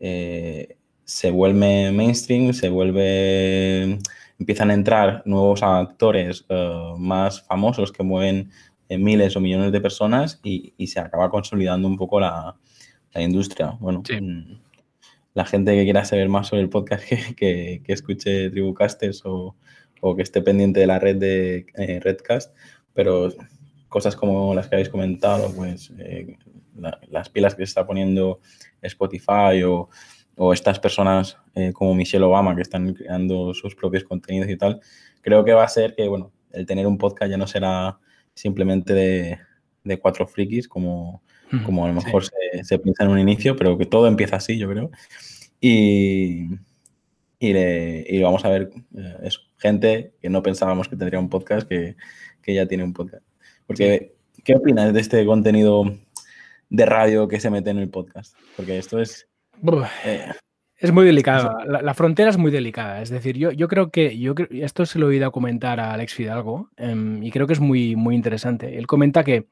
eh, 0.00 0.76
se 1.04 1.30
vuelve 1.30 1.92
mainstream, 1.92 2.52
se 2.52 2.68
vuelve, 2.68 3.98
empiezan 4.38 4.70
a 4.70 4.74
entrar 4.74 5.22
nuevos 5.26 5.62
actores 5.62 6.44
eh, 6.48 6.92
más 6.98 7.42
famosos 7.42 7.92
que 7.92 8.02
mueven 8.02 8.50
eh, 8.88 8.98
miles 8.98 9.36
o 9.36 9.40
millones 9.40 9.72
de 9.72 9.80
personas 9.80 10.40
y, 10.42 10.74
se 10.86 11.00
acaba 11.00 11.30
consolidando 11.30 11.86
un 11.86 11.96
poco 11.96 12.20
la, 12.20 12.56
industria. 13.16 13.76
Bueno, 13.78 14.00
mm, 14.00 14.54
la 15.34 15.44
gente 15.44 15.76
que 15.76 15.84
quiera 15.84 16.04
saber 16.04 16.28
más 16.28 16.48
sobre 16.48 16.62
el 16.62 16.68
podcast 16.68 17.04
que, 17.36 17.82
que, 17.84 17.92
escuche 17.92 18.50
Tribucasters 18.50 19.22
o, 19.24 19.54
o, 20.00 20.16
que 20.16 20.22
esté 20.22 20.42
pendiente 20.42 20.80
de 20.80 20.86
la 20.86 20.98
red 20.98 21.16
de 21.16 22.00
Redcast, 22.02 22.56
pero 22.92 23.30
cosas 23.94 24.16
como 24.16 24.56
las 24.56 24.66
que 24.66 24.74
habéis 24.74 24.88
comentado, 24.88 25.54
pues 25.54 25.92
las 27.08 27.28
pilas 27.28 27.54
que 27.54 27.60
se 27.64 27.70
está 27.70 27.86
poniendo 27.86 28.40
Spotify 28.82 29.62
o, 29.64 29.88
estas 30.52 30.80
personas 30.80 31.38
eh, 31.54 31.72
como 31.72 31.94
Michelle 31.94 32.24
Obama 32.24 32.56
que 32.56 32.62
están 32.62 32.92
creando 32.92 33.54
sus 33.54 33.76
propios 33.76 34.02
contenidos 34.02 34.50
y 34.50 34.56
tal, 34.56 34.80
creo 35.20 35.44
que 35.44 35.52
va 35.52 35.62
a 35.62 35.68
ser 35.68 35.94
que, 35.94 36.08
bueno, 36.08 36.32
el 36.50 36.66
tener 36.66 36.88
un 36.88 36.98
podcast 36.98 37.30
ya 37.30 37.36
no 37.36 37.46
será 37.46 38.00
simplemente 38.34 38.94
de, 39.84 39.98
cuatro 40.00 40.26
frikis 40.26 40.66
como, 40.66 41.22
como 41.64 41.84
a 41.84 41.88
lo 41.88 41.94
mejor 41.94 42.24
se, 42.24 42.78
piensa 42.80 43.04
en 43.04 43.10
un 43.10 43.20
inicio, 43.20 43.54
pero 43.54 43.78
que 43.78 43.86
todo 43.86 44.08
empieza 44.08 44.34
así, 44.34 44.58
yo 44.58 44.68
creo. 44.68 44.90
Y, 45.60 46.48
y, 47.38 48.20
vamos 48.22 48.44
a 48.44 48.48
ver 48.48 48.72
eh, 48.96 49.28
gente 49.58 50.14
que 50.20 50.30
no 50.30 50.42
pensábamos 50.42 50.88
que 50.88 50.96
tendría 50.96 51.20
un 51.20 51.28
podcast 51.28 51.68
que, 51.68 51.94
que 52.42 52.54
ya 52.54 52.66
tiene 52.66 52.82
un 52.82 52.92
podcast. 52.92 53.23
Porque, 53.66 54.14
¿qué 54.44 54.56
opinas 54.56 54.92
de 54.92 55.00
este 55.00 55.24
contenido 55.24 55.84
de 56.74 56.86
radio 56.86 57.28
que 57.28 57.40
se 57.40 57.50
mete 57.50 57.70
en 57.70 57.78
el 57.78 57.88
podcast. 57.88 58.36
Porque 58.56 58.78
esto 58.78 59.00
es... 59.00 59.28
Eh, 60.04 60.32
es 60.76 60.92
muy 60.92 61.06
delicado. 61.06 61.56
La, 61.66 61.94
frontera 61.94 62.30
es 62.30 62.36
muy 62.36 62.50
delicada. 62.50 63.00
Es 63.00 63.10
decir, 63.10 63.38
yo, 63.38 63.52
yo 63.52 63.68
creo 63.68 63.90
que 63.90 64.18
yo 64.18 64.34
esto 64.50 64.84
se 64.84 64.98
lo 64.98 65.06
he 65.06 65.10
oído 65.10 65.30
comentar 65.30 65.78
a 65.78 65.92
Alex 65.92 66.14
Fidalgo 66.14 66.70
em, 66.76 67.22
y 67.22 67.30
creo 67.30 67.46
que 67.46 67.52
es 67.52 67.60
muy, 67.60 67.94
muy 67.96 68.14
interesante. 68.14 68.76
Él 68.76 68.86
comenta 68.86 69.22
que, 69.22 69.46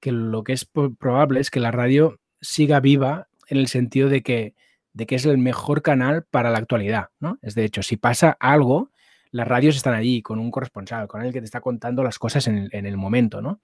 que 0.00 0.12
lo 0.12 0.44
que 0.44 0.52
es 0.52 0.66
probable 0.66 1.40
es 1.40 1.50
que 1.50 1.60
la 1.60 1.70
radio 1.70 2.20
siga 2.40 2.78
viva 2.80 3.28
en 3.48 3.56
el 3.56 3.66
sentido 3.66 4.08
de 4.08 4.22
que, 4.22 4.54
de 4.92 5.06
que 5.06 5.14
es 5.14 5.24
el 5.24 5.38
mejor 5.38 5.80
canal 5.80 6.24
para 6.30 6.50
la 6.50 6.58
actualidad. 6.58 7.06
¿no? 7.20 7.38
Es 7.40 7.54
de 7.54 7.64
hecho, 7.64 7.82
si 7.82 7.96
pasa 7.96 8.36
algo, 8.38 8.90
las 9.30 9.46
radios 9.46 9.76
están 9.76 9.94
allí 9.94 10.22
con 10.22 10.38
un 10.38 10.50
corresponsal, 10.50 11.08
con 11.08 11.22
el 11.22 11.32
que 11.32 11.40
te 11.40 11.44
está 11.44 11.60
contando 11.60 12.02
las 12.02 12.18
cosas 12.18 12.46
en 12.48 12.58
el, 12.58 12.68
en 12.72 12.86
el 12.86 12.96
momento. 12.96 13.40
¿no? 13.40 13.60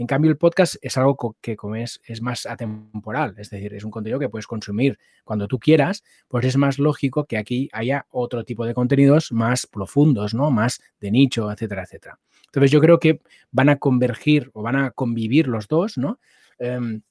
En 0.00 0.06
cambio, 0.06 0.30
el 0.30 0.38
podcast 0.38 0.76
es 0.80 0.96
algo 0.96 1.36
que 1.42 1.56
como 1.56 1.76
es, 1.76 2.00
es 2.04 2.22
más 2.22 2.46
atemporal, 2.46 3.34
es 3.36 3.50
decir, 3.50 3.74
es 3.74 3.84
un 3.84 3.90
contenido 3.90 4.18
que 4.18 4.30
puedes 4.30 4.46
consumir 4.46 4.98
cuando 5.24 5.46
tú 5.46 5.58
quieras, 5.58 6.02
pues 6.26 6.46
es 6.46 6.56
más 6.56 6.78
lógico 6.78 7.26
que 7.26 7.36
aquí 7.36 7.68
haya 7.72 8.06
otro 8.08 8.44
tipo 8.44 8.64
de 8.64 8.72
contenidos 8.72 9.30
más 9.30 9.66
profundos, 9.66 10.32
¿no? 10.32 10.50
Más 10.50 10.80
de 11.00 11.10
nicho, 11.10 11.52
etcétera, 11.52 11.82
etcétera. 11.82 12.18
Entonces 12.46 12.70
yo 12.70 12.80
creo 12.80 12.98
que 12.98 13.20
van 13.50 13.68
a 13.68 13.76
convergir 13.76 14.50
o 14.54 14.62
van 14.62 14.76
a 14.76 14.90
convivir 14.90 15.48
los 15.48 15.68
dos, 15.68 15.98
¿no? 15.98 16.18
Em, 16.58 17.02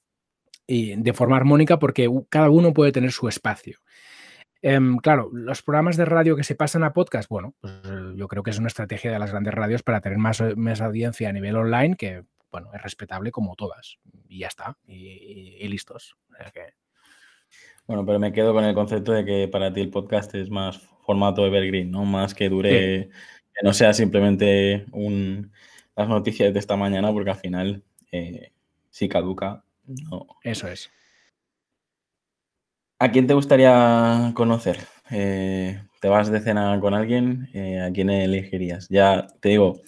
de 0.66 1.12
forma 1.12 1.36
armónica 1.36 1.78
porque 1.78 2.08
cada 2.28 2.50
uno 2.50 2.72
puede 2.72 2.90
tener 2.90 3.12
su 3.12 3.28
espacio. 3.28 3.78
Em, 4.62 4.98
claro, 4.98 5.30
los 5.32 5.62
programas 5.62 5.96
de 5.96 6.04
radio 6.04 6.36
que 6.36 6.44
se 6.44 6.54
pasan 6.54 6.84
a 6.84 6.92
podcast, 6.92 7.28
bueno, 7.28 7.54
pues 7.60 7.72
yo 8.16 8.28
creo 8.28 8.42
que 8.42 8.50
es 8.50 8.58
una 8.58 8.68
estrategia 8.68 9.10
de 9.10 9.18
las 9.18 9.30
grandes 9.30 9.54
radios 9.54 9.82
para 9.82 10.00
tener 10.00 10.18
más, 10.18 10.42
más 10.56 10.80
audiencia 10.80 11.30
a 11.30 11.32
nivel 11.32 11.56
online 11.56 11.96
que 11.96 12.24
bueno, 12.50 12.70
es 12.74 12.82
respetable 12.82 13.30
como 13.30 13.54
todas. 13.56 13.98
Y 14.28 14.40
ya 14.40 14.48
está. 14.48 14.76
Y, 14.86 15.66
listos. 15.68 16.16
Bueno, 17.86 18.04
pero 18.04 18.18
me 18.18 18.32
quedo 18.32 18.52
con 18.52 18.64
el 18.64 18.74
concepto 18.74 19.12
de 19.12 19.24
que 19.24 19.48
para 19.48 19.72
ti 19.72 19.80
el 19.80 19.90
podcast 19.90 20.34
es 20.34 20.50
más 20.50 20.78
formato 21.04 21.46
evergreen, 21.46 21.90
¿no? 21.90 22.04
Más 22.04 22.34
que 22.34 22.48
dure, 22.48 23.08
que 23.08 23.62
no 23.62 23.72
sea 23.72 23.92
simplemente 23.92 24.86
un, 24.92 25.52
las 25.96 26.08
noticias 26.08 26.52
de 26.52 26.58
esta 26.58 26.76
mañana, 26.76 27.12
porque 27.12 27.30
al 27.30 27.36
final, 27.36 27.82
eh, 28.12 28.52
si 28.90 29.08
caduca, 29.08 29.64
no. 29.86 30.26
Eso 30.42 30.68
es. 30.68 30.90
¿A 33.00 33.10
quién 33.10 33.26
te 33.26 33.34
gustaría 33.34 34.30
conocer? 34.34 34.78
Eh, 35.10 35.82
¿Te 36.00 36.08
vas 36.08 36.30
de 36.30 36.40
cena 36.40 36.78
con 36.80 36.94
alguien? 36.94 37.48
Eh, 37.54 37.80
¿A 37.80 37.90
quién 37.90 38.10
elegirías? 38.10 38.88
Ya 38.90 39.26
te 39.40 39.48
digo, 39.48 39.80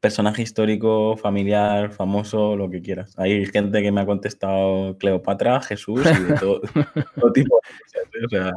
personaje 0.00 0.42
histórico, 0.42 1.16
familiar, 1.16 1.92
famoso, 1.92 2.56
lo 2.56 2.68
que 2.68 2.82
quieras. 2.82 3.18
Hay 3.18 3.46
gente 3.46 3.80
que 3.82 3.92
me 3.92 4.00
ha 4.00 4.06
contestado 4.06 4.98
Cleopatra, 4.98 5.62
Jesús 5.62 6.00
y 6.00 6.24
de 6.24 6.34
todo, 6.40 6.60
tipo 7.32 7.58
de 7.62 7.72
cosas. 7.78 8.08
O 8.26 8.28
sea, 8.28 8.52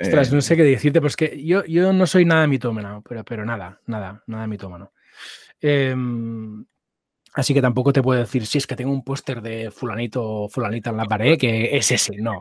Ostras, 0.00 0.32
no 0.32 0.40
sé 0.40 0.56
qué 0.56 0.62
decirte, 0.62 1.00
pues 1.00 1.16
que 1.16 1.44
yo, 1.44 1.64
yo 1.66 1.92
no 1.92 2.06
soy 2.06 2.24
nada 2.24 2.46
mitómano, 2.46 3.02
pero, 3.08 3.24
pero 3.24 3.44
nada, 3.44 3.80
nada, 3.86 4.22
nada 4.26 4.46
mitómano. 4.46 4.92
Así 7.34 7.52
que 7.52 7.60
tampoco 7.60 7.92
te 7.92 8.00
puedo 8.00 8.20
decir 8.20 8.46
si 8.46 8.58
es 8.58 8.66
que 8.66 8.76
tengo 8.76 8.92
un 8.92 9.02
póster 9.02 9.42
de 9.42 9.72
fulanito 9.72 10.22
o 10.22 10.48
fulanita 10.48 10.90
en 10.90 10.96
la 10.96 11.04
pared, 11.04 11.36
que 11.36 11.76
es 11.76 11.90
ese, 11.90 12.16
no. 12.16 12.40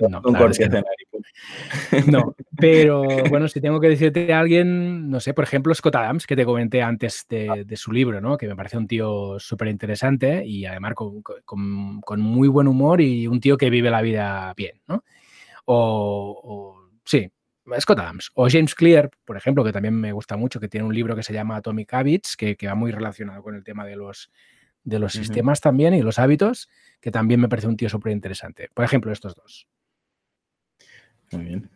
No, 0.00 0.20
no. 2.10 2.34
pero 2.56 3.04
bueno, 3.30 3.46
si 3.46 3.60
tengo 3.60 3.80
que 3.80 3.88
decirte 3.88 4.32
a 4.32 4.40
alguien, 4.40 5.08
no 5.08 5.20
sé, 5.20 5.34
por 5.34 5.44
ejemplo, 5.44 5.72
Scott 5.72 5.94
Adams, 5.94 6.26
que 6.26 6.34
te 6.34 6.44
comenté 6.44 6.82
antes 6.82 7.26
de, 7.28 7.64
su 7.76 7.92
libro, 7.92 8.20
¿no? 8.20 8.36
Que 8.36 8.48
me 8.48 8.56
parece 8.56 8.76
un 8.76 8.88
tío 8.88 9.38
súper 9.38 9.68
interesante 9.68 10.44
y 10.44 10.66
además 10.66 10.94
con, 10.94 12.20
muy 12.20 12.48
buen 12.48 12.66
humor 12.66 13.00
y 13.00 13.28
un 13.28 13.40
tío 13.40 13.56
que 13.56 13.70
vive 13.70 13.90
la 13.90 14.02
vida 14.02 14.52
bien, 14.56 14.80
¿no? 14.88 15.04
o 15.66 16.76
sí, 17.04 17.30
Scott 17.80 17.98
Adams 17.98 18.30
o 18.34 18.48
James 18.48 18.74
Clear, 18.74 19.10
por 19.24 19.36
ejemplo, 19.36 19.64
que 19.64 19.72
también 19.72 19.94
me 19.94 20.12
gusta 20.12 20.36
mucho, 20.36 20.60
que 20.60 20.68
tiene 20.68 20.86
un 20.86 20.94
libro 20.94 21.16
que 21.16 21.22
se 21.22 21.32
llama 21.32 21.56
Atomic 21.56 21.92
Habits, 21.92 22.36
que, 22.36 22.56
va 22.66 22.74
muy 22.74 22.92
relacionado 22.92 23.42
con 23.42 23.54
el 23.54 23.64
tema 23.64 23.84
de 23.86 23.96
los, 23.96 24.30
de 24.82 24.98
los 24.98 25.12
sistemas 25.12 25.60
también 25.60 25.94
y 25.94 26.02
los 26.02 26.18
hábitos, 26.18 26.68
que 27.00 27.10
también 27.10 27.40
me 27.40 27.48
parece 27.48 27.68
un 27.68 27.76
tío 27.76 27.88
súper 27.88 28.12
interesante. 28.12 28.68
Por 28.74 28.84
ejemplo, 28.84 29.12
estos 29.12 29.34
dos. 29.34 29.66
Muy 31.32 31.44
bien. 31.44 31.70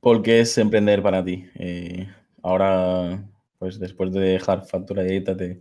¿Por 0.00 0.22
qué 0.22 0.40
es 0.40 0.56
emprender 0.58 1.02
para 1.02 1.24
ti? 1.24 1.46
Eh, 1.54 2.08
ahora, 2.42 3.22
pues 3.58 3.78
después 3.78 4.12
de 4.12 4.20
dejar 4.20 4.66
factura 4.66 5.02
directa, 5.02 5.36
te, 5.36 5.60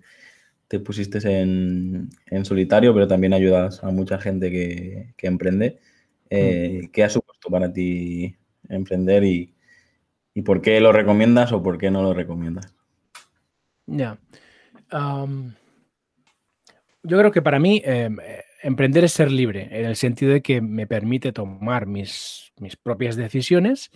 te 0.67 0.79
pusiste 0.79 1.19
en, 1.41 2.09
solitario, 2.43 2.93
pero 2.93 3.07
también 3.07 3.33
ayudas 3.33 3.83
a 3.83 3.91
mucha 3.91 4.17
gente 4.17 4.49
que, 4.49 5.13
que 5.17 5.27
emprende. 5.27 5.79
Eh, 6.29 6.89
¿Qué 6.93 7.03
ha 7.03 7.09
supuesto 7.09 7.30
para 7.49 7.71
ti 7.71 8.35
emprender 8.69 9.23
y, 9.23 9.53
por 10.45 10.61
qué 10.61 10.79
lo 10.79 10.91
recomiendas 10.91 11.51
o 11.51 11.61
por 11.61 11.77
qué 11.77 11.91
no 11.91 12.01
lo 12.01 12.13
recomiendas? 12.13 12.73
Ya. 13.85 14.17
yo 17.03 17.17
creo 17.17 17.31
que 17.31 17.41
para 17.41 17.59
mí 17.59 17.81
em, 17.83 18.17
emprender 18.61 19.03
es 19.03 19.13
ser 19.13 19.31
libre, 19.31 19.67
en 19.71 19.85
el 19.85 19.95
sentido 19.95 20.33
de 20.33 20.41
que 20.41 20.61
me 20.61 20.87
permite 20.87 21.31
tomar 21.31 21.85
mis, 21.85 22.53
mis 22.57 22.75
propias 22.75 23.15
decisiones 23.15 23.91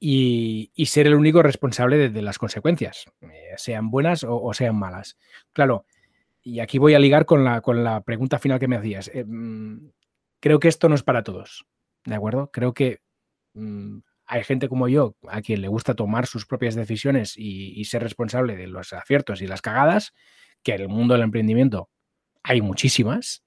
y, 0.00 0.70
ser 0.86 1.06
el 1.06 1.14
único 1.14 1.42
responsable 1.42 2.08
de, 2.08 2.22
las 2.22 2.38
consecuencias, 2.38 3.06
eh, 3.20 3.54
sean 3.56 3.90
buenas 3.90 4.24
o, 4.24 4.52
sean 4.54 4.76
malas. 4.76 5.18
Claro, 5.52 5.84
y 6.42 6.60
aquí 6.60 6.78
voy 6.78 6.94
a 6.94 6.98
ligar 6.98 7.26
con 7.26 7.44
la, 7.44 7.60
con 7.60 7.82
la 7.84 8.00
pregunta 8.02 8.38
final 8.38 8.58
que 8.58 8.68
me 8.68 8.76
hacías. 8.76 9.10
Em, 9.12 9.90
creo 10.40 10.60
que 10.60 10.68
esto 10.68 10.88
no 10.88 10.94
es 10.94 11.02
para 11.02 11.22
todos, 11.22 11.66
¿de 12.08 12.14
acuerdo? 12.14 12.50
Creo 12.50 12.72
que 12.74 13.00
mm, 13.54 13.98
hay 14.26 14.44
gente 14.44 14.68
como 14.68 14.88
yo 14.88 15.16
a 15.28 15.42
quien 15.42 15.60
le 15.60 15.68
gusta 15.68 15.94
tomar 15.94 16.26
sus 16.26 16.46
propias 16.46 16.74
decisiones 16.74 17.34
y, 17.36 17.84
ser 17.84 18.02
responsable 18.02 18.56
de 18.56 18.66
los 18.66 18.92
aciertos 18.92 19.40
y 19.40 19.46
las 19.46 19.62
cagadas, 19.62 20.12
que 20.62 20.74
en 20.74 20.82
el 20.82 20.88
mundo 20.88 21.14
del 21.14 21.22
emprendimiento 21.22 21.90
hay 22.42 22.60
muchísimas. 22.60 23.44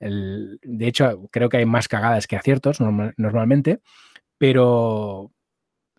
de 0.00 0.86
hecho, 0.86 1.28
creo 1.32 1.48
que 1.48 1.58
hay 1.58 1.66
más 1.66 1.88
cagadas 1.88 2.26
que 2.26 2.36
aciertos 2.36 2.80
normalmente, 2.80 3.80
pero, 4.38 5.32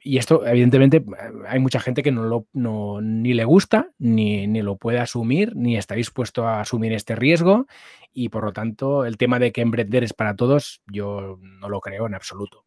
y 0.08 0.18
esto, 0.18 0.46
evidentemente, 0.46 1.04
hay 1.48 1.60
mucha 1.60 1.80
gente 1.80 2.02
que 2.02 2.12
no 2.12 2.24
lo, 2.24 2.48
no, 2.54 3.02
ni 3.02 3.34
le 3.34 3.44
gusta, 3.44 3.92
ni, 3.98 4.48
ni, 4.48 4.62
lo 4.62 4.78
puede 4.78 5.00
asumir, 5.00 5.56
ni 5.56 5.76
está 5.76 5.96
dispuesto 5.96 6.48
a 6.48 6.62
asumir 6.62 6.94
este 6.94 7.16
riesgo. 7.16 7.68
Y 8.14 8.30
por 8.30 8.46
lo 8.46 8.54
tanto, 8.54 9.06
el 9.06 9.18
tema 9.18 9.38
de 9.38 9.52
que 9.52 9.62
emprender 9.62 10.04
es 10.04 10.14
para 10.14 10.36
todos, 10.36 10.82
yo 10.88 11.38
no 11.42 11.68
lo 11.70 11.82
creo 11.82 12.08
en 12.08 12.16
absoluto. 12.16 12.66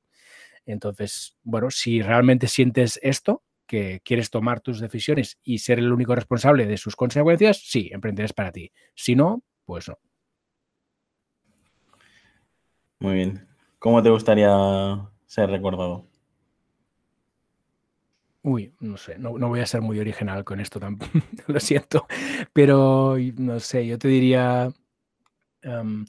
Entonces, 0.66 1.38
bueno, 1.42 1.70
si 1.70 2.02
realmente 2.02 2.46
sientes 2.46 3.00
esto, 3.02 3.42
que 3.66 4.02
quieres 4.04 4.30
tomar 4.30 4.60
tus 4.60 4.80
decisiones 4.80 5.38
y 5.42 5.58
ser 5.58 5.78
el 5.78 5.92
único 5.92 6.14
responsable 6.14 6.66
de 6.66 6.76
sus 6.76 6.94
consecuencias, 6.94 7.62
sí, 7.64 7.88
emprender 7.92 8.26
es 8.26 8.32
para 8.32 8.52
ti. 8.52 8.72
Si 8.94 9.14
no, 9.14 9.42
pues 9.64 9.88
no. 9.88 9.98
Muy 12.98 13.14
bien. 13.14 13.48
¿Cómo 13.78 14.02
te 14.02 14.10
gustaría 14.10 14.50
ser 15.24 15.48
recordado? 15.48 16.09
Uy, 18.42 18.72
no 18.80 18.96
sé, 18.96 19.18
no, 19.18 19.32
voy 19.32 19.60
a 19.60 19.66
ser 19.66 19.82
muy 19.82 19.98
original 19.98 20.44
con 20.44 20.60
esto 20.60 20.80
tampoco, 20.80 21.12
lo 21.46 21.60
siento, 21.60 22.06
pero 22.54 23.16
no 23.36 23.60
sé, 23.60 23.86
yo 23.86 23.98
te 23.98 24.08
diría 24.08 24.72
em, 25.60 26.06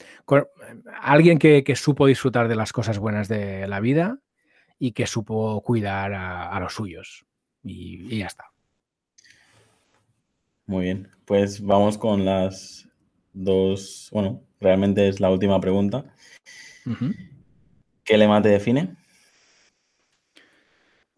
alguien 1.01 1.37
que, 1.37 1.75
supo 1.75 2.07
disfrutar 2.07 2.47
de 2.47 2.55
las 2.55 2.71
cosas 2.71 2.99
buenas 2.99 3.27
de 3.27 3.67
la 3.67 3.81
vida 3.81 4.19
y 4.79 4.93
que 4.93 5.07
supo 5.07 5.61
cuidar 5.61 6.13
a, 6.13 6.57
los 6.61 6.73
suyos 6.73 7.25
y, 7.63 8.17
ya 8.17 8.27
está. 8.27 8.45
Muy 10.67 10.85
bien, 10.85 11.09
pues 11.25 11.61
vamos 11.61 11.97
con 11.97 12.23
las 12.23 12.87
dos, 13.33 14.07
bueno, 14.13 14.41
realmente 14.61 15.09
es 15.09 15.19
la 15.19 15.29
última 15.29 15.59
pregunta. 15.59 16.15
¿Qué 18.05 18.17
lema 18.17 18.41
te 18.41 18.49
define? 18.49 18.95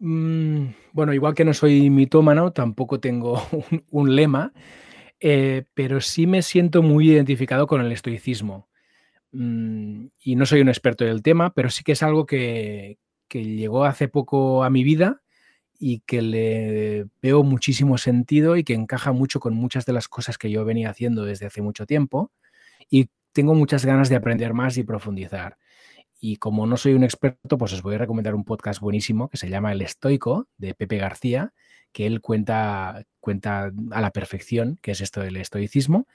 Mm, 0.00 0.74
bueno, 0.94 1.12
igual 1.12 1.34
que 1.34 1.44
no 1.44 1.52
soy 1.52 1.90
mitómano, 1.90 2.52
tampoco 2.52 3.00
tengo 3.00 3.42
un, 3.90 4.14
lema, 4.14 4.52
eh, 5.18 5.64
pero 5.74 6.00
sí 6.00 6.28
me 6.28 6.40
siento 6.40 6.82
muy 6.82 7.10
identificado 7.10 7.66
con 7.66 7.80
el 7.80 7.90
estoicismo. 7.90 8.68
Mm, 9.32 10.06
y 10.20 10.36
no 10.36 10.46
soy 10.46 10.60
un 10.60 10.68
experto 10.68 11.04
del 11.04 11.22
tema, 11.22 11.52
pero 11.52 11.68
sí 11.68 11.82
que 11.82 11.92
es 11.92 12.02
algo 12.04 12.26
que, 12.26 12.98
llegó 13.28 13.84
hace 13.84 14.06
poco 14.06 14.62
a 14.62 14.70
mi 14.70 14.84
vida 14.84 15.20
y 15.76 15.98
que 16.06 16.22
le 16.22 17.06
veo 17.20 17.42
muchísimo 17.42 17.98
sentido 17.98 18.56
y 18.56 18.62
que 18.62 18.74
encaja 18.74 19.10
mucho 19.10 19.40
con 19.40 19.54
muchas 19.54 19.86
de 19.86 19.92
las 19.92 20.06
cosas 20.06 20.38
que 20.38 20.52
yo 20.52 20.64
venía 20.64 20.90
haciendo 20.90 21.24
desde 21.24 21.46
hace 21.46 21.60
mucho 21.60 21.84
tiempo 21.84 22.30
y 22.88 23.08
tengo 23.32 23.54
muchas 23.54 23.84
ganas 23.84 24.08
de 24.08 24.14
aprender 24.14 24.54
más 24.54 24.78
y 24.78 24.84
profundizar. 24.84 25.58
Y 26.20 26.36
como 26.36 26.66
no 26.66 26.76
soy 26.76 26.94
un 26.94 27.04
experto, 27.04 27.58
pues 27.58 27.72
os 27.72 27.82
voy 27.82 27.96
a 27.96 27.98
recomendar 27.98 28.34
un 28.34 28.44
podcast 28.44 28.80
buenísimo 28.80 29.28
que 29.28 29.36
se 29.36 29.48
llama 29.48 29.72
El 29.72 29.82
Estoico 29.82 30.48
de 30.56 30.74
Pepe 30.74 30.96
García, 30.96 31.52
que 31.92 32.06
él 32.06 32.20
cuenta, 32.20 33.04
cuenta 33.20 33.70
a 33.90 34.00
la 34.00 34.10
perfección 34.10 34.78
qué 34.82 34.92
es 34.92 35.00
esto 35.00 35.20
del 35.20 35.36
estoicismo. 35.36 36.06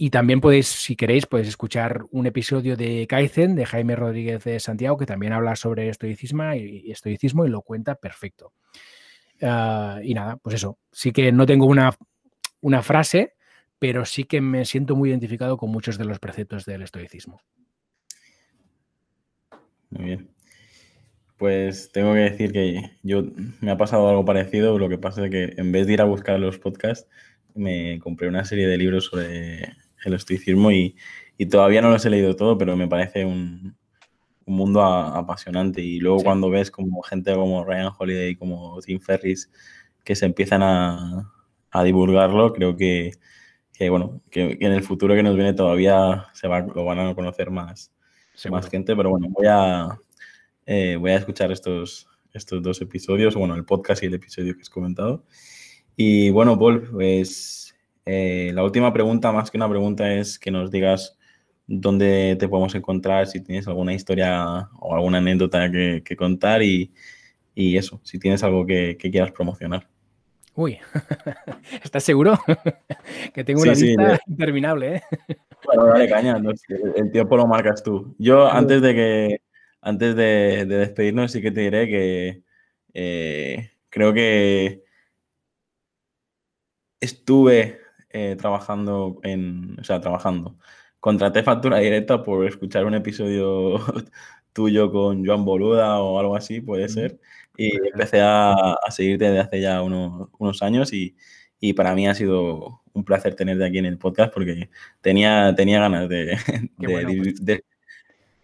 Y 0.00 0.10
también 0.10 0.40
podéis, 0.40 0.68
si 0.68 0.94
queréis, 0.94 1.26
podéis 1.26 1.48
escuchar 1.48 2.04
un 2.12 2.26
episodio 2.26 2.76
de 2.76 3.06
Kaizen 3.08 3.56
de 3.56 3.66
Jaime 3.66 3.96
Rodríguez 3.96 4.44
de 4.44 4.60
Santiago, 4.60 4.96
que 4.96 5.06
también 5.06 5.32
habla 5.32 5.56
sobre 5.56 5.88
estoicismo 5.88 6.54
y, 6.54 6.88
estoicismo 6.92 7.44
y 7.44 7.50
lo 7.50 7.62
cuenta 7.62 7.96
perfecto. 7.96 8.52
Ah, 9.42 9.98
y 10.02 10.14
nada, 10.14 10.36
pues 10.36 10.54
eso. 10.54 10.78
Sí 10.92 11.10
que 11.10 11.32
no 11.32 11.46
tengo 11.46 11.66
una, 11.66 11.96
una 12.60 12.82
frase, 12.82 13.34
pero 13.80 14.04
sí 14.04 14.22
que 14.22 14.40
me 14.40 14.64
siento 14.64 14.94
muy 14.94 15.10
identificado 15.10 15.56
con 15.56 15.70
muchos 15.70 15.98
de 15.98 16.04
los 16.04 16.20
preceptos 16.20 16.64
del 16.64 16.82
estoicismo. 16.82 17.40
Muy 19.90 20.04
bien. 20.04 20.30
Pues 21.38 21.92
tengo 21.92 22.14
que 22.14 22.20
decir 22.20 22.52
que 22.52 22.98
yo 23.02 23.22
me 23.60 23.70
ha 23.70 23.76
pasado 23.76 24.08
algo 24.08 24.24
parecido, 24.24 24.78
lo 24.78 24.88
que 24.88 24.98
pasa 24.98 25.24
es 25.24 25.30
que 25.30 25.54
en 25.56 25.70
vez 25.72 25.86
de 25.86 25.94
ir 25.94 26.00
a 26.00 26.04
buscar 26.04 26.38
los 26.40 26.58
podcasts, 26.58 27.08
me 27.54 27.98
compré 28.00 28.28
una 28.28 28.44
serie 28.44 28.66
de 28.66 28.76
libros 28.78 29.06
sobre 29.06 29.76
el 30.04 30.14
estoicismo 30.14 30.72
y, 30.72 30.96
todavía 31.50 31.82
no 31.82 31.90
los 31.90 32.04
he 32.04 32.10
leído 32.10 32.34
todo, 32.36 32.58
pero 32.58 32.76
me 32.76 32.88
parece 32.88 33.24
un, 33.24 33.76
mundo 34.46 34.82
apasionante. 34.82 35.82
Y 35.82 36.00
luego 36.00 36.22
cuando 36.24 36.50
ves 36.50 36.70
como 36.70 37.02
gente 37.02 37.34
como 37.34 37.64
Ryan 37.64 37.92
Holiday, 37.98 38.36
como 38.36 38.80
Tim 38.80 39.00
Ferris, 39.00 39.50
que 40.04 40.16
se 40.16 40.26
empiezan 40.26 40.62
a, 40.62 41.32
divulgarlo, 41.84 42.52
creo 42.52 42.76
que, 42.76 43.12
bueno, 43.90 44.22
que, 44.30 44.58
en 44.60 44.72
el 44.72 44.82
futuro 44.82 45.14
que 45.14 45.22
nos 45.22 45.36
viene 45.36 45.54
todavía 45.54 46.26
se 46.34 46.48
va, 46.48 46.60
lo 46.62 46.84
van 46.84 46.98
a 47.00 47.14
conocer 47.14 47.50
más, 47.50 47.92
más 48.50 48.68
gente, 48.68 48.94
pero 48.94 49.10
bueno, 49.10 49.28
voy 49.30 49.46
a, 49.48 49.98
eh, 50.66 50.96
voy 50.96 51.10
a 51.10 51.16
escuchar 51.16 51.50
estos, 51.50 52.06
estos 52.32 52.62
dos 52.62 52.80
episodios, 52.80 53.34
bueno, 53.34 53.54
el 53.54 53.64
podcast 53.64 54.02
y 54.02 54.06
el 54.06 54.14
episodio 54.14 54.54
que 54.54 54.62
has 54.62 54.70
comentado. 54.70 55.24
Y 55.96 56.30
bueno, 56.30 56.58
Paul, 56.58 56.88
pues 56.92 57.74
eh, 58.06 58.52
la 58.54 58.62
última 58.62 58.92
pregunta, 58.92 59.32
más 59.32 59.50
que 59.50 59.56
una 59.56 59.68
pregunta, 59.68 60.14
es 60.14 60.38
que 60.38 60.50
nos 60.50 60.70
digas 60.70 61.18
dónde 61.66 62.36
te 62.38 62.48
podemos 62.48 62.74
encontrar, 62.74 63.26
si 63.26 63.40
tienes 63.42 63.68
alguna 63.68 63.92
historia 63.92 64.68
o 64.80 64.94
alguna 64.94 65.18
anécdota 65.18 65.70
que, 65.70 66.16
contar 66.16 66.62
y, 66.62 66.92
y, 67.54 67.76
eso, 67.76 68.00
si 68.04 68.18
tienes 68.18 68.42
algo 68.42 68.64
que, 68.64 68.96
quieras 68.96 69.32
promocionar. 69.32 69.88
Uy, 70.58 70.76
¿estás 71.84 72.02
seguro? 72.02 72.36
que 73.32 73.44
tengo 73.44 73.62
una 73.62 73.74
lista 73.74 74.18
interminable, 74.26 74.96
¿eh? 74.96 75.02
Bueno, 75.64 75.86
dale 75.86 76.08
caña, 76.08 76.40
el 76.96 77.12
tiempo 77.12 77.36
lo 77.36 77.46
marcas 77.46 77.82
tú. 77.84 78.16
Yo 78.18 78.50
antes 78.50 78.82
de 78.82 78.94
que 78.94 79.42
antes 79.80 80.16
de, 80.16 80.66
despedirnos 80.66 81.30
sí 81.30 81.40
que 81.42 81.52
te 81.52 81.60
diré 81.60 81.86
que 81.88 82.42
eh, 82.94 83.70
creo 83.88 84.12
que 84.12 84.82
estuve 87.00 87.80
eh, 88.10 88.34
trabajando 88.36 89.20
en, 89.22 89.78
o 89.78 89.84
sea, 89.84 90.00
trabajando. 90.00 90.58
Contraté 90.98 91.44
factura 91.44 91.78
directa 91.78 92.24
por 92.24 92.44
escuchar 92.46 92.84
un 92.84 92.94
episodio 92.94 93.78
tuyo 94.52 94.90
con 94.90 95.24
Joan 95.24 95.44
Boluda 95.44 96.00
o 96.00 96.18
algo 96.18 96.34
así, 96.34 96.60
puede 96.60 96.88
ser. 96.88 97.20
Y 97.58 97.72
empecé 97.88 98.20
a, 98.20 98.52
a 98.52 98.90
seguirte 98.90 99.24
desde 99.26 99.40
hace 99.40 99.60
ya 99.60 99.82
unos, 99.82 100.28
unos 100.38 100.62
años 100.62 100.92
y, 100.92 101.16
y, 101.58 101.72
para 101.72 101.92
mí 101.94 102.06
ha 102.06 102.14
sido 102.14 102.82
un 102.92 103.04
placer 103.04 103.34
tenerte 103.34 103.64
aquí 103.64 103.78
en 103.78 103.86
el 103.86 103.98
podcast 103.98 104.32
porque 104.32 104.70
tenía, 105.00 105.52
tenía 105.56 105.80
ganas 105.80 106.08
de, 106.08 106.38
de, 106.78 107.34
de, 107.40 107.64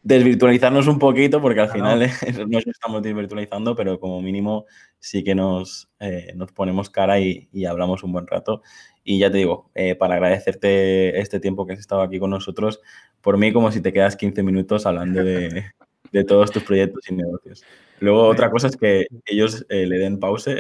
desvirtualizarnos 0.03 0.89
un 0.89 0.99
poquito 0.99 1.41
porque 1.41 1.61
al 1.61 1.71
final 1.71 2.01
nos 2.49 2.67
estamos 2.67 3.03
desvirtualizando, 3.03 3.77
pero 3.77 4.01
como 4.01 4.21
mínimo 4.21 4.67
sí 4.99 5.23
que 5.23 5.37
nos, 5.37 5.89
eh, 6.01 6.33
nos 6.35 6.51
ponemos 6.51 6.91
cara 6.91 7.21
y, 7.21 7.49
y, 7.53 7.67
hablamos 7.67 8.03
un 8.03 8.13
buen 8.13 8.27
rato. 8.27 8.63
Y 9.05 9.19
ya 9.21 9.31
te 9.31 9.39
digo, 9.39 9.71
eh, 9.75 9.95
para 9.95 10.15
agradecerte 10.15 11.21
este 11.21 11.39
tiempo 11.39 11.67
que 11.67 11.75
has 11.75 11.79
estado 11.79 12.03
aquí 12.03 12.19
con 12.19 12.31
nosotros, 12.31 12.81
por 13.21 13.39
mí 13.39 13.53
como 13.53 13.71
si 13.71 13.81
te 13.81 13.93
quedas 13.93 14.17
15 14.17 14.43
minutos 14.43 14.87
hablando 14.87 15.23
de, 15.23 15.67
de 16.15 16.25
todos 16.25 16.53
tus 16.53 16.63
proyectos 16.63 17.11
y 17.11 17.15
negocios. 17.15 17.65
Luego 17.99 18.29
otra 18.29 18.49
cosa 18.49 18.69
es 18.69 18.77
que 18.77 19.07
ellos 19.27 19.67
eh, 19.69 19.85
le 19.85 19.99
den 19.99 20.21
pause. 20.21 20.57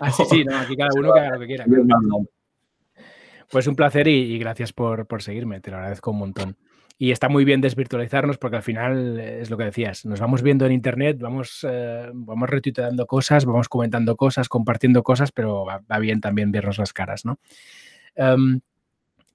Ah, 0.00 0.10
sí, 0.10 0.24
sí, 0.28 0.44
no, 0.44 0.56
aquí 0.56 0.76
cada 0.76 0.90
uno 0.96 1.12
que 1.12 1.20
haga 1.20 1.34
lo 1.34 1.40
que 1.40 1.46
quiera. 1.46 1.66
Pues 3.50 3.66
un 3.66 3.76
placer 3.76 4.08
y, 4.08 4.34
y 4.34 4.38
gracias 4.38 4.72
por, 4.72 5.06
por 5.06 5.22
seguirme, 5.22 5.60
te 5.60 5.70
lo 5.70 5.76
agradezco 5.76 6.10
un 6.10 6.18
montón. 6.18 6.56
Y 6.96 7.10
está 7.10 7.28
muy 7.28 7.44
bien 7.44 7.60
desvirtualizarnos 7.60 8.38
porque 8.38 8.56
al 8.56 8.62
final 8.62 9.20
es 9.20 9.50
lo 9.50 9.58
que 9.58 9.64
decías, 9.64 10.06
nos 10.06 10.20
vamos 10.20 10.42
viendo 10.42 10.64
en 10.64 10.72
internet, 10.72 11.18
vamos, 11.20 11.66
eh, 11.68 12.08
vamos 12.14 12.48
retuiteando 12.48 13.06
cosas, 13.06 13.44
vamos 13.44 13.68
comentando 13.68 14.16
cosas, 14.16 14.48
compartiendo 14.48 15.02
cosas, 15.02 15.32
pero 15.32 15.66
va, 15.66 15.82
va 15.90 15.98
bien 15.98 16.20
también 16.20 16.50
vernos 16.50 16.78
las 16.78 16.92
caras, 16.94 17.26
¿no? 17.26 17.38
Um, 18.16 18.60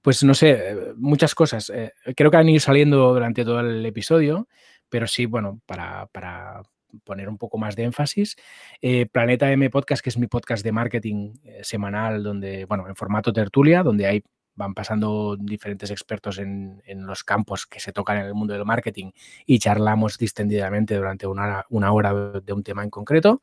pues 0.02 0.24
no 0.24 0.34
sé, 0.34 0.94
muchas 0.96 1.34
cosas. 1.34 1.70
Eh, 1.70 1.92
creo 2.16 2.30
que 2.30 2.38
han 2.38 2.48
ido 2.48 2.60
saliendo 2.60 3.12
durante 3.12 3.44
todo 3.44 3.60
el 3.60 3.84
episodio, 3.84 4.48
pero 4.90 5.06
sí, 5.06 5.26
bueno, 5.26 5.60
para, 5.66 6.06
para 6.06 6.62
poner 7.04 7.28
un 7.28 7.38
poco 7.38 7.58
más 7.58 7.76
de 7.76 7.84
énfasis. 7.84 8.36
Eh, 8.82 9.06
Planeta 9.06 9.50
M 9.50 9.70
Podcast, 9.70 10.02
que 10.02 10.10
es 10.10 10.18
mi 10.18 10.26
podcast 10.26 10.64
de 10.64 10.72
marketing 10.72 11.34
eh, 11.44 11.60
semanal, 11.62 12.22
donde, 12.22 12.64
bueno, 12.66 12.88
en 12.88 12.96
formato 12.96 13.32
tertulia, 13.32 13.82
donde 13.82 14.06
hay 14.06 14.24
van 14.56 14.74
pasando 14.74 15.36
diferentes 15.40 15.90
expertos 15.90 16.38
en, 16.38 16.82
en, 16.84 17.06
los 17.06 17.24
campos 17.24 17.66
que 17.66 17.80
se 17.80 17.92
tocan 17.92 18.18
en 18.18 18.26
el 18.26 18.34
mundo 18.34 18.52
del 18.52 18.66
marketing 18.66 19.10
y 19.46 19.58
charlamos 19.58 20.18
distendidamente 20.18 20.96
durante 20.96 21.26
una, 21.26 21.64
una 21.70 21.92
hora 21.92 22.12
de 22.12 22.52
un 22.52 22.62
tema 22.62 22.82
en 22.82 22.90
concreto. 22.90 23.42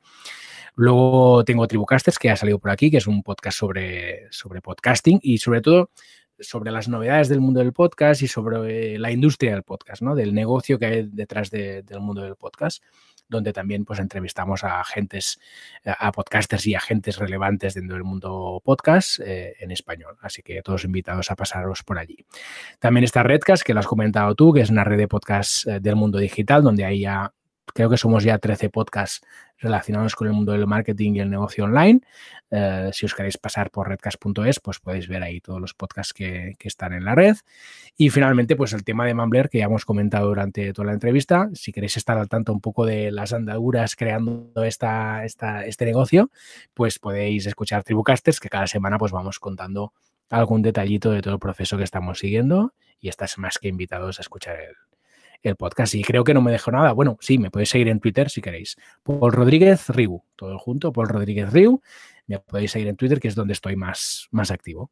Luego 0.75 1.43
tengo 1.43 1.67
Tribucasters, 1.67 2.19
que 2.19 2.29
ha 2.29 2.35
salido 2.35 2.59
por 2.59 2.69
aquí, 2.69 2.91
que 2.91 2.97
es 2.97 3.07
un 3.07 3.23
podcast 3.23 3.57
sobre, 3.57 4.31
sobre 4.31 4.61
podcasting 4.61 5.19
y 5.23 5.39
sobre 5.39 5.61
todo 5.61 5.89
sobre 6.39 6.71
las 6.71 6.87
novedades 6.87 7.29
del 7.29 7.41
mundo 7.41 7.59
del 7.59 7.73
podcast 7.73 8.21
y 8.21 8.27
sobre 8.27 8.97
la 8.97 9.11
industria 9.11 9.51
del 9.51 9.63
podcast, 9.63 10.01
¿no? 10.01 10.15
Del 10.15 10.33
negocio 10.33 10.79
que 10.79 10.85
hay 10.85 11.09
detrás 11.11 11.49
de, 11.49 11.83
del 11.83 11.99
mundo 11.99 12.21
del 12.21 12.35
podcast 12.35 12.83
donde 13.29 13.53
también 13.53 13.85
pues 13.85 13.99
entrevistamos 13.99 14.63
a 14.63 14.79
agentes, 14.79 15.39
a 15.85 16.11
podcasters 16.11 16.65
y 16.67 16.75
agentes 16.75 17.17
relevantes 17.17 17.73
dentro 17.73 17.95
del 17.95 18.03
mundo 18.03 18.61
podcast 18.63 19.19
eh, 19.19 19.55
en 19.59 19.71
español. 19.71 20.17
Así 20.21 20.41
que 20.41 20.61
todos 20.61 20.85
invitados 20.85 21.29
a 21.31 21.35
pasaros 21.35 21.83
por 21.83 21.99
allí. 21.99 22.25
También 22.79 23.03
está 23.03 23.23
Redcast, 23.23 23.63
que 23.63 23.73
lo 23.73 23.79
has 23.79 23.87
comentado 23.87 24.33
tú, 24.35 24.53
que 24.53 24.61
es 24.61 24.69
una 24.69 24.83
red 24.83 24.97
de 24.97 25.07
podcast 25.07 25.67
eh, 25.67 25.79
del 25.79 25.95
mundo 25.95 26.19
digital, 26.19 26.63
donde 26.63 26.85
hay 26.85 27.01
ya 27.01 27.33
creo 27.73 27.89
que 27.89 27.97
somos 27.97 28.23
ya 28.23 28.37
13 28.37 28.69
podcasts 28.69 29.21
relacionados 29.59 30.15
con 30.15 30.27
el 30.27 30.33
mundo 30.33 30.51
del 30.51 30.67
marketing 30.67 31.13
y 31.15 31.19
el 31.19 31.29
negocio 31.29 31.65
online. 31.65 32.01
Eh, 32.49 32.89
si 32.93 33.05
os 33.05 33.13
queréis 33.13 33.37
pasar 33.37 33.71
por 33.71 33.89
redcast.es, 33.89 34.59
pues 34.59 34.79
podéis 34.79 35.07
ver 35.07 35.23
ahí 35.23 35.41
todos 35.41 35.59
los 35.59 35.73
podcasts 35.73 36.13
que, 36.13 36.55
que, 36.57 36.67
están 36.67 36.93
en 36.93 37.05
la 37.05 37.15
red. 37.15 37.35
Y 37.97 38.09
finalmente, 38.09 38.55
pues 38.55 38.73
el 38.73 38.83
tema 38.83 39.05
de 39.05 39.13
Mambler, 39.13 39.49
que 39.49 39.57
ya 39.59 39.65
hemos 39.65 39.85
comentado 39.85 40.27
durante 40.27 40.71
toda 40.73 40.87
la 40.87 40.93
entrevista. 40.93 41.49
Si 41.53 41.71
queréis 41.71 41.97
estar 41.97 42.17
al 42.17 42.29
tanto 42.29 42.53
un 42.53 42.61
poco 42.61 42.85
de 42.85 43.11
las 43.11 43.33
andaduras 43.33 43.95
creando 43.95 44.63
esta, 44.63 45.25
esta, 45.25 45.65
este 45.65 45.85
negocio, 45.85 46.31
pues 46.73 46.99
podéis 46.99 47.45
escuchar 47.47 47.83
Tribucasters, 47.83 48.39
que 48.39 48.49
cada 48.49 48.67
semana 48.67 48.97
pues 48.97 49.11
vamos 49.11 49.39
contando 49.39 49.93
algún 50.29 50.61
detallito 50.61 51.11
de 51.11 51.21
todo 51.21 51.33
el 51.33 51.39
proceso 51.39 51.77
que 51.77 51.83
estamos 51.83 52.19
siguiendo 52.19 52.73
y 52.99 53.09
estás 53.09 53.37
más 53.37 53.57
que 53.59 53.67
invitados 53.67 54.19
a 54.19 54.21
escuchar 54.21 54.59
el, 54.59 54.75
el 55.43 55.55
podcast. 55.55 55.95
Y 55.95 56.03
creo 56.03 56.23
que 56.23 56.33
no 56.33 56.41
me 56.41 56.51
dejo 56.51 56.71
nada. 56.71 56.91
Bueno, 56.93 57.17
sí, 57.19 57.37
me 57.37 57.51
podéis 57.51 57.69
seguir 57.69 57.87
en 57.89 57.99
Twitter 57.99 58.29
si 58.29 58.41
queréis. 58.41 58.75
Paul 59.03 59.31
Rodríguez 59.31 59.89
Riu, 59.89 60.23
todo 60.35 60.57
junto, 60.59 60.91
Paul 60.91 61.09
Rodríguez 61.09 61.51
Riu. 61.51 61.81
Me 62.27 62.39
podéis 62.39 62.71
seguir 62.71 62.87
en 62.87 62.95
Twitter, 62.95 63.19
que 63.19 63.27
es 63.27 63.35
donde 63.35 63.53
estoy 63.53 63.75
más, 63.75 64.27
más 64.31 64.51
activo. 64.51 64.91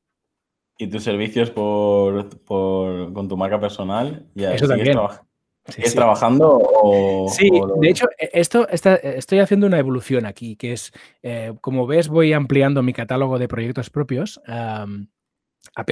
¿Y 0.77 0.87
tus 0.87 1.03
servicios 1.03 1.51
por, 1.51 2.29
por 2.43 3.13
con 3.13 3.27
tu 3.27 3.37
marca 3.37 3.59
personal? 3.59 4.27
¿Ya 4.35 4.53
Eso 4.53 4.67
también. 4.67 4.93
Traba 4.93 5.25
sí, 5.67 5.73
¿Sigues 5.73 5.91
sí. 5.91 5.95
trabajando 5.95 6.61
o, 6.61 7.29
Sí, 7.29 7.49
o 7.51 7.79
de 7.79 7.89
hecho, 7.89 8.07
e, 8.17 8.29
esto 8.33 8.67
esta, 8.69 8.95
estoy 8.95 9.39
haciendo 9.39 9.67
una 9.67 9.79
evolución 9.79 10.25
aquí, 10.25 10.55
que 10.55 10.73
es, 10.73 10.91
eh, 11.23 11.53
como 11.61 11.87
ves, 11.87 12.07
voy 12.07 12.33
ampliando 12.33 12.83
mi 12.83 12.93
catálogo 12.93 13.39
de 13.39 13.47
proyectos 13.47 13.89
propios. 13.89 14.41
Um, 14.47 15.07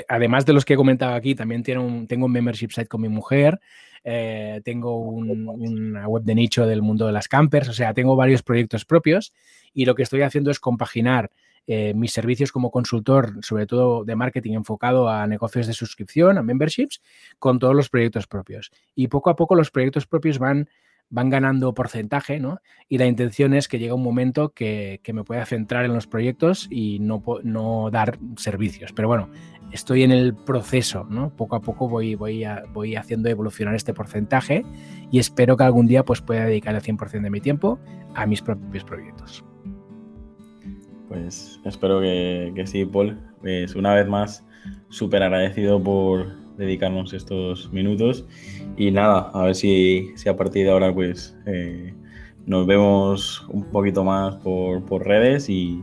además 0.08 0.46
de 0.46 0.54
los 0.54 0.66
que 0.66 0.74
he 0.74 0.78
comentado 0.78 1.16
aquí, 1.16 1.34
también 1.34 1.64
tengo 1.64 1.84
un, 1.84 2.08
tengo 2.08 2.26
un 2.26 2.32
membership 2.32 2.70
site 2.70 2.88
con 2.88 3.02
mi 3.02 3.10
mujer, 3.10 3.60
eh, 4.04 4.62
tengo 4.64 4.98
un, 4.98 5.48
una 5.48 6.08
web 6.08 6.24
de 6.24 6.36
nicho 6.36 6.66
del 6.66 6.82
mundo 6.82 7.06
de 7.06 7.14
las 7.14 7.28
campers, 7.28 7.70
o 7.70 7.74
sea, 7.74 7.94
tengo 7.94 8.16
varios 8.16 8.44
proyectos 8.44 8.86
propios 8.86 9.34
y 9.74 9.86
lo 9.86 9.96
que 9.96 10.04
estoy 10.04 10.22
haciendo 10.22 10.52
es 10.52 10.60
compaginar 10.60 11.32
eh, 11.66 11.94
mis 11.96 12.12
servicios 12.12 12.52
como 12.52 12.72
consultor, 12.72 13.38
sobre 13.42 13.66
todo 13.66 14.04
de 14.04 14.18
marketing 14.18 14.54
enfocado 14.54 15.08
a 15.08 15.26
negocios 15.28 15.66
de 15.66 15.74
suscripción, 15.74 16.38
a 16.38 16.44
memberships, 16.44 17.02
con 17.40 17.58
todos 17.58 17.74
los 17.74 17.90
proyectos 17.90 18.28
propios. 18.28 18.72
Y 18.96 19.08
poco 19.08 19.30
a 19.30 19.38
poco 19.38 19.56
los 19.56 19.72
proyectos 19.72 20.06
propios 20.06 20.40
van 20.40 20.68
van 21.14 21.30
ganando 21.30 21.76
porcentaje, 21.76 22.40
¿no? 22.40 22.60
Y 22.90 22.98
la 22.98 23.06
intención 23.06 23.54
es 23.54 23.68
que 23.68 23.78
llegue 23.78 23.94
un 23.94 24.02
momento 24.02 24.50
que, 24.50 25.00
que 25.04 25.14
me 25.14 25.24
pueda 25.24 25.46
centrar 25.46 25.86
en 25.86 25.94
los 25.94 26.08
proyectos 26.08 26.68
y 26.72 26.98
no, 26.98 27.24
no, 27.44 27.92
dar 27.92 28.18
servicios. 28.36 28.94
Pero 28.94 29.10
bueno, 29.10 29.30
estoy 29.72 30.02
en 30.02 30.10
el 30.10 30.34
proceso, 30.34 31.06
¿no? 31.08 31.30
Poco 31.30 31.56
a 31.56 31.62
poco 31.62 31.88
voy, 31.88 32.16
voy, 32.16 32.44
voy 32.74 32.96
haciendo 32.96 33.30
evolucionar 33.30 33.76
este 33.76 33.94
porcentaje 33.94 34.66
y 35.12 35.20
espero 35.20 35.56
que 35.56 35.64
algún 35.64 35.86
día 35.86 36.04
pues, 36.04 36.20
pueda 36.20 36.46
dedicar 36.46 36.74
el 36.74 36.82
100% 36.82 37.22
de 37.22 37.30
mi 37.30 37.42
tiempo 37.42 37.78
a 38.16 38.26
mis 38.26 38.42
propios 38.42 38.84
proyectos. 38.84 39.46
Pues 41.10 41.60
espero 41.64 42.02
que, 42.02 42.52
que 42.56 42.66
sí, 42.66 42.86
Paul. 42.86 43.20
Pues 43.40 43.76
una 43.76 43.94
vez 43.94 44.08
más, 44.08 44.44
súper 44.90 45.22
agradecido 45.22 45.80
por 45.80 46.43
dedicarnos 46.58 47.14
estos 47.14 47.72
minutos. 47.72 48.26
Y 48.78 48.92
nada, 48.92 49.30
a 49.34 49.46
ver 49.46 49.56
si, 49.56 50.10
si 50.16 50.30
a 50.30 50.36
partir 50.36 50.66
de 50.66 50.72
ahora 50.72 50.94
pues 50.94 51.36
eh, 51.46 51.94
nos 52.46 52.66
vemos 52.66 53.46
un 53.50 53.64
poquito 53.66 54.04
más 54.04 54.36
por, 54.38 54.84
por 54.86 55.06
redes 55.06 55.50
y, 55.50 55.82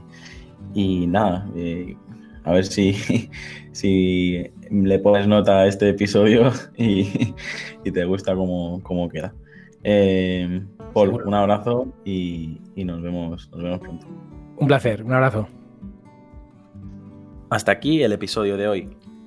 y 0.75 1.07
nada, 1.07 1.49
eh, 1.57 1.97
a 2.45 2.53
ver 2.53 2.65
si, 2.65 2.95
si 3.73 4.45
le 4.71 4.99
pones 4.99 5.27
nota 5.27 5.61
a 5.61 5.67
este 5.67 5.89
episodio 5.91 6.53
y, 6.77 7.35
y 7.85 7.91
te 7.91 8.05
gusta 8.05 8.35
cómo, 8.35 8.81
cómo 8.83 9.09
queda. 9.09 9.35
Eh, 9.83 10.63
Paul, 10.93 11.09
Seguro. 11.09 11.29
un 11.29 11.35
abrazo 11.35 11.89
y, 12.05 12.61
y 12.75 12.85
nos, 12.85 13.01
vemos, 13.03 13.51
nos 13.53 13.63
vemos 13.63 13.81
pronto. 13.81 14.07
Un 14.59 14.67
placer, 14.67 15.03
un 15.03 15.13
abrazo. 15.13 15.49
Hasta 17.49 17.73
aquí 17.73 18.03
el 18.03 18.13
episodio 18.13 18.57
de 18.57 18.69
hoy. 18.69 18.97